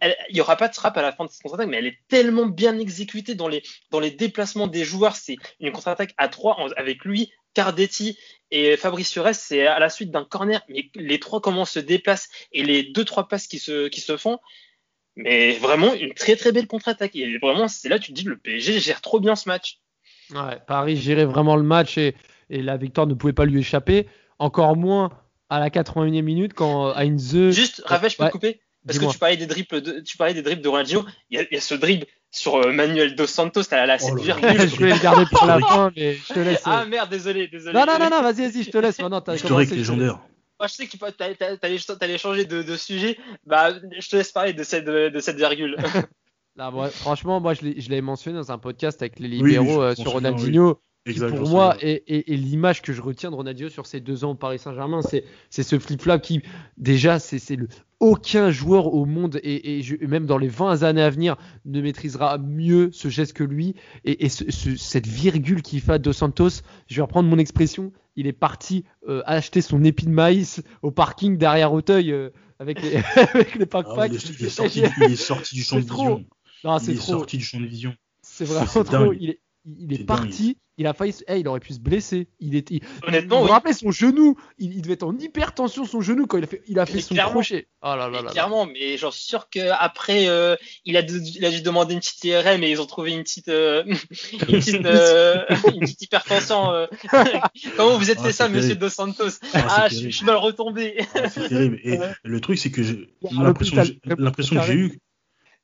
elle- 0.00 0.14
il 0.30 0.36
y 0.36 0.40
aura 0.40 0.54
pas 0.56 0.68
de 0.68 0.74
frappe 0.74 0.96
à 0.98 1.02
la 1.02 1.10
fin 1.12 1.24
de 1.24 1.30
cette 1.30 1.42
contre-attaque, 1.42 1.68
mais 1.68 1.78
elle 1.78 1.86
est 1.86 1.98
tellement 2.08 2.46
bien 2.46 2.78
exécutée 2.78 3.34
dans 3.34 3.48
les, 3.48 3.62
dans 3.90 3.98
les 4.00 4.10
déplacements 4.12 4.66
des 4.68 4.84
joueurs. 4.84 5.16
C'est 5.16 5.36
une 5.60 5.72
contre-attaque 5.72 6.14
à 6.18 6.28
trois 6.28 6.60
en- 6.60 6.68
avec 6.76 7.04
lui, 7.04 7.32
Cardetti 7.54 8.18
et 8.50 8.76
Fabrice 8.76 9.12
Fiorez. 9.12 9.34
C'est 9.34 9.66
à 9.66 9.78
la 9.78 9.90
suite 9.90 10.10
d'un 10.10 10.24
corner, 10.24 10.62
mais 10.68 10.90
les 10.94 11.20
trois 11.20 11.40
comment 11.40 11.64
se 11.64 11.78
déplacent 11.78 12.28
et 12.52 12.62
les 12.62 12.82
deux 12.82 13.04
trois 13.04 13.28
passes 13.28 13.46
qui 13.46 13.58
se, 13.58 13.88
qui 13.88 14.00
se 14.00 14.16
font. 14.16 14.38
Mais 15.16 15.52
vraiment 15.54 15.94
une 15.94 16.14
très 16.14 16.36
très 16.36 16.52
belle 16.52 16.66
contre-attaque. 16.66 17.16
Et 17.16 17.38
vraiment, 17.38 17.68
c'est 17.68 17.88
là 17.88 17.98
tu 17.98 18.12
te 18.12 18.16
dis 18.16 18.24
le 18.24 18.36
PSG 18.36 18.78
gère 18.80 19.00
trop 19.00 19.18
bien 19.20 19.34
ce 19.36 19.48
match. 19.48 19.80
Ouais, 20.30 20.58
Paris 20.66 20.96
gérait 20.96 21.24
vraiment 21.24 21.56
le 21.56 21.62
match 21.62 21.98
et, 21.98 22.14
et 22.50 22.62
la 22.62 22.76
victoire 22.76 23.06
ne 23.06 23.14
pouvait 23.14 23.32
pas 23.32 23.44
lui 23.44 23.60
échapper. 23.60 24.06
Encore 24.38 24.76
moins 24.76 25.10
à 25.50 25.58
la 25.58 25.70
81e 25.70 26.22
minute 26.22 26.52
quand 26.54 26.94
Heinze. 26.94 27.50
Juste, 27.50 27.82
Raphaël, 27.84 28.12
je 28.12 28.16
peux 28.16 28.24
Ouais, 28.24 28.28
te 28.28 28.32
couper? 28.32 28.60
Parce 28.86 28.98
que 29.00 29.10
tu 29.10 29.18
parlais 29.18 29.36
des 29.36 29.46
dribbles 29.46 29.80
de, 29.82 30.00
tu 30.00 30.16
parlais 30.16 30.34
des 30.34 30.42
dribbles 30.42 30.62
de 30.62 30.68
Ronaldinho. 30.68 31.04
Il 31.30 31.38
y 31.38 31.40
a, 31.40 31.46
il 31.50 31.54
y 31.54 31.56
a 31.56 31.60
ce 31.60 31.74
dribble 31.74 32.06
sur 32.30 32.56
euh, 32.56 32.72
Manuel 32.72 33.14
Dos 33.14 33.26
Santos, 33.26 33.64
t'as 33.64 33.86
la 33.86 33.96
Oh 33.96 33.98
cette 33.98 34.14
là. 34.14 34.34
virgule. 34.34 34.68
je 34.68 34.76
vais 34.76 34.92
le 34.92 35.02
garder 35.02 35.24
pour 35.30 35.46
la 35.46 35.58
fin, 35.68 35.90
mais 35.96 36.14
je 36.14 36.34
te 36.34 36.40
laisse. 36.40 36.62
Ah 36.64 36.84
merde, 36.84 37.10
désolé, 37.10 37.48
désolé. 37.48 37.78
non, 37.78 37.86
non, 37.86 37.98
non, 37.98 38.10
non, 38.10 38.22
vas-y, 38.22 38.50
vas-y, 38.50 38.62
je 38.62 38.70
te 38.70 38.78
laisse. 38.78 38.98
Maintenant, 38.98 39.20
t'as 39.20 39.34
Historique 39.34 39.68
commencé, 39.68 39.68
je 39.68 39.74
te 39.74 39.78
légendaire. 39.92 40.20
Moi, 40.60 40.66
je 40.66 40.74
sais 40.74 40.86
que 40.86 40.90
tu 40.90 41.96
t'allais 41.98 42.18
changer 42.18 42.44
de, 42.44 42.62
de 42.62 42.76
sujet. 42.76 43.16
Bah, 43.46 43.70
je 43.98 44.08
te 44.08 44.16
laisse 44.16 44.32
parler 44.32 44.52
de 44.52 44.64
cette, 44.64 44.86
de 44.86 45.20
cette 45.20 45.36
virgule. 45.36 45.76
Là, 46.56 46.72
franchement, 46.90 47.40
moi, 47.40 47.54
je 47.54 47.62
l'ai 47.88 48.00
mentionné 48.00 48.36
dans 48.36 48.50
un 48.50 48.58
podcast 48.58 49.00
avec 49.00 49.20
les 49.20 49.28
oui, 49.40 49.50
libéraux 49.52 49.80
euh, 49.80 49.94
sur 49.94 50.10
Ronaldinho. 50.10 50.80
Pour 51.38 51.48
moi, 51.48 51.76
est 51.80 52.28
l'image 52.36 52.82
que 52.82 52.92
je 52.92 53.00
retiens 53.02 53.30
de 53.30 53.36
Ronaldinho 53.36 53.68
sur 53.70 53.86
ces 53.86 54.00
deux 54.00 54.24
ans 54.24 54.30
au 54.32 54.34
Paris 54.34 54.58
Saint-Germain, 54.58 55.02
c'est 55.02 55.24
c'est 55.50 55.62
ce 55.62 55.78
flip-flop 55.78 56.18
qui, 56.20 56.42
déjà, 56.76 57.18
c'est 57.18 57.38
c'est 57.38 57.56
le 57.56 57.68
aucun 58.00 58.50
joueur 58.52 58.94
au 58.94 59.04
monde 59.06 59.40
et, 59.42 59.78
et 59.78 59.82
je- 59.82 59.96
même 60.06 60.24
dans 60.26 60.38
les 60.38 60.46
20 60.48 60.84
années 60.84 61.02
à 61.02 61.10
venir 61.10 61.36
ne 61.64 61.80
maîtrisera 61.80 62.38
mieux 62.38 62.90
ce 62.92 63.08
geste 63.08 63.32
que 63.32 63.42
lui 63.42 63.74
et, 64.04 64.24
et 64.24 64.28
ce- 64.28 64.48
ce- 64.52 64.76
cette 64.76 65.06
virgule 65.08 65.62
qu'il 65.62 65.80
fait 65.80 65.94
à 65.94 65.98
Dos 65.98 66.12
Santos. 66.12 66.62
Je 66.86 66.94
vais 66.96 67.02
reprendre 67.02 67.28
mon 67.28 67.38
expression. 67.38 67.92
Il 68.14 68.26
est 68.28 68.32
parti 68.32 68.84
euh, 69.08 69.22
acheter 69.26 69.60
son 69.62 69.82
épi 69.84 70.06
de 70.06 70.10
maïs 70.10 70.62
au 70.82 70.90
parking 70.92 71.36
derrière 71.38 71.72
Auteuil 71.72 72.12
euh, 72.12 72.30
avec 72.60 72.80
les 72.82 72.96
avec 73.34 73.54
les 73.56 73.66
pack 73.66 73.86
Ah, 73.96 74.06
il, 74.06 74.14
est, 74.14 74.24
il 74.40 74.46
est 74.46 74.48
sorti, 74.48 74.80
j'ai- 74.80 75.04
il 75.06 75.12
est 75.12 75.16
sorti 75.16 75.54
du 75.56 75.62
champ 75.64 75.76
de 75.76 75.80
vision. 75.82 76.24
Non, 76.64 76.78
il 76.78 76.90
est 76.90 76.94
trop. 76.94 77.12
sorti 77.12 77.36
du 77.38 77.44
champ 77.44 77.60
de 77.60 77.66
vision. 77.66 77.94
C'est 78.22 78.44
vraiment 78.44 78.66
C'est 78.66 78.84
trop. 78.84 79.06
dingue. 79.06 79.18
Il 79.20 79.30
est, 79.30 79.40
il 79.66 79.92
est 79.92 79.96
C'est 79.98 80.04
parti. 80.04 80.56
Il 80.78 80.86
a 80.86 80.94
failli. 80.94 81.12
se- 81.12 81.24
eh, 81.28 81.38
il 81.40 81.48
aurait 81.48 81.60
pu 81.60 81.72
se 81.74 81.80
blesser. 81.80 82.28
Il 82.40 82.54
est. 82.56 82.70
il- 82.70 82.80
Honnêtement, 83.06 83.36
vous 83.38 83.42
oui. 83.42 83.48
vous 83.48 83.52
rappelez 83.52 83.74
son 83.74 83.90
genou? 83.90 84.36
Il, 84.58 84.74
il 84.74 84.80
devait 84.82 84.94
être 84.94 85.02
en 85.02 85.16
hypertension 85.18 85.84
son 85.84 86.00
genou 86.00 86.26
quand 86.26 86.38
il 86.38 86.44
a 86.44 86.46
fait. 86.46 86.62
Il 86.68 86.78
a 86.78 86.86
fait 86.86 86.94
Mais 86.94 87.00
son 87.02 87.14
clairement. 87.14 87.32
crochet. 87.32 87.66
Oh 87.82 87.86
là 87.88 87.96
là 87.96 88.08
Mais 88.10 88.16
là. 88.18 88.22
là. 88.22 88.30
clairement, 88.30 88.66
mais 88.66 88.96
j'en 88.96 89.10
suis 89.10 89.24
sûr 89.24 89.48
qu'après, 89.50 90.28
euh, 90.28 90.56
il, 90.84 90.96
a 90.96 91.02
dû- 91.02 91.20
il 91.20 91.44
a 91.44 91.50
dû 91.50 91.62
demander 91.62 91.94
une 91.94 92.00
petite 92.00 92.22
IRM 92.24 92.62
et 92.62 92.70
ils 92.70 92.80
ont 92.80 92.86
trouvé 92.86 93.12
une 93.12 93.22
petite, 93.24 93.48
euh, 93.48 93.84
une 94.32 94.38
petite, 94.38 94.86
euh, 94.86 95.44
une 95.74 95.80
petite 95.80 96.02
hypertension. 96.02 96.86
Comment 97.76 97.98
vous 97.98 98.10
êtes 98.10 98.18
Ah, 98.20 98.24
fait 98.26 98.32
ça, 98.32 98.48
monsieur. 98.48 98.76
Dos 98.76 98.88
Santos? 98.88 99.38
Ah, 99.54 99.66
Ah, 99.68 99.88
je, 99.88 100.08
suis 100.08 100.24
mal 100.24 100.36
retombé. 100.36 100.96
Ah, 101.14 101.28
C'est 101.28 101.48
terrible. 101.48 101.80
Et 101.84 101.98
le 102.22 102.40
truc, 102.40 102.58
c'est 102.58 102.70
que 102.70 102.82
l'impression 103.22 104.56
que 104.56 104.62
j'ai 104.66 104.74
eue, 104.74 104.98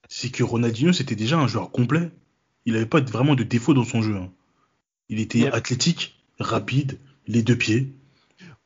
c'est 0.09 0.31
que 0.31 0.43
Ronaldinho, 0.43 0.93
c'était 0.93 1.15
déjà 1.15 1.37
un 1.39 1.47
joueur 1.47 1.71
complet. 1.71 2.11
Il 2.67 2.73
n'avait 2.75 2.87
pas 2.87 3.01
vraiment 3.01 3.35
de 3.35 3.43
défaut 3.43 3.75
dans 3.75 3.85
son 3.85 4.03
jeu. 4.03 4.17
hein. 4.17 4.31
Il 5.09 5.21
était 5.21 5.39
Yep. 5.41 5.55
athlétique, 5.55 6.17
rapide, 6.39 6.99
les 7.27 7.43
deux 7.43 7.57
pieds. 7.57 7.93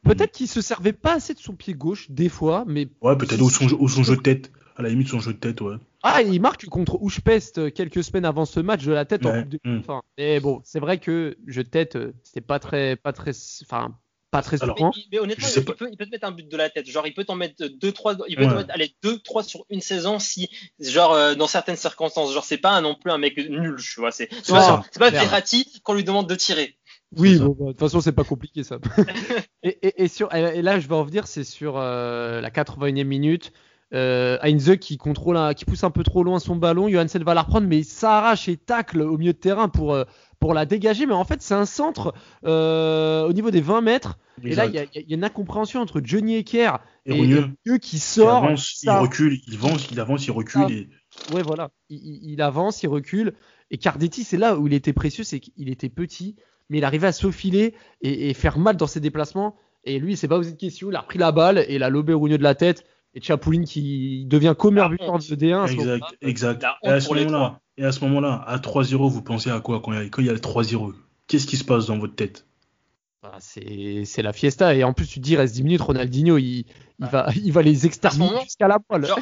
Peut-être 0.05 0.33
qu'il 0.33 0.48
se 0.48 0.61
servait 0.61 0.92
pas 0.92 1.14
assez 1.14 1.35
de 1.35 1.38
son 1.40 1.55
pied 1.55 1.74
gauche 1.74 2.11
des 2.11 2.29
fois, 2.29 2.64
mais 2.66 2.88
Ouais, 3.01 3.16
peut-être 3.16 3.42
au 3.42 3.51
son, 3.51 3.68
jeu- 3.68 3.77
au 3.79 3.88
son 3.88 4.03
jeu 4.05 4.16
de 4.16 4.22
tête. 4.22 4.53
À 4.77 4.83
la 4.83 4.88
limite, 4.90 5.09
son 5.09 5.18
jeu 5.18 5.33
de 5.33 5.38
tête, 5.38 5.61
ouais. 5.61 5.74
ah 6.05 6.22
il 6.22 6.40
marque 6.40 6.64
contre 6.66 7.03
Ouchpest 7.03 7.59
euh, 7.59 7.68
quelques 7.70 8.05
semaines 8.05 8.24
avant 8.24 8.44
ce 8.44 8.61
match 8.61 8.85
de 8.85 8.92
la 8.92 9.05
tête 9.05 9.27
en. 9.27 9.40
Coupe 9.42 9.48
de- 9.48 9.59
Mm. 9.64 9.79
enfin, 9.81 10.03
Mais 10.16 10.38
bon, 10.38 10.61
c'est 10.64 10.79
vrai 10.79 10.98
que 10.98 11.37
jeu 11.48 11.64
de 11.64 11.68
tête, 11.68 11.96
euh, 11.96 12.12
c'était 12.22 12.40
pas 12.40 12.61
très, 12.61 12.94
pas 12.94 13.12
très, 13.12 13.33
enfin 13.62 13.98
pas 14.31 14.43
très 14.43 14.62
Alors, 14.62 14.77
souvent. 14.77 14.93
Mais, 14.95 15.03
mais 15.12 15.19
honnêtement, 15.21 15.49
il 15.57 15.64
pas. 15.64 15.73
peut, 15.73 15.88
il 15.91 15.97
peut 15.97 16.05
te 16.07 16.11
mettre 16.11 16.27
un 16.27 16.33
but 16.33 16.49
de 16.51 16.57
la 16.57 16.69
tête. 16.71 16.88
Genre, 16.88 17.07
il 17.07 17.14
peut 17.14 17.25
t'en 17.25 17.35
mettre 17.37 17.67
deux, 17.81 17.93
trois, 17.93 18.14
il 18.29 18.37
peut 18.37 18.45
Ouais. 18.47 18.55
mettre, 18.57 18.71
allez, 18.73 18.95
deux, 19.03 19.19
trois 19.21 19.43
sur 19.43 19.64
une 19.71 19.81
saison 19.81 20.19
si, 20.19 20.49
genre, 20.81 21.12
euh, 21.14 21.35
dans 21.35 21.47
certaines 21.47 21.77
circonstances. 21.77 22.33
Genre, 22.35 22.45
c'est 22.45 22.59
pas 22.59 22.81
non 22.81 22.95
plus 22.95 23.11
un 23.11 23.19
mec 23.19 23.37
nul, 23.37 23.77
tu 23.81 24.01
vois. 24.01 24.11
C'est, 24.11 24.29
pas, 24.49 24.83
pas. 24.99 25.11
Verratti 25.11 25.81
qu'on 25.83 25.95
lui 25.95 26.05
demande 26.05 26.29
de 26.29 26.35
tirer. 26.35 26.77
Oui, 27.17 27.38
bon, 27.38 27.57
bah, 27.59 27.67
de 27.67 27.71
toute 27.71 27.81
façon, 27.81 28.01
c'est 28.03 28.12
pas 28.12 28.25
compliqué 28.25 28.62
ça. 28.64 28.79
et, 29.62 29.79
et- 29.87 30.03
et 30.05 30.09
sur, 30.09 30.33
et 30.35 30.61
là, 30.61 30.79
je 30.79 30.87
vais 30.88 30.95
en 30.95 31.05
venir, 31.05 31.27
c'est 31.27 31.45
sur 31.45 31.79
euh, 31.79 32.41
la 32.43 32.51
81e 32.51 33.05
minute. 33.05 33.53
Euh, 33.95 34.37
Heinze 34.43 34.77
qui 34.79 34.99
contrôle, 34.99 35.38
un- 35.38 35.55
qui 35.55 35.64
pousse 35.64 35.83
un 35.85 35.91
peu 35.91 36.03
trop 36.03 36.23
loin 36.23 36.38
son 36.38 36.57
ballon. 36.57 36.91
Johansen 36.91 37.23
va 37.25 37.33
la 37.33 37.41
reprendre, 37.41 37.67
mais 37.67 37.79
il 37.79 37.85
s'arrache 37.87 38.47
et 38.47 38.59
tacle 38.59 39.01
au 39.01 39.17
milieu 39.17 39.33
de 39.33 39.38
terrain 39.38 39.71
pour, 39.71 39.95
euh, 39.95 40.05
pour 40.40 40.55
la 40.55 40.66
dégager. 40.66 41.07
Mais 41.07 41.14
en 41.14 41.24
fait, 41.24 41.42
c'est 41.42 41.55
un 41.55 41.66
centre 41.66 42.14
euh, 42.44 43.24
au 43.27 43.33
niveau 43.33 43.51
des 43.51 43.61
20 43.61 43.81
mètres. 43.81 44.18
Et 44.44 44.55
là, 44.55 44.66
il 44.66 44.74
y, 44.74 44.79
a- 44.79 44.85
il 44.94 45.09
y 45.09 45.12
a 45.12 45.16
une 45.16 45.24
incompréhension 45.24 45.81
entre 45.81 46.01
Johnny 46.03 46.37
Ecker 46.37 46.72
et, 47.07 47.18
et. 47.18 47.27
Dieu 47.27 47.79
qui 47.79 47.96
Il 47.96 48.01
sort. 48.01 48.44
avance, 48.44 48.83
il 48.83 48.90
recule, 48.90 49.38
il 49.48 49.55
avance, 49.55 49.88
il 49.90 49.98
avance, 50.01 50.27
il 50.27 50.31
recule. 50.31 50.62
Ah. 50.64 50.70
Et... 50.70 50.88
Ouais, 51.35 51.42
voilà. 51.42 51.70
Il, 51.88 51.98
il- 51.98 52.33
il 52.35 52.42
avance, 52.42 52.83
il 52.83 52.88
recule. 52.88 53.35
Et 53.70 53.79
Cardetti, 53.79 54.22
c'est 54.24 54.37
là 54.37 54.57
où 54.57 54.66
il 54.66 54.74
était 54.74 54.92
précieux, 54.92 55.24
c'est 55.24 55.40
qu'il 55.40 55.68
était 55.68 55.88
petit, 55.88 56.37
mais 56.70 56.79
il 56.79 56.85
arrivait 56.85 57.09
à 57.09 57.12
s'aufiler 57.12 57.74
et, 58.01 58.31
et 58.31 58.35
faire 58.35 58.59
mal 58.59 58.77
dans 58.77 58.87
ses 58.87 59.01
déplacements. 59.01 59.57
Et 59.85 59.98
lui, 59.98 60.12
il 60.12 60.16
s'est 60.16 60.29
pas 60.29 60.37
posé 60.37 60.53
de 60.53 60.57
questions. 60.57 60.88
Il 60.90 60.96
a 60.96 61.01
repris 61.01 61.18
la 61.18 61.33
balle 61.33 61.59
et 61.68 61.74
il 61.74 61.83
a 61.83 61.90
lobé 61.90 62.12
au 62.12 62.18
Rougneux 62.18 62.38
de 62.38 62.42
la 62.42 62.55
tête. 62.55 62.85
Et 63.14 63.20
Chapouline 63.22 63.64
qui 63.64 64.24
devient 64.27 64.55
commer 64.57 64.81
La 64.81 64.88
buteur 64.88 65.14
honte. 65.14 65.29
de 65.29 65.35
D1. 65.35 65.62
à 65.62 65.66
ce 65.66 65.72
Exact, 65.72 66.05
exact. 66.20 66.64
Et 66.85 66.88
à 66.88 67.01
ce 67.01 67.12
moment-là, 67.12 67.61
et 67.79 67.85
à 67.85 67.93
ce 67.93 68.01
moment-là, 68.05 68.45
à 68.47 68.59
3-0, 68.59 69.09
vous 69.09 69.23
pensez 69.23 69.51
à 69.51 69.61
quoi 69.61 69.81
quand 69.81 69.93
il 69.93 70.27
y 70.27 70.29
a, 70.29 70.33
le 70.33 70.38
3-0 70.38 70.95
Qu'est-ce 71.29 71.47
qui 71.47 71.57
se 71.57 71.64
passe 71.64 71.87
dans 71.87 71.99
votre 71.99 72.14
tête? 72.14 72.47
Bah, 73.23 73.37
c'est 73.41 74.05
c'est 74.05 74.23
la 74.23 74.33
fiesta. 74.33 74.75
Et 74.75 74.85
en 74.85 74.93
plus, 74.93 75.07
tu 75.07 75.21
te 75.21 75.25
dis, 75.25 75.37
reste 75.37 75.55
10 75.55 75.62
minutes, 75.62 75.81
Ronaldinho, 75.81 76.38
il, 76.38 76.67
va, 76.99 77.29
il 77.37 77.53
va 77.53 77.62
les 77.62 77.87
exterminer 77.87 78.43
jusqu'à 78.43 78.69
la 78.69 78.79
moelle. 78.91 79.07
Genre, 79.07 79.21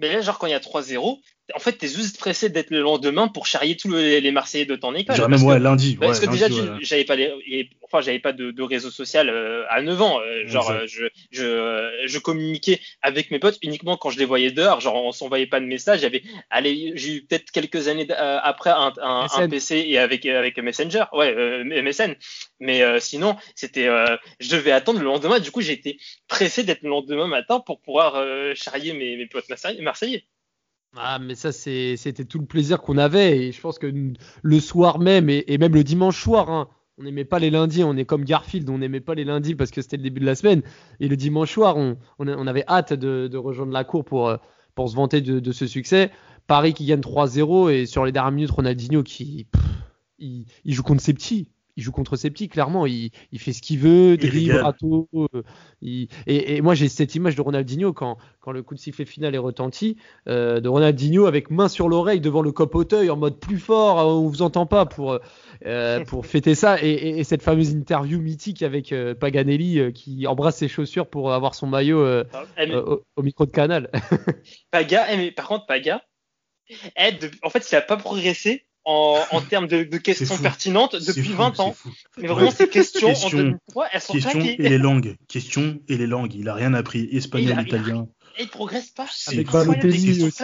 mais 0.00 0.12
là, 0.12 0.20
genre, 0.20 0.38
quand 0.38 0.46
il 0.46 0.50
y 0.50 0.54
a 0.54 0.60
3-0, 0.60 1.20
en 1.54 1.58
fait, 1.58 1.72
t'es 1.72 1.88
juste 1.88 2.18
pressé 2.18 2.48
d'être 2.48 2.70
le 2.70 2.80
lendemain 2.80 3.28
pour 3.28 3.46
charrier 3.46 3.76
tous 3.76 3.92
les, 3.92 4.20
les 4.22 4.30
Marseillais 4.32 4.64
de 4.64 4.76
ton 4.76 4.94
école. 4.94 5.14
Genre 5.14 5.28
parce 5.28 5.42
même 5.42 5.48
que- 5.48 5.54
ouais, 5.54 5.60
lundi. 5.60 5.96
Parce 6.00 6.18
ouais, 6.20 6.26
que 6.26 6.32
déjà, 6.32 6.48
lundi, 6.48 6.60
tu- 6.62 6.68
ouais. 6.70 6.78
j'avais 6.80 7.04
pas 7.04 7.16
les, 7.16 7.32
et- 7.46 7.68
enfin, 7.82 8.00
j'avais 8.00 8.18
pas 8.18 8.32
de, 8.32 8.50
de 8.50 8.62
réseau 8.62 8.90
social 8.90 9.28
euh, 9.28 9.64
à 9.68 9.82
9 9.82 10.00
ans. 10.00 10.20
euh, 10.20 10.46
genre, 10.46 10.70
euh, 10.70 10.86
je, 10.86 11.04
je, 11.30 11.44
euh, 11.44 11.90
je 12.06 12.18
communiquais 12.18 12.80
avec 13.02 13.30
mes 13.30 13.38
potes 13.38 13.58
uniquement 13.62 13.98
quand 13.98 14.08
je 14.08 14.18
les 14.18 14.24
voyais 14.24 14.52
dehors. 14.52 14.80
Genre, 14.80 14.94
on 15.04 15.12
s'envoyait 15.12 15.46
pas 15.46 15.60
de 15.60 15.66
messages. 15.66 16.00
J'avais, 16.00 16.22
allez, 16.48 16.92
j'ai 16.94 17.16
eu 17.16 17.22
peut-être 17.24 17.50
quelques 17.50 17.88
années 17.88 18.06
euh, 18.10 18.38
après 18.42 18.70
un, 18.70 18.92
un, 19.02 19.26
un. 19.30 19.48
PC 19.48 19.84
et 19.86 19.98
avec 19.98 20.24
avec 20.24 20.56
Messenger, 20.58 21.04
ouais, 21.12 21.34
euh, 21.36 21.62
MSN. 21.82 22.14
Mais 22.58 22.82
euh, 22.82 23.00
sinon, 23.00 23.36
c'était, 23.54 23.86
euh, 23.88 24.16
je 24.40 24.48
devais 24.50 24.72
attendre 24.72 24.98
le 24.98 25.04
lendemain. 25.04 25.40
Du 25.40 25.50
coup, 25.50 25.60
été 25.74 25.98
pressé 26.26 26.62
d'être 26.64 26.82
le 26.82 26.88
lendemain 26.88 27.26
matin 27.26 27.60
pour 27.60 27.80
pouvoir 27.80 28.14
euh, 28.16 28.54
charrier 28.54 28.94
mes, 28.94 29.16
mes 29.16 29.26
potes 29.26 29.50
marseillais. 29.80 30.24
Ah, 30.96 31.18
mais 31.18 31.34
ça, 31.34 31.52
c'était 31.52 32.24
tout 32.24 32.38
le 32.38 32.46
plaisir 32.46 32.80
qu'on 32.80 32.98
avait. 32.98 33.46
Et 33.46 33.52
je 33.52 33.60
pense 33.60 33.78
que 33.78 33.92
le 34.42 34.60
soir 34.60 34.98
même, 34.98 35.28
et, 35.28 35.58
même 35.58 35.74
le 35.74 35.84
dimanche 35.84 36.22
soir, 36.22 36.50
hein, 36.50 36.68
on 36.98 37.02
n'aimait 37.02 37.24
pas 37.24 37.38
les 37.38 37.50
lundis. 37.50 37.82
On 37.82 37.96
est 37.96 38.04
comme 38.04 38.24
Garfield, 38.24 38.68
on 38.70 38.78
n'aimait 38.78 39.00
pas 39.00 39.14
les 39.14 39.24
lundis 39.24 39.54
parce 39.54 39.70
que 39.70 39.82
c'était 39.82 39.96
le 39.96 40.02
début 40.02 40.20
de 40.20 40.26
la 40.26 40.34
semaine. 40.34 40.62
Et 41.00 41.08
le 41.08 41.16
dimanche 41.16 41.52
soir, 41.52 41.76
on, 41.76 42.46
avait 42.46 42.64
hâte 42.68 42.92
de, 42.92 43.36
rejoindre 43.36 43.72
la 43.72 43.84
cour 43.84 44.04
pour, 44.04 44.28
euh, 44.28 44.36
se 44.76 44.94
vanter 44.94 45.20
de, 45.20 45.52
ce 45.52 45.66
succès. 45.66 46.10
Paris 46.46 46.74
qui 46.74 46.84
gagne 46.84 47.00
3-0 47.00 47.70
et 47.70 47.86
sur 47.86 48.04
les 48.04 48.12
dernières 48.12 48.32
minutes, 48.32 48.50
Ronaldinho 48.50 49.02
qui 49.02 49.46
pff, 49.50 49.62
il 50.18 50.74
joue 50.74 50.82
contre 50.82 51.02
ses 51.02 51.14
petits. 51.14 51.53
Il 51.76 51.82
joue 51.82 51.90
contre 51.92 52.14
ses 52.16 52.30
petits, 52.30 52.48
clairement. 52.48 52.86
Il, 52.86 53.10
il 53.32 53.38
fait 53.40 53.52
ce 53.52 53.60
qu'il 53.60 53.80
veut, 53.80 54.16
dribble, 54.16 54.52
râteau. 54.62 55.08
euh, 55.14 55.42
et, 55.82 56.08
et 56.26 56.60
moi, 56.60 56.74
j'ai 56.74 56.88
cette 56.88 57.14
image 57.16 57.34
de 57.34 57.40
Ronaldinho 57.42 57.92
quand, 57.92 58.16
quand 58.40 58.52
le 58.52 58.62
coup 58.62 58.74
de 58.74 58.78
sifflet 58.80 59.04
final 59.04 59.34
est 59.34 59.38
retenti 59.38 59.96
euh, 60.28 60.60
de 60.60 60.68
Ronaldinho 60.68 61.26
avec 61.26 61.50
main 61.50 61.68
sur 61.68 61.88
l'oreille 61.88 62.20
devant 62.20 62.42
le 62.42 62.52
cop 62.52 62.74
Auteuil 62.76 63.10
en 63.10 63.16
mode 63.16 63.40
plus 63.40 63.58
fort, 63.58 63.98
euh, 63.98 64.04
on 64.04 64.28
vous 64.28 64.42
entend 64.42 64.66
pas 64.66 64.86
pour 64.86 65.18
euh, 65.66 66.04
pour 66.06 66.26
fêter 66.26 66.54
ça 66.54 66.80
et, 66.82 66.88
et- 66.90 67.18
et 67.18 67.24
cette 67.24 67.42
fameuse 67.42 67.72
interview 67.72 68.20
mythique 68.20 68.62
avec 68.62 68.92
euh, 68.92 69.14
Paganelli 69.14 69.80
euh, 69.80 69.90
qui 69.90 70.26
embrasse 70.28 70.56
ses 70.58 70.68
chaussures 70.68 71.08
pour 71.08 71.32
avoir 71.32 71.54
son 71.56 71.66
maillot 71.66 72.00
euh, 72.00 72.24
Eh, 72.56 72.66
mais- 72.66 72.74
euh, 72.74 72.82
au, 72.84 73.04
au 73.16 73.22
micro 73.22 73.46
de 73.46 73.50
Canal. 73.50 73.90
Paga, 74.70 75.06
eh, 75.12 75.16
mais 75.16 75.30
par 75.32 75.48
contre, 75.48 75.66
Paga, 75.66 76.02
eh, 76.96 77.12
de- 77.12 77.30
en 77.42 77.50
fait, 77.50 77.68
il 77.70 77.74
a 77.74 77.80
pas 77.82 77.96
progressé 77.96 78.64
en, 78.84 79.20
en 79.30 79.40
termes 79.50 79.66
de, 79.66 79.84
de 79.84 79.96
questions 79.98 80.36
pertinentes 80.38 80.94
depuis 80.96 81.22
fou, 81.30 81.36
20 81.36 81.52
c'est 81.56 81.62
ans. 81.62 81.76
Mais 82.18 82.28
vraiment, 82.28 82.50
ces 82.50 82.68
questions 82.68 83.08
Question- 83.08 83.38
en 83.38 83.42
2003, 83.42 83.86
elles 83.92 84.00
sont 84.00 84.12
Question 84.12 84.40
et 84.40 84.56
les 84.68 84.78
langues. 84.78 85.16
Question 85.28 85.80
et 85.88 85.96
les 85.96 86.06
langues. 86.06 86.34
Il 86.34 86.48
a 86.48 86.54
rien 86.54 86.74
appris. 86.74 87.08
Espagnol, 87.12 87.50
Il 87.50 87.58
a- 87.58 87.62
il 87.62 87.74
a- 87.74 87.78
italien. 87.78 88.08
Et 88.38 88.42
il 88.42 88.48
progresse 88.48 88.90
pas. 88.90 89.06
C'est 89.10 89.44
claquées. 89.44 89.88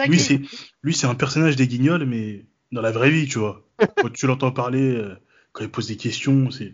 Lui, 0.07 0.19
c'est 0.19 0.41
lui, 0.83 0.93
c'est 0.93 1.07
un 1.07 1.15
personnage 1.15 1.55
des 1.57 1.67
Guignols, 1.67 2.05
mais 2.05 2.45
dans 2.71 2.81
la 2.81 2.91
vraie 2.91 3.09
vie, 3.11 3.27
tu 3.27 3.39
vois. 3.39 3.67
Quand 3.97 4.11
tu 4.13 4.27
l'entends 4.27 4.51
parler, 4.51 4.81
euh, 4.95 5.15
quand 5.51 5.63
il 5.63 5.69
pose 5.69 5.87
des 5.87 5.97
questions, 5.97 6.49
c'est. 6.51 6.73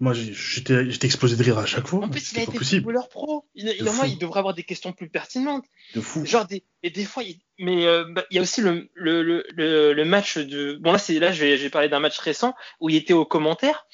Moi, 0.00 0.12
j'étais 0.12 0.90
j'étais 0.90 1.06
explosé 1.06 1.36
de 1.36 1.42
rire 1.42 1.58
à 1.58 1.66
chaque 1.66 1.86
fois. 1.86 2.04
En 2.04 2.08
plus, 2.08 2.32
il 2.32 2.38
a 2.40 2.42
été 2.42 2.58
possible. 2.58 2.82
footballeur 2.82 3.08
pro. 3.08 3.46
Il, 3.54 3.72
il, 3.78 3.84
normalement, 3.84 4.12
il 4.12 4.18
devrait 4.18 4.40
avoir 4.40 4.54
des 4.54 4.64
questions 4.64 4.92
plus 4.92 5.08
pertinentes. 5.08 5.64
De 5.94 6.00
fou. 6.00 6.26
Genre 6.26 6.46
des, 6.46 6.64
et 6.82 6.90
des 6.90 7.04
fois, 7.04 7.22
il, 7.22 7.38
mais 7.58 7.86
euh, 7.86 8.04
bah, 8.10 8.24
il 8.30 8.36
y 8.36 8.38
a 8.38 8.42
aussi 8.42 8.60
le, 8.60 8.88
le, 8.94 9.22
le, 9.22 9.92
le, 9.92 10.04
match 10.04 10.36
de. 10.36 10.78
Bon 10.80 10.92
là, 10.92 10.98
c'est 10.98 11.18
là, 11.20 11.32
je 11.32 11.40
vais, 11.40 11.56
je 11.56 11.62
vais 11.62 11.70
parler 11.70 11.88
d'un 11.88 12.00
match 12.00 12.18
récent 12.18 12.54
où 12.80 12.90
il 12.90 12.96
était 12.96 13.12
aux 13.12 13.24
commentaires. 13.24 13.86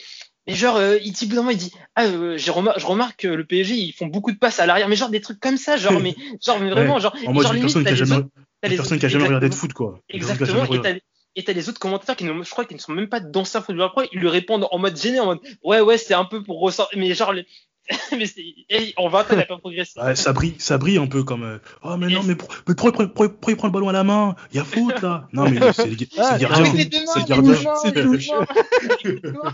Et 0.46 0.54
genre, 0.54 0.76
euh, 0.76 0.96
il 1.04 1.12
dit, 1.12 1.28
il 1.30 1.56
dit, 1.56 1.72
ah, 1.94 2.06
euh, 2.06 2.36
j'ai 2.38 2.50
remar- 2.50 2.78
je 2.78 2.86
remarque 2.86 3.20
que 3.20 3.28
le 3.28 3.44
PSG, 3.44 3.74
ils 3.74 3.92
font 3.92 4.06
beaucoup 4.06 4.32
de 4.32 4.38
passes 4.38 4.58
à 4.58 4.66
l'arrière, 4.66 4.88
mais 4.88 4.96
genre 4.96 5.10
des 5.10 5.20
trucs 5.20 5.38
comme 5.38 5.58
ça, 5.58 5.76
genre, 5.76 6.00
mais, 6.00 6.16
genre, 6.44 6.58
mais 6.58 6.70
vraiment, 6.70 6.98
genre, 6.98 7.14
En 7.26 7.32
mode 7.32 7.44
genre 7.44 7.52
une 7.52 7.58
limite, 7.60 7.74
personne 7.74 7.84
qui 7.84 7.90
a 7.90 7.94
jamais, 7.94 8.24
une 8.64 8.76
personne 8.76 8.98
qui 8.98 9.06
a 9.06 9.08
jamais 9.08 9.26
regardé 9.26 9.48
de 9.48 9.54
foot, 9.54 9.72
quoi. 9.74 10.00
Exactement. 10.08 10.64
jamais 10.64 10.78
Et 10.78 10.80
t'as, 10.80 10.94
et 11.36 11.44
t'as 11.44 11.52
les 11.52 11.68
autres 11.68 11.78
commentateurs 11.78 12.16
qui, 12.16 12.24
ne, 12.24 12.42
je 12.42 12.50
crois 12.50 12.64
qu'ils 12.64 12.76
ne 12.76 12.82
sont 12.82 12.92
même 12.92 13.08
pas 13.08 13.20
d'anciens 13.20 13.60
footballeurs 13.60 13.92
pro. 13.92 14.02
Ils 14.12 14.18
lui 14.20 14.28
répondent 14.28 14.66
en 14.70 14.78
mode 14.78 14.96
gêné, 15.00 15.20
en 15.20 15.26
mode 15.26 15.40
ouais, 15.62 15.80
ouais, 15.80 15.96
c'est 15.98 16.14
un 16.14 16.24
peu 16.24 16.42
pour 16.42 16.60
ressortir. 16.60 16.98
Mais 16.98 17.14
genre, 17.14 17.32
les- 17.32 17.46
mais 18.12 18.26
et 18.68 18.92
en 18.96 19.08
20 19.08 19.20
ans, 19.20 19.24
il 19.32 19.36
n'a 19.38 19.44
pas 19.46 19.58
progressé. 19.58 19.98
Ouais, 20.00 20.14
ça 20.14 20.32
brille, 20.32 20.54
ça 20.58 20.78
brille 20.78 20.98
un 20.98 21.06
peu 21.08 21.24
comme. 21.24 21.42
euh, 21.42 21.58
oh 21.82 21.96
mais 21.96 22.10
Et 22.10 22.14
non, 22.14 22.22
mais, 22.22 22.36
pour- 22.36 22.48
pourquoi, 22.48 22.92
pourquoi- 22.92 23.06
pourquoi- 23.06 23.28
pourquoi 23.30 23.52
il 23.52 23.56
prend 23.56 23.66
le 23.66 23.72
ballon 23.72 23.88
à 23.88 23.92
la 23.92 24.04
main? 24.04 24.36
Il 24.52 24.56
y 24.58 24.60
a 24.60 24.64
faute 24.64 25.00
là. 25.02 25.26
Non 25.32 25.48
mais 25.50 25.58
c'est 25.72 25.86
le, 25.86 25.96
c'est 25.98 26.08
Ah, 26.18 26.38
gardien. 26.38 26.64
C'est 26.66 27.16
le 27.18 28.04
gardien. 28.04 28.46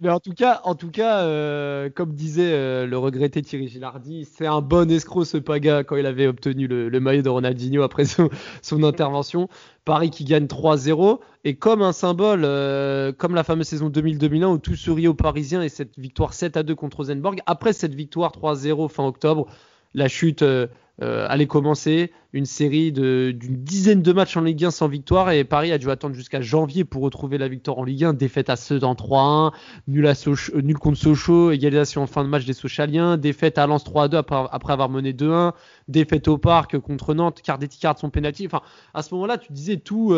Mais 0.00 0.08
en 0.08 0.20
tout 0.20 0.32
cas, 0.32 0.60
en 0.64 0.74
tout 0.74 0.90
cas, 0.90 1.20
euh, 1.20 1.90
comme 1.90 2.14
disait 2.14 2.52
euh, 2.52 2.86
le 2.86 2.98
regretté 2.98 3.42
Thierry 3.42 3.68
Gilardi, 3.68 4.24
c'est 4.24 4.46
un 4.46 4.60
bon 4.60 4.90
escroc 4.90 5.24
ce 5.24 5.36
Paga 5.36 5.84
quand 5.84 5.96
il 5.96 6.06
avait 6.06 6.26
obtenu 6.26 6.66
le, 6.66 7.00
maillot 7.00 7.22
de 7.22 7.28
Ronaldinho 7.28 7.82
après 7.82 8.04
son, 8.04 8.30
son 8.62 8.82
intervention. 8.82 9.48
Paris 9.84 10.10
qui 10.10 10.24
gagne 10.24 10.46
3-0 10.46 11.18
et 11.44 11.56
comme 11.56 11.82
un 11.82 11.92
symbole, 11.92 12.42
euh, 12.44 13.12
comme 13.12 13.34
la 13.34 13.42
fameuse 13.42 13.66
saison 13.66 13.90
2000-2001 13.90 14.44
où 14.44 14.58
tout 14.58 14.76
sourit 14.76 15.08
aux 15.08 15.14
Parisiens 15.14 15.62
et 15.62 15.68
cette 15.68 15.98
victoire 15.98 16.32
7-2 16.32 16.74
contre 16.74 16.98
Rosenborg. 16.98 17.40
Après 17.46 17.72
cette 17.72 17.94
victoire 17.94 18.32
3-0 18.32 18.88
fin 18.88 19.04
octobre, 19.04 19.48
la 19.94 20.08
chute 20.08 20.42
euh, 20.42 20.66
euh, 21.02 21.26
allait 21.28 21.46
commencer, 21.46 22.12
une 22.34 22.44
série 22.44 22.92
d'une 22.92 23.32
dizaine 23.34 24.02
de 24.02 24.12
matchs 24.12 24.36
en 24.36 24.42
Ligue 24.42 24.64
1 24.64 24.70
sans 24.70 24.88
victoire. 24.88 25.30
Et 25.32 25.42
Paris 25.44 25.72
a 25.72 25.78
dû 25.78 25.90
attendre 25.90 26.14
jusqu'à 26.14 26.40
janvier 26.40 26.84
pour 26.84 27.02
retrouver 27.02 27.38
la 27.38 27.48
victoire 27.48 27.78
en 27.78 27.84
Ligue 27.84 28.04
1, 28.04 28.12
défaite 28.12 28.50
à 28.50 28.56
Sedan 28.56 28.94
3-1, 28.94 29.52
nul, 29.88 30.06
à 30.06 30.12
Soch- 30.14 30.50
euh, 30.54 30.60
nul 30.60 30.78
contre 30.78 30.98
Sochaux, 30.98 31.50
égalisation 31.50 32.02
en 32.02 32.06
fin 32.06 32.22
de 32.24 32.28
match 32.28 32.44
des 32.44 32.52
Sochaliens, 32.52 33.16
défaite 33.16 33.58
à 33.58 33.66
Lens 33.66 33.84
3-2 33.84 34.16
après, 34.16 34.72
avoir 34.72 34.88
mené 34.90 35.12
2-1, 35.12 35.52
défaite 35.88 36.28
au 36.28 36.38
Parc 36.38 36.78
contre 36.78 37.14
Nantes, 37.14 37.40
Cardetti 37.42 37.78
carte 37.78 37.98
son 37.98 38.10
penalty. 38.10 38.46
Enfin, 38.46 38.60
à 38.94 39.02
ce 39.02 39.12
moment-là, 39.14 39.38
tu 39.38 39.52
disais 39.52 39.78
tout, 39.78 40.14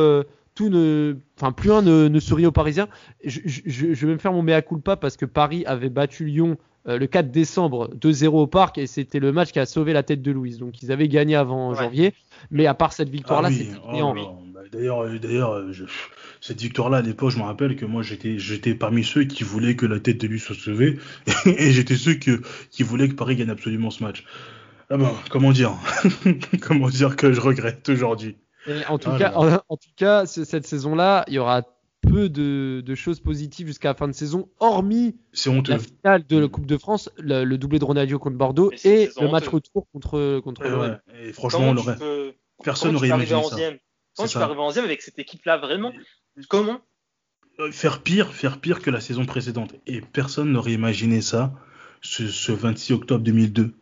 tout 0.55 0.69
ne, 0.69 1.17
enfin 1.37 1.53
plus 1.53 1.73
un 1.73 1.83
ne, 1.83 2.09
ne 2.09 2.21
sourit 2.21 2.47
aux 2.47 2.53
Parisiens. 2.53 2.89
Je, 3.25 3.41
je- 3.45 3.63
je- 3.67 3.95
je 3.95 4.07
vais 4.07 4.13
me 4.13 4.19
faire 4.19 4.33
mon 4.33 4.43
mea 4.43 4.63
culpa 4.63 4.97
parce 4.97 5.17
que 5.17 5.27
Paris 5.27 5.65
avait 5.67 5.89
battu 5.91 6.25
Lyon 6.27 6.57
euh, 6.87 6.99
le 6.99 7.07
4 7.07 7.31
décembre 7.31 7.89
2-0 7.97 8.27
au 8.43 8.47
Parc 8.47 8.77
et 8.79 8.87
c'était 8.87 9.19
le 9.19 9.33
match 9.33 9.53
qui 9.53 9.59
a 9.59 9.65
sauvé 9.67 9.93
la 9.95 10.03
tête 10.03 10.21
de 10.23 10.31
Louise. 10.31 10.59
Donc 10.59 10.83
ils 10.83 10.93
avaient 10.93 11.09
gagné 11.09 11.35
avant 11.35 11.71
Ouais. 11.71 11.77
janvier, 11.77 12.15
mais 12.51 12.67
à 12.67 12.75
part 12.75 12.93
cette 12.93 13.09
Ah 13.09 13.13
victoire-là, 13.13 13.49
oui, 13.49 13.55
c'était 13.57 13.79
oh. 14.03 14.15
Bah, 14.53 14.61
D'ailleurs, 14.71 15.03
euh, 15.05 15.19
d'ailleurs, 15.19 15.53
euh, 15.55 15.73
je- 15.73 15.85
cette 16.43 16.61
victoire-là 16.61 16.99
à 16.99 17.03
l'époque, 17.03 17.31
je 17.31 17.39
me 17.39 17.43
rappelle 17.43 17.75
que 17.77 17.87
moi 17.87 18.03
j'étais, 18.03 18.39
j'étais 18.39 18.75
parmi 18.75 19.03
ceux 19.03 19.25
qui 19.25 19.45
voulaient 19.45 19.77
que 19.77 19.87
la 19.87 19.99
tête 19.99 20.21
de 20.21 20.27
lui 20.27 20.39
soit 20.39 20.55
sauvée, 20.55 20.99
et 21.47 21.71
j'étais 21.73 21.97
ceux 21.97 22.15
que, 22.15 22.43
qui 22.71 22.83
voulaient 22.83 23.09
que 23.09 23.15
Paris 23.15 23.37
gagne 23.37 23.51
absolument 23.51 23.91
ce 23.91 24.05
match. 24.05 24.25
Ah 24.91 24.99
ben, 24.99 25.11
comment 25.31 25.53
dire, 25.53 25.73
comment 26.61 26.91
dire 26.91 27.17
que 27.17 27.33
je 27.33 27.41
regrette 27.41 27.89
aujourd'hui? 27.89 28.37
Et 28.67 28.85
en 28.87 28.99
tout 28.99 29.11
Ah 29.13 29.19
cas, 29.19 29.33
en, 29.35 29.59
en 29.69 29.77
tout 29.77 29.91
cas, 29.97 30.27
ce- 30.27 30.45
cette 30.45 30.67
saison-là, 30.67 31.25
il 31.29 31.35
y 31.35 31.39
aura 31.39 31.63
peu 32.03 32.29
de, 32.29 32.83
de 32.85 32.95
choses 32.95 33.21
positives 33.21 33.67
jusqu'à 33.67 33.89
la 33.89 33.95
fin 33.95 34.07
de 34.09 34.13
saison, 34.13 34.49
hormis 34.61 35.17
honteux. 35.47 35.73
la 35.73 35.79
finale 35.79 36.27
de 36.27 36.39
la. 36.39 36.49
Coupe 36.49 36.67
de 36.67 36.77
France, 36.77 37.11
le, 37.19 37.45
le 37.45 37.59
doublé 37.59 37.79
de 37.79 37.85
Ronaldo 37.85 38.19
contre 38.19 38.37
Bordeaux 38.37 38.71
et 38.85 39.09
le 39.21 39.29
match 39.31 39.45
honteuse. 39.49 39.55
retour 39.55 39.87
contre 39.93 40.41
contre 40.41 40.63
ouais, 40.63 40.99
et 41.29 41.33
franchement, 41.33 41.75
peux- 41.75 42.35
personne 42.63 42.93
n'aurait 42.93 43.09
imaginé 43.09 43.43
ça. 43.43 43.57
11e 43.57 43.79
Comment 44.17 44.29
tu 44.29 44.35
peux 44.39 44.45
arriver 44.45 44.61
en 44.61 44.71
11e 44.71 44.85
avec 44.85 45.03
cette 45.03 45.19
équipe-là, 45.19 45.57
vraiment 45.59 45.93
Comment 46.49 46.81
Euh, 47.59 47.71
Faire 47.73 48.03
pire, 48.03 48.33
faire 48.35 48.61
pire 48.61 48.81
que 48.81 48.91
la 48.91 49.01
saison 49.01 49.25
précédente. 49.27 49.75
Et 49.87 50.01
personne 50.01 50.53
n'aurait 50.53 50.73
imaginé 50.73 51.21
ça 51.21 51.53
ce, 52.03 52.27
ce 52.29 52.53
26 52.53 52.93
octobre 52.93 53.25
2002 53.25 53.73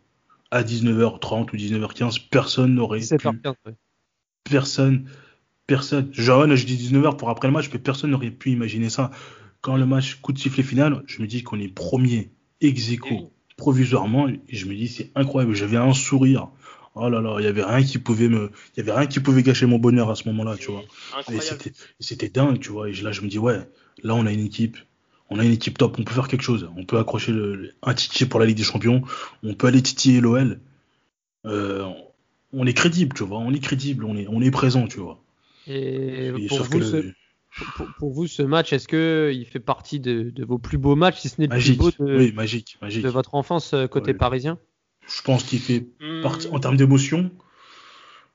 à 0.51 0.63
19h30 0.63 1.51
ou 1.51 1.55
19h15. 1.57 2.21
Personne 2.29 2.75
n'aurait 2.75 2.99
pu 2.99 3.05
17h15. 3.05 3.53
ouais. 3.65 3.73
Personne, 4.43 5.05
personne. 5.67 6.09
Genre, 6.13 6.47
je 6.55 6.65
dis 6.65 6.75
19h 6.77 7.17
pour 7.17 7.29
après 7.29 7.47
le 7.47 7.53
match, 7.53 7.69
mais 7.71 7.79
personne 7.79 8.11
n'aurait 8.11 8.31
pu 8.31 8.51
imaginer 8.51 8.89
ça. 8.89 9.11
Quand 9.61 9.77
le 9.77 9.85
match 9.85 10.15
coup 10.15 10.33
de 10.33 10.39
sifflet 10.39 10.63
final, 10.63 11.03
je 11.07 11.21
me 11.21 11.27
dis 11.27 11.43
qu'on 11.43 11.59
est 11.59 11.67
premier, 11.69 12.31
ex 12.61 12.89
aequo, 12.91 13.07
Oui. 13.11 13.25
provisoirement, 13.57 14.27
et 14.27 14.39
je 14.49 14.65
me 14.67 14.75
dis 14.75 14.87
c'est 14.87 15.11
incroyable. 15.15 15.53
J'avais 15.55 15.77
un 15.77 15.93
sourire. 15.93 16.49
Oh 16.95 17.09
là 17.09 17.21
là, 17.21 17.37
il 17.39 17.43
y 17.45 17.47
avait 17.47 17.63
rien 17.63 17.81
qui 17.81 17.97
pouvait 17.97 18.27
me, 18.27 18.51
il 18.75 18.79
y 18.79 18.81
avait 18.81 18.91
rien 18.91 19.07
qui 19.07 19.19
pouvait 19.19 19.41
gâcher 19.41 19.65
mon 19.65 19.79
bonheur 19.79 20.11
à 20.11 20.15
ce 20.15 20.27
moment-là, 20.29 20.57
tu 20.57 20.69
vois. 20.71 20.83
C'était, 21.99 22.29
dingue, 22.29 22.59
tu 22.59 22.69
vois. 22.69 22.89
Et 22.89 22.93
là, 22.93 23.11
je 23.11 23.21
me 23.21 23.27
dis 23.29 23.39
ouais, 23.39 23.67
là 24.03 24.13
on 24.13 24.25
a 24.27 24.31
une 24.31 24.45
équipe, 24.45 24.77
on 25.31 25.39
a 25.39 25.43
une 25.45 25.53
équipe 25.53 25.77
top, 25.79 25.95
on 25.97 26.03
peut 26.03 26.13
faire 26.13 26.27
quelque 26.27 26.43
chose. 26.43 26.69
On 26.77 26.83
peut 26.85 26.99
accrocher 26.99 27.31
le- 27.31 27.73
un 27.81 27.93
ticket 27.95 28.27
pour 28.27 28.39
la 28.39 28.45
Ligue 28.45 28.57
des 28.57 28.63
Champions, 28.63 29.01
on 29.41 29.55
peut 29.55 29.67
aller 29.67 29.81
titiller 29.81 30.19
l'OL. 30.21 30.59
Euh, 31.45 31.89
on 32.53 32.65
est 32.65 32.73
crédible, 32.73 33.15
tu 33.15 33.23
vois. 33.23 33.39
On 33.39 33.53
est 33.53 33.59
crédible, 33.59 34.05
on 34.05 34.15
est, 34.15 34.27
on 34.27 34.41
est 34.41 34.51
présent, 34.51 34.87
tu 34.87 34.99
vois. 34.99 35.21
Et 35.67 36.31
Et 36.35 36.47
pour 36.47 36.63
vous, 36.63 36.79
que 36.79 36.85
ce, 36.85 36.97
le- 36.97 37.13
pour, 37.73 37.93
pour 37.93 38.11
vous, 38.13 38.27
ce 38.27 38.43
match, 38.43 38.73
est-ce 38.73 38.87
que 38.87 39.31
il 39.33 39.45
fait 39.45 39.59
partie 39.59 39.99
de, 39.99 40.29
de 40.29 40.45
vos 40.45 40.57
plus 40.59 40.77
beaux 40.77 40.95
matchs, 40.95 41.19
si 41.21 41.29
ce 41.29 41.39
n'est 41.41 41.47
le 41.47 41.53
magique, 41.53 41.77
plus 41.77 41.77
beau 41.77 41.91
de, 41.91 42.17
oui, 42.17 42.31
magique, 42.33 42.77
magique. 42.81 43.03
de 43.03 43.09
votre 43.09 43.35
enfance 43.35 43.73
euh, 43.73 43.87
côté 43.87 44.13
Ouais. 44.13 44.17
parisien? 44.17 44.59
Je 45.07 45.21
pense 45.21 45.43
qu'il 45.43 45.59
fait 45.59 45.87
Hmm, 45.99 46.21
partie, 46.21 46.47
en 46.49 46.59
termes 46.59 46.77
d'émotion, 46.77 47.31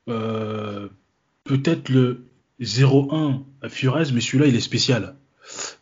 euh, 0.08 0.88
peut-être 1.44 1.88
le 1.88 2.24
0-1 2.60 3.42
à 3.62 3.68
Furez, 3.68 4.12
mais 4.12 4.20
celui-là, 4.20 4.46
il 4.46 4.56
est 4.56 4.60
spécial. 4.60 5.16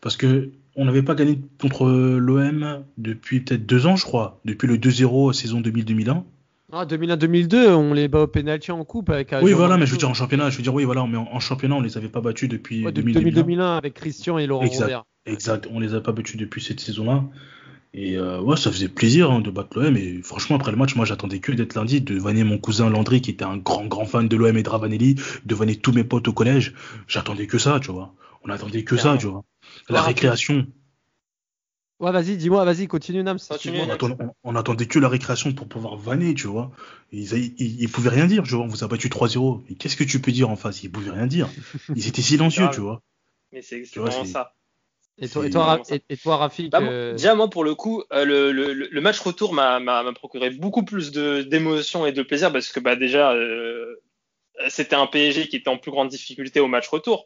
Parce 0.01 0.17
que 0.17 0.51
on 0.75 0.85
n'avait 0.85 1.03
pas 1.03 1.15
gagné 1.15 1.39
contre 1.61 1.87
l'OM 1.89 2.85
depuis 2.97 3.41
peut-être 3.41 3.65
deux 3.65 3.87
ans, 3.87 3.95
je 3.95 4.05
crois, 4.05 4.39
depuis 4.45 4.67
le 4.67 4.77
2-0 4.77 5.33
saison 5.33 5.61
2000-2001. 5.61 6.25
Ah, 6.71 6.85
2001-2002, 6.85 7.69
on 7.69 7.93
les 7.93 8.07
bat 8.09 8.21
au 8.23 8.27
pénalty 8.27 8.71
en 8.71 8.83
coupe 8.83 9.09
avec. 9.09 9.33
Oui, 9.41 9.51
Jean 9.51 9.57
voilà, 9.57 9.77
mais 9.77 9.85
je 9.85 9.91
veux 9.93 9.97
dire 9.97 10.09
en 10.09 10.13
championnat, 10.13 10.49
je 10.49 10.57
veux 10.57 10.63
dire, 10.63 10.73
oui, 10.73 10.83
voilà, 10.83 11.05
mais 11.07 11.17
en, 11.17 11.27
en 11.31 11.39
championnat, 11.39 11.75
on 11.75 11.81
les 11.81 11.97
avait 11.97 12.09
pas 12.09 12.19
battus 12.21 12.49
depuis 12.49 12.83
Ouais, 12.85 12.91
depuis 12.91 13.13
2000-2001. 13.13 13.43
2000-2001 13.57 13.77
avec 13.77 13.93
Christian 13.93 14.37
et 14.37 14.47
Laurent 14.47 14.65
Exact. 14.65 14.81
Robert. 14.83 15.03
Exact, 15.25 15.67
on 15.71 15.79
les 15.79 15.93
a 15.93 16.01
pas 16.01 16.11
battus 16.11 16.35
depuis 16.37 16.61
cette 16.61 16.79
saison-là. 16.81 17.23
Et 17.93 18.17
euh, 18.17 18.41
ouais, 18.41 18.57
ça 18.57 18.69
faisait 18.71 18.89
plaisir 18.89 19.31
hein, 19.31 19.39
de 19.39 19.49
battre 19.49 19.79
l'OM. 19.79 19.95
Et 19.95 20.21
franchement, 20.21 20.57
après 20.57 20.71
le 20.71 20.77
match, 20.77 20.95
moi, 20.95 21.05
j'attendais 21.05 21.39
que 21.39 21.53
d'être 21.53 21.73
lundi, 21.73 22.01
de 22.01 22.19
vanner 22.19 22.43
mon 22.43 22.57
cousin 22.57 22.89
Landry, 22.89 23.21
qui 23.21 23.31
était 23.31 23.45
un 23.45 23.57
grand, 23.57 23.85
grand 23.85 24.05
fan 24.05 24.27
de 24.27 24.35
l'OM 24.35 24.55
et 24.57 24.61
de 24.63 24.69
Ravanelli, 24.69 25.15
de 25.45 25.55
vanner 25.55 25.77
tous 25.77 25.93
mes 25.93 26.03
potes 26.03 26.27
au 26.27 26.33
collège. 26.33 26.73
J'attendais 27.07 27.47
que 27.47 27.57
ça, 27.57 27.79
tu 27.79 27.91
vois. 27.91 28.13
On 28.43 28.49
attendait 28.49 28.83
que 28.83 28.97
ça, 28.97 29.17
tu 29.17 29.27
vois. 29.27 29.43
La 29.89 30.01
Ouais, 30.01 30.07
récréation, 30.07 30.67
Ouais, 31.99 32.11
vas-y, 32.11 32.37
dis-moi, 32.37 32.63
vas-y, 32.63 32.87
continue, 32.87 33.23
Nams. 33.23 33.39
Continue, 33.49 33.79
on, 33.79 33.89
attendait, 33.89 34.15
on- 34.19 34.33
on 34.43 34.55
attendait 34.55 34.85
que 34.85 34.99
la 34.99 35.09
récréation 35.09 35.51
pour 35.53 35.67
pouvoir 35.67 35.97
vanner, 35.97 36.35
tu 36.35 36.45
vois. 36.45 36.71
Ils, 37.11 37.33
ils, 37.33 37.81
ils 37.81 37.89
pouvaient 37.89 38.11
rien 38.11 38.27
dire, 38.27 38.43
tu 38.43 38.53
vois. 38.53 38.63
On 38.65 38.67
vous 38.67 38.83
a 38.83 38.87
battu 38.87 39.09
3-0. 39.09 39.63
Et 39.69 39.75
qu'est-ce 39.75 39.95
que 39.95 40.03
tu 40.03 40.21
peux 40.21 40.31
dire 40.31 40.49
en 40.49 40.55
face? 40.55 40.83
Ils 40.83 40.91
pouvaient 40.91 41.11
rien 41.11 41.25
dire. 41.25 41.49
Ils 41.95 42.07
étaient 42.07 42.21
silencieux, 42.21 42.63
Grave. 42.65 42.75
tu 42.75 42.81
vois. 42.81 43.01
Mais 43.51 43.61
c'est 43.63 43.83
vraiment 43.95 44.25
ça. 44.25 44.53
Et 45.19 45.27
toi, 45.27 45.47
et 45.47 45.49
toi, 45.49 45.81
et, 45.89 46.03
et 46.09 46.17
toi, 46.17 46.37
Rafik 46.37 46.69
Bah, 46.71 46.79
euh, 46.83 47.13
Déjà, 47.13 47.33
moi, 47.33 47.49
pour 47.49 47.63
le 47.63 47.73
coup, 47.73 48.03
euh, 48.13 48.23
le, 48.23 48.51
le, 48.51 48.73
le 48.73 49.01
match 49.01 49.19
retour 49.19 49.51
m'a 49.51 49.79
m'a- 49.79 50.03
m'a 50.03 50.13
procuré 50.13 50.51
beaucoup 50.51 50.85
plus 50.85 51.09
de- 51.11 51.41
d'émotion 51.41 52.05
et 52.05 52.11
de 52.11 52.21
plaisir 52.21 52.51
parce 52.51 52.71
que 52.71 52.79
bah, 52.79 52.95
déjà, 52.95 53.31
euh, 53.33 53.95
c'était 54.69 54.95
un 54.95 55.07
PSG 55.07 55.47
qui 55.47 55.55
était 55.55 55.69
en 55.69 55.79
plus 55.79 55.89
grande 55.89 56.09
difficulté 56.09 56.59
au 56.59 56.67
match 56.67 56.87
retour. 56.89 57.25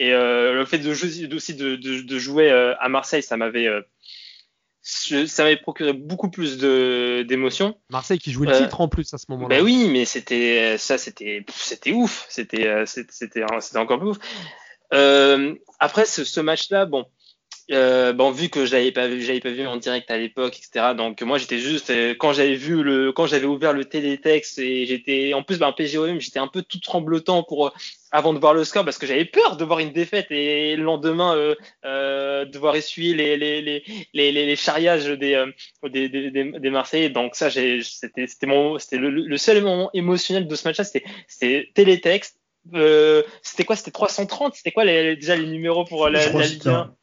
Et 0.00 0.12
euh, 0.12 0.54
le 0.54 0.64
fait 0.64 0.78
de 0.78 0.94
jouer, 0.94 1.28
aussi 1.34 1.54
de, 1.54 1.74
de, 1.76 2.00
de 2.00 2.18
jouer 2.18 2.50
euh, 2.50 2.74
à 2.78 2.88
Marseille, 2.88 3.22
ça 3.22 3.36
m'avait 3.36 3.66
euh, 3.66 3.82
ça 4.82 5.42
m'avait 5.42 5.56
procuré 5.56 5.92
beaucoup 5.92 6.30
plus 6.30 6.56
de 6.56 7.24
d'émotion. 7.28 7.76
Marseille 7.90 8.20
qui 8.20 8.30
jouait 8.30 8.46
le 8.46 8.54
Euh, 8.54 8.62
titre 8.62 8.80
en 8.80 8.88
plus 8.88 9.12
à 9.12 9.18
ce 9.18 9.26
moment-là. 9.30 9.56
Ben 9.56 9.64
oui, 9.64 9.88
mais 9.90 10.04
c'était 10.04 10.78
ça, 10.78 10.98
c'était 10.98 11.44
c'était 11.52 11.90
ouf, 11.90 12.26
c'était 12.28 12.86
c'était 12.86 13.12
c'était 13.12 13.44
c'était 13.60 13.78
encore 13.78 13.98
plus 13.98 14.10
ouf. 14.10 14.18
Euh, 14.94 15.54
après 15.80 16.06
ce, 16.06 16.24
ce 16.24 16.40
match-là, 16.40 16.86
bon, 16.86 17.04
euh, 17.70 18.12
bon 18.12 18.30
vu 18.30 18.48
que 18.48 18.64
je 18.64 18.72
l'avais 18.72 18.92
pas 18.92 19.08
vu, 19.08 19.20
j'avais 19.20 19.40
pas 19.40 19.50
vu 19.50 19.66
en 19.66 19.76
direct 19.76 20.10
à 20.10 20.16
l'époque, 20.16 20.56
etc. 20.56 20.94
Donc 20.96 21.20
moi 21.22 21.36
j'étais 21.38 21.58
juste 21.58 21.90
euh, 21.90 22.14
quand 22.18 22.32
j'avais 22.32 22.54
vu 22.54 22.82
le 22.82 23.12
quand 23.12 23.26
j'avais 23.26 23.46
ouvert 23.46 23.72
le 23.72 23.84
télétexte 23.84 24.58
et 24.58 24.86
j'étais 24.86 25.34
en 25.34 25.42
plus 25.42 25.58
ben 25.58 25.72
PGOM, 25.72 26.18
j'étais 26.20 26.38
un 26.38 26.46
peu 26.46 26.62
tout 26.62 26.80
tremblotant 26.80 27.42
pour 27.42 27.66
euh, 27.66 27.70
avant 28.10 28.32
de 28.32 28.38
voir 28.38 28.54
le 28.54 28.64
score 28.64 28.84
parce 28.84 28.96
que 28.96 29.06
j'avais 29.06 29.26
peur 29.26 29.58
de 29.58 29.64
voir 29.64 29.80
une 29.80 29.92
défaite 29.92 30.28
et 30.30 30.76
le 30.76 30.82
lendemain 30.82 31.36
euh, 31.36 31.54
euh, 31.84 32.46
devoir 32.46 32.74
essuyer 32.74 33.14
les 33.14 33.36
les 33.36 33.60
les 33.60 33.84
les, 34.14 34.32
les, 34.32 34.46
les 34.46 34.56
charriages 34.56 35.06
des, 35.06 35.44
des, 35.84 36.08
des, 36.08 36.30
des, 36.30 36.70
Marseillais. 36.70 37.10
Donc 37.10 37.34
ça 37.34 37.50
j'ai 37.50 37.82
c'était 37.82 38.26
c'était 38.26 38.46
mon 38.46 38.78
c'était 38.78 38.96
le, 38.96 39.10
le 39.10 39.36
seul 39.36 39.62
moment 39.62 39.90
émotionnel 39.92 40.46
de 40.46 40.54
ce 40.54 40.66
match-là, 40.66 40.84
c'était 40.84 41.04
c'était 41.26 41.70
télétexte. 41.74 42.38
Euh, 42.74 43.22
c'était 43.42 43.64
quoi? 43.64 43.76
C'était 43.76 43.90
330 43.90 44.54
C'était 44.54 44.72
quoi 44.72 44.84
les, 44.84 45.16
déjà 45.16 45.36
les 45.36 45.46
numéros 45.46 45.84
pour 45.84 46.08
la, 46.08 46.26
la 46.26 46.42
Ligue 46.42 46.58
c'était 46.58 46.68
1 46.68 46.72
un, 46.72 46.94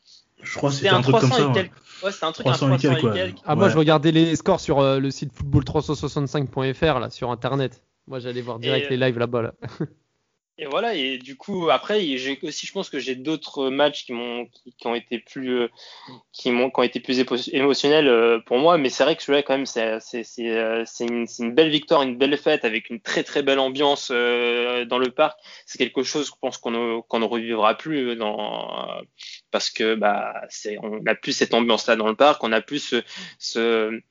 je 0.45 0.55
crois 0.57 0.69
que 0.69 0.75
C'était 0.77 0.89
un 0.89 0.97
un 0.97 1.01
truc 1.01 1.17
comme 1.17 1.29
300 1.29 1.35
ça. 1.37 1.43
et 1.43 1.47
ouais. 1.47 1.53
quelques. 1.53 2.03
Ouais, 2.03 2.11
c'était 2.11 2.25
un 2.25 2.31
truc, 2.31 2.47
un 2.47 2.51
300 2.51 2.65
et 2.73 2.77
300 2.77 2.89
et 2.91 2.93
quelques, 3.01 3.03
ouais. 3.13 3.19
quelques. 3.21 3.37
Ah, 3.45 3.55
moi, 3.55 3.69
je 3.69 3.77
regardais 3.77 4.11
les 4.11 4.35
scores 4.35 4.59
sur 4.59 4.79
euh, 4.79 4.99
le 4.99 5.11
site 5.11 5.31
football365.fr, 5.33 6.99
là, 6.99 7.09
sur 7.09 7.31
internet. 7.31 7.81
Moi, 8.07 8.19
j'allais 8.19 8.41
voir 8.41 8.59
direct 8.59 8.87
Et- 8.91 8.97
les 8.97 9.05
lives 9.05 9.17
là-bas. 9.19 9.41
Là. 9.41 9.53
Et 10.57 10.67
voilà, 10.67 10.95
et 10.95 11.17
du 11.17 11.35
coup, 11.35 11.69
après, 11.69 11.99
j'ai 12.15 12.39
aussi, 12.43 12.65
je 12.65 12.71
pense 12.71 12.89
que 12.89 12.97
j'ai 12.97 13.15
d'autres 13.15 13.69
matchs 13.69 14.05
qui 14.05 14.13
m'ont, 14.13 14.45
qui, 14.45 14.71
qui 14.71 14.87
ont 14.87 14.95
été 14.95 15.19
plus, 15.19 15.49
euh, 15.63 15.67
qui 16.31 16.49
m'ont, 16.49 16.69
qui 16.69 16.79
ont 16.79 16.83
été 16.83 17.01
plus 17.01 17.19
épo- 17.19 17.49
émotionnels 17.51 18.07
euh, 18.07 18.39
pour 18.39 18.57
moi. 18.57 18.77
Mais 18.77 18.87
c'est 18.87 19.03
vrai 19.03 19.17
que 19.17 19.21
celui-là, 19.23 19.43
quand 19.43 19.51
même, 19.57 19.65
c'est, 19.65 19.99
c'est, 19.99 20.23
c'est, 20.23 20.49
euh, 20.57 20.83
c'est 20.85 21.07
une, 21.07 21.27
c'est 21.27 21.43
une 21.43 21.53
belle 21.53 21.67
victoire, 21.69 22.03
une 22.03 22.17
belle 22.17 22.37
fête 22.37 22.63
avec 22.63 22.89
une 22.89 23.01
très 23.01 23.23
très 23.23 23.43
belle 23.43 23.59
ambiance 23.59 24.11
euh, 24.13 24.85
dans 24.85 24.97
le 24.97 25.11
parc. 25.11 25.37
C'est 25.65 25.77
quelque 25.77 26.03
chose, 26.03 26.27
je 26.27 26.31
pense 26.39 26.57
qu'on 26.57 26.71
ne, 26.71 27.01
qu'on 27.01 27.19
ne 27.19 27.25
revivra 27.25 27.75
plus 27.75 28.15
dans, 28.15 28.87
parce 29.55 29.69
que 29.69 29.95
bah 29.95 30.41
c'est 30.49 30.77
on 30.83 30.99
a 31.05 31.15
plus 31.15 31.31
cette 31.31 31.53
ambiance 31.53 31.87
là 31.87 31.95
dans 31.95 32.09
le 32.09 32.15
parc, 32.17 32.43
on 32.43 32.51
a 32.51 32.59
plus 32.59 32.79
ce, 32.79 33.03
ce 33.39 34.01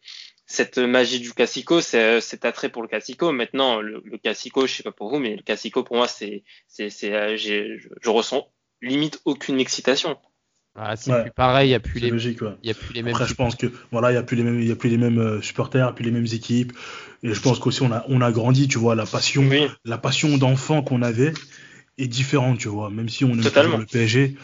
cette 0.47 0.79
magie 0.79 1.21
du 1.21 1.35
classico, 1.35 1.83
c'est 1.83 2.23
cet 2.23 2.47
attrait 2.47 2.71
pour 2.71 2.81
le 2.81 2.89
classico. 2.89 3.31
Maintenant, 3.31 3.83
le, 3.83 4.01
le 4.07 4.17
classico, 4.17 4.67
je 4.67 4.73
sais 4.73 4.83
pas 4.83 4.91
pour 4.93 5.11
vous, 5.11 5.19
mais 5.19 5.37
le 5.37 5.43
classico 5.43 5.83
pour 5.83 5.97
moi, 5.97 6.09
c'est 6.09 6.45
c'est 6.67 6.89
c'est 6.89 7.37
je, 7.37 7.77
je 8.01 8.09
ressens 8.09 8.49
limite 8.81 9.21
aucune 9.27 9.61
excitation. 9.61 10.17
Ah, 10.77 10.97
c'est 10.97 11.13
plus 11.25 11.31
pareil, 11.31 11.67
il 11.67 11.73
n'y 11.73 11.75
a 11.75 11.81
plus 11.81 12.01
les 12.01 12.09
logique, 12.09 12.41
ouais. 12.41 12.57
il 12.63 12.69
y 12.69 12.73
a 12.73 12.75
plus 12.75 12.95
les 12.95 13.03
mêmes 13.03 13.15
Après, 13.15 13.29
je 13.29 13.35
pense 13.35 13.55
que 13.55 13.67
voilà, 13.93 14.13
il 14.13 14.15
y 14.15 14.17
a 14.17 14.23
plus 14.23 14.37
les 14.39 14.45
mêmes, 14.45 14.61
il 14.63 14.67
y 14.67 14.73
a 14.73 14.77
plus 14.77 14.89
les 14.89 14.97
mêmes 14.97 15.19
euh, 15.19 15.43
supporters, 15.43 15.95
plus 15.95 16.07
les 16.07 16.11
mêmes 16.11 16.27
équipes. 16.33 16.73
Et 17.23 17.35
je 17.35 17.41
pense 17.41 17.59
qu'aussi 17.59 17.83
on 17.83 17.93
a, 17.93 18.03
on 18.09 18.23
a 18.23 18.33
grandi, 18.33 18.67
tu 18.67 18.79
vois, 18.79 18.95
la 18.95 19.05
passion, 19.05 19.43
Oui. 19.43 19.69
la 19.85 19.99
passion 19.99 20.39
d'enfant 20.39 20.83
qu'on 20.83 21.03
avait 21.03 21.35
est 21.99 22.09
différente, 22.09 22.59
tu 22.59 22.69
vois. 22.69 22.89
Même 22.91 23.09
si 23.11 23.25
on 23.25 23.37
Totalement. 23.37 23.65
toujours 23.65 23.79
le 23.81 23.87
PSG, 23.87 24.35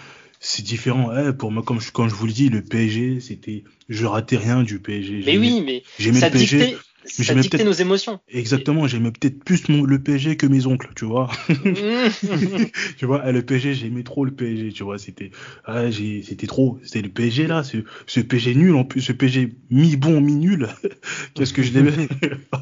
c'est 0.40 0.62
différent. 0.62 1.10
Eh, 1.16 1.32
pour 1.32 1.52
moi, 1.52 1.62
comme 1.62 1.80
je, 1.80 1.92
quand 1.92 2.08
je 2.08 2.14
vous 2.14 2.26
le 2.26 2.32
dis, 2.32 2.48
le 2.48 2.62
PSG, 2.62 3.20
c'était, 3.20 3.62
je 3.88 4.06
ratais 4.06 4.38
rien 4.38 4.62
du 4.62 4.80
PSG. 4.80 5.22
Mais 5.26 5.38
oui, 5.38 5.62
mais 5.64 5.82
j'aimais 5.98 6.18
ça 6.18 6.26
le 6.28 6.32
PSG. 6.32 6.58
dictait, 6.58 6.78
ça 7.04 7.22
j'aimais 7.22 7.40
dictait 7.42 7.58
peut-être- 7.58 7.66
nos 7.66 7.72
émotions. 7.72 8.20
Exactement, 8.28 8.86
j'aimais 8.86 9.10
peut-être 9.10 9.42
plus 9.44 9.68
mon, 9.68 9.84
le 9.84 9.98
PSG 10.02 10.36
que 10.36 10.46
mes 10.46 10.66
oncles, 10.66 10.90
tu 10.96 11.04
vois. 11.04 11.30
tu 12.98 13.06
vois, 13.06 13.22
eh, 13.26 13.32
le 13.32 13.42
PSG, 13.42 13.74
j'aimais 13.74 14.02
trop 14.02 14.24
le 14.24 14.30
PSG, 14.32 14.72
tu 14.72 14.82
vois, 14.82 14.98
c'était, 14.98 15.30
ah, 15.64 15.84
c'était 15.92 16.46
trop, 16.46 16.78
c'était 16.82 17.02
le 17.02 17.08
PSG 17.12 17.46
là, 17.46 17.62
ce, 17.62 17.78
ce 18.06 18.20
PSG 18.20 18.54
nul 18.54 18.74
en 18.74 18.84
plus, 18.84 19.00
ce 19.00 19.12
PSG 19.12 19.52
mi-bon, 19.70 20.20
mi-nul. 20.20 20.68
Qu'est-ce 21.34 21.52
que 21.52 21.62
je 21.62 21.72
l'aimais? 21.72 21.92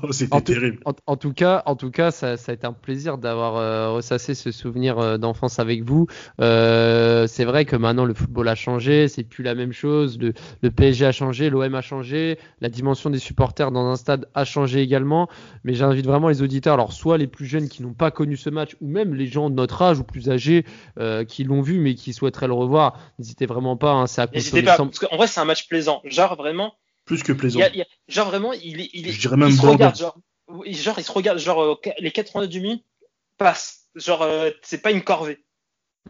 Oh, 0.03 0.13
C'était 0.13 0.35
En 0.35 0.41
tout- 0.41 0.53
terrible. 0.53 0.79
En, 0.85 0.93
en 1.07 1.17
tout 1.17 1.33
cas, 1.33 1.63
en 1.67 1.75
tout 1.75 1.91
cas, 1.91 2.11
ça, 2.11 2.37
ça 2.37 2.53
a 2.53 2.55
été 2.55 2.67
un 2.67 2.73
plaisir 2.73 3.19
d'avoir 3.19 3.57
euh, 3.57 3.91
ressassé 3.93 4.35
ce 4.35 4.53
souvenir 4.53 4.99
euh, 4.99 5.19
d'enfance 5.19 5.59
avec 5.59 5.83
vous. 5.83 6.07
Euh, 6.41 7.27
c'est 7.27 7.45
vrai 7.45 7.65
que 7.65 7.75
maintenant 7.75 8.05
le 8.05 8.15
football 8.15 8.47
a 8.49 8.55
changé, 8.55 9.09
c'est 9.09 9.25
plus 9.25 9.43
la 9.43 9.55
même 9.55 9.73
chose. 9.73 10.19
Le, 10.21 10.35
le 10.63 10.71
PSG 10.71 11.07
a 11.07 11.13
changé, 11.13 11.51
l'OM 11.51 11.75
a 11.75 11.81
changé, 11.81 12.39
la 12.61 12.69
dimension 12.69 13.11
des 13.11 13.19
supporters 13.19 13.73
dans 13.73 13.87
un 13.87 13.97
stade 13.97 14.28
a 14.35 14.45
changé 14.45 14.81
également. 14.81 15.29
Mais 15.65 15.75
j'invite 15.75 16.07
vraiment 16.07 16.29
les 16.29 16.43
auditeurs, 16.43 16.75
alors 16.75 16.93
soit 16.93 17.19
les 17.19 17.27
plus 17.27 17.47
jeunes 17.47 17.69
qui 17.69 17.83
n'ont 17.83 17.95
pas 17.95 18.11
connu 18.11 18.37
ce 18.37 18.51
match, 18.51 18.77
ou 18.81 18.89
même 18.89 19.15
les 19.15 19.27
gens 19.27 19.51
de 19.51 19.55
notre 19.55 19.83
âge 19.83 19.99
ou 19.99 20.05
plus 20.05 20.31
âgés 20.31 20.65
euh, 20.99 21.25
qui 21.25 21.45
l'ont 21.45 21.61
vu 21.63 21.79
mais 21.79 21.95
qui 21.95 22.13
souhaiteraient 22.13 22.47
le 22.49 22.53
revoir. 22.55 22.99
N'hésitez 23.19 23.47
vraiment 23.47 23.77
pas. 23.77 23.93
hein, 23.93 24.07
c'est 24.07 24.21
à 24.23 24.27
N'hésitez 24.27 24.51
consommer 24.51 24.63
pas, 24.65 24.77
sans- 24.77 24.87
parce 24.87 24.99
qu'en 24.99 25.17
vrai, 25.17 25.27
c'est 25.27 25.41
un 25.41 25.45
match 25.45 25.69
plaisant. 25.69 26.01
Genre, 26.05 26.37
vraiment, 26.37 26.75
Plus 27.05 27.23
que 27.23 27.33
plaisant. 27.33 27.61
y 27.61 27.63
a- 27.63 27.71
il 27.71 27.77
y 27.79 27.83
a- 27.83 27.87
genre, 28.09 28.29
vraiment, 28.29 28.53
il 28.53 28.81
est, 28.81 28.91
il 28.95 29.09
est, 29.09 29.13
Je 29.13 29.21
dirais 29.21 29.37
même 29.37 29.49
il 29.49 29.57
se 29.57 29.67
regarde, 29.67 29.97
genre, 29.97 30.19
il 30.67 30.77
se 30.77 31.13
regarde, 31.13 31.39
genre, 31.39 31.63
euh, 31.63 31.75
les 31.99 32.11
90 32.11 32.61
minutes 32.61 32.85
passent. 33.39 33.87
Genre, 33.95 34.23
euh, 34.23 34.51
c'est 34.63 34.83
pas 34.83 34.91
une 34.93 35.03
corvée. 35.03 35.39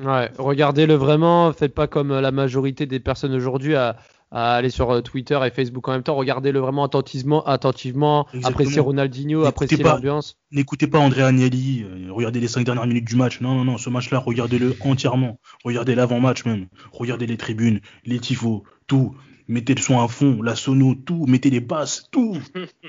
Ouais, 0.00 0.30
regardez-le 0.38 0.94
vraiment, 0.94 1.52
faites 1.52 1.74
pas 1.74 1.88
comme 1.88 2.12
euh, 2.12 2.20
la 2.20 2.30
majorité 2.30 2.86
des 2.86 3.00
personnes 3.00 3.34
aujourd'hui 3.34 3.74
à, 3.74 3.96
à 4.30 4.56
aller 4.56 4.70
sur 4.70 4.90
euh, 4.90 5.00
Twitter 5.00 5.38
et 5.44 5.50
Facebook 5.50 5.86
en 5.88 5.92
même 5.92 6.02
temps, 6.02 6.14
regardez-le 6.16 6.58
vraiment 6.60 6.84
attentivement, 6.84 7.44
attentivement, 7.46 8.26
Exactement. 8.34 8.48
appréciez 8.48 8.80
Ronaldinho, 8.80 9.38
N'écoutez 9.40 9.48
appréciez 9.48 9.78
pas- 9.78 9.94
l'ambiance. 9.94 10.36
N'écoutez 10.50 10.86
pas 10.86 10.98
André 10.98 11.22
Agnelli, 11.22 11.84
euh, 11.84 12.12
regardez 12.12 12.40
les 12.40 12.48
cinq 12.48 12.64
dernières 12.64 12.86
minutes 12.86 13.06
du 13.06 13.16
match. 13.16 13.40
Non, 13.40 13.54
non, 13.54 13.64
non, 13.64 13.78
ce 13.78 13.88
match-là, 13.90 14.18
regardez-le 14.18 14.76
entièrement. 14.84 15.40
Regardez 15.64 15.94
l'avant-match 15.94 16.44
même. 16.44 16.68
Regardez 16.92 17.26
les 17.26 17.36
tribunes, 17.36 17.80
les 18.04 18.18
tifos, 18.18 18.64
tout. 18.86 19.14
Mettez 19.48 19.74
le 19.74 19.80
son 19.80 19.98
à 20.02 20.08
fond, 20.08 20.42
la 20.42 20.54
sono, 20.56 20.94
tout. 20.94 21.24
Mettez 21.26 21.48
les 21.50 21.60
basses, 21.60 22.04
tout. 22.10 22.34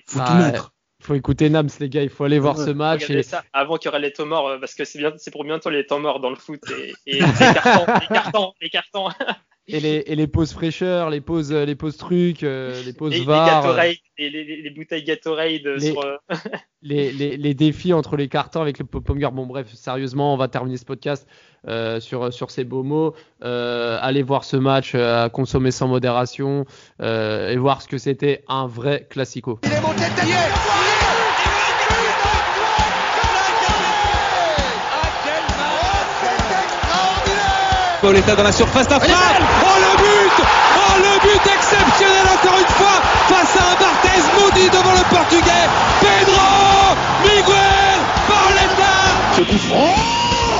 Faut 0.08 0.20
Ah, 0.22 0.26
tout 0.28 0.34
mettre. 0.46 0.74
Faut 1.02 1.14
écouter 1.14 1.50
Nams 1.50 1.70
les 1.80 1.88
gars, 1.88 2.04
il 2.04 2.10
faut 2.10 2.26
aller 2.26 2.40
voir 2.40 2.58
Ouais, 2.60 2.66
ce 2.66 2.72
match 2.72 3.04
Regardez 3.04 3.20
et 3.20 3.24
ça 3.24 3.46
avant 3.54 3.78
qu'il 3.78 3.86
y 3.86 3.88
aura 3.88 4.00
les 4.00 4.12
temps 4.12 4.26
morts, 4.26 4.50
euh, 4.50 4.58
parce 4.60 4.76
que 4.76 4.84
c'est 4.84 5.00
bien, 5.00 5.14
c'est 5.16 5.32
pour 5.32 5.46
bientôt 5.46 5.70
les 5.70 5.86
temps 5.86 6.02
morts 6.02 6.20
dans 6.20 6.30
le 6.30 6.36
foot 6.36 6.60
et, 6.78 6.94
et 7.08 7.14
les 7.22 7.22
cartons, 7.22 7.86
les 8.02 8.08
cartons, 8.08 8.52
les 8.62 8.70
cartons, 8.70 9.06
Et 9.68 9.80
les, 9.80 10.04
et 10.08 10.16
les 10.16 10.26
pauses 10.26 10.52
fraîcheurs, 10.52 11.12
les 11.12 11.22
pauses, 11.22 11.52
euh, 11.52 11.64
les 11.64 11.76
pauses 11.76 11.96
trucs, 11.98 12.42
euh, 12.42 12.82
les 12.84 12.94
pauses 12.94 13.12
les, 13.12 13.20
les 13.20 13.26
VAR, 13.26 13.76
les, 14.18 14.30
les, 14.30 14.62
les 14.64 14.70
bouteilles 14.72 15.04
Gatorade 15.04 15.62
Les- 15.64 15.92
sur. 15.92 16.04
euh, 16.04 16.16
les, 16.82 17.12
les, 17.12 17.38
les 17.38 17.54
défis 17.54 17.94
entre 17.94 18.18
les 18.18 18.28
cartons 18.30 18.62
avec 18.62 18.80
le 18.80 18.86
Popomgar. 18.86 19.32
Bon, 19.32 19.46
bref, 19.46 19.68
sérieusement, 19.76 20.34
on 20.34 20.38
va 20.38 20.48
terminer 20.48 20.78
ce 20.78 20.86
podcast 20.86 21.28
euh, 21.68 22.00
sur, 22.00 22.34
sur 22.34 22.50
ces 22.50 22.64
beaux 22.64 22.82
mots. 22.84 23.14
Euh, 23.44 24.00
allez 24.02 24.24
voir 24.24 24.44
ce 24.44 24.58
match 24.58 24.96
euh, 24.96 25.26
à 25.26 25.30
consommer 25.30 25.70
sans 25.70 25.88
modération 25.88 26.66
euh, 27.02 27.50
et 27.52 27.58
voir 27.58 27.84
ce 27.84 27.88
que 27.88 28.00
c'était 28.00 28.44
un 28.48 28.66
vrai 28.66 29.06
classico. 29.08 29.60
Il 29.66 29.72
est 29.72 29.82
monté 29.82 30.00
de 30.00 30.89
Pauletta 38.02 38.36
dans 38.36 38.44
la 38.44 38.52
surface 38.52 38.88
d'affaire. 38.88 39.16
Oh 39.62 39.78
le 39.80 39.98
but. 39.98 40.46
Oh 40.78 40.96
le 41.00 41.20
but 41.22 41.52
exceptionnel 41.54 42.26
encore 42.34 42.58
une 42.60 42.74
fois 42.76 43.02
face 43.28 43.56
à 43.58 43.72
un 43.72 43.76
Barthez 43.76 44.22
maudit 44.40 44.70
devant 44.70 44.94
le 44.94 45.04
portugais. 45.10 45.68
Pedro 46.00 46.96
Miguel 47.24 48.00
Pauletta 48.28 48.96
Ce 49.36 49.42
coup 49.42 49.58
franc. 49.68 49.96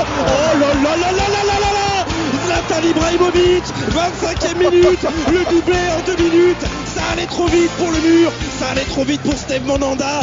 Oh 0.00 0.58
là 0.58 0.66
là 0.74 0.96
là 0.96 1.12
là 1.12 1.28
là 1.28 1.42
là 1.46 1.60
là 1.60 1.70
là. 1.72 2.04
Zlatan 2.44 2.86
Ibrahimovic 2.88 3.64
25e 3.64 4.58
minute. 4.58 5.06
Le 5.30 5.44
doublé 5.50 5.78
en 5.96 6.00
deux 6.06 6.22
minutes. 6.22 6.66
Ça 6.94 7.02
allait 7.12 7.26
trop 7.26 7.46
vite 7.46 7.70
pour 7.78 7.90
le 7.90 7.98
mur. 8.00 8.32
Ça 8.58 8.66
allait 8.72 8.84
trop 8.84 9.04
vite 9.04 9.22
pour 9.22 9.34
Steve 9.34 9.64
Monanda 9.66 10.22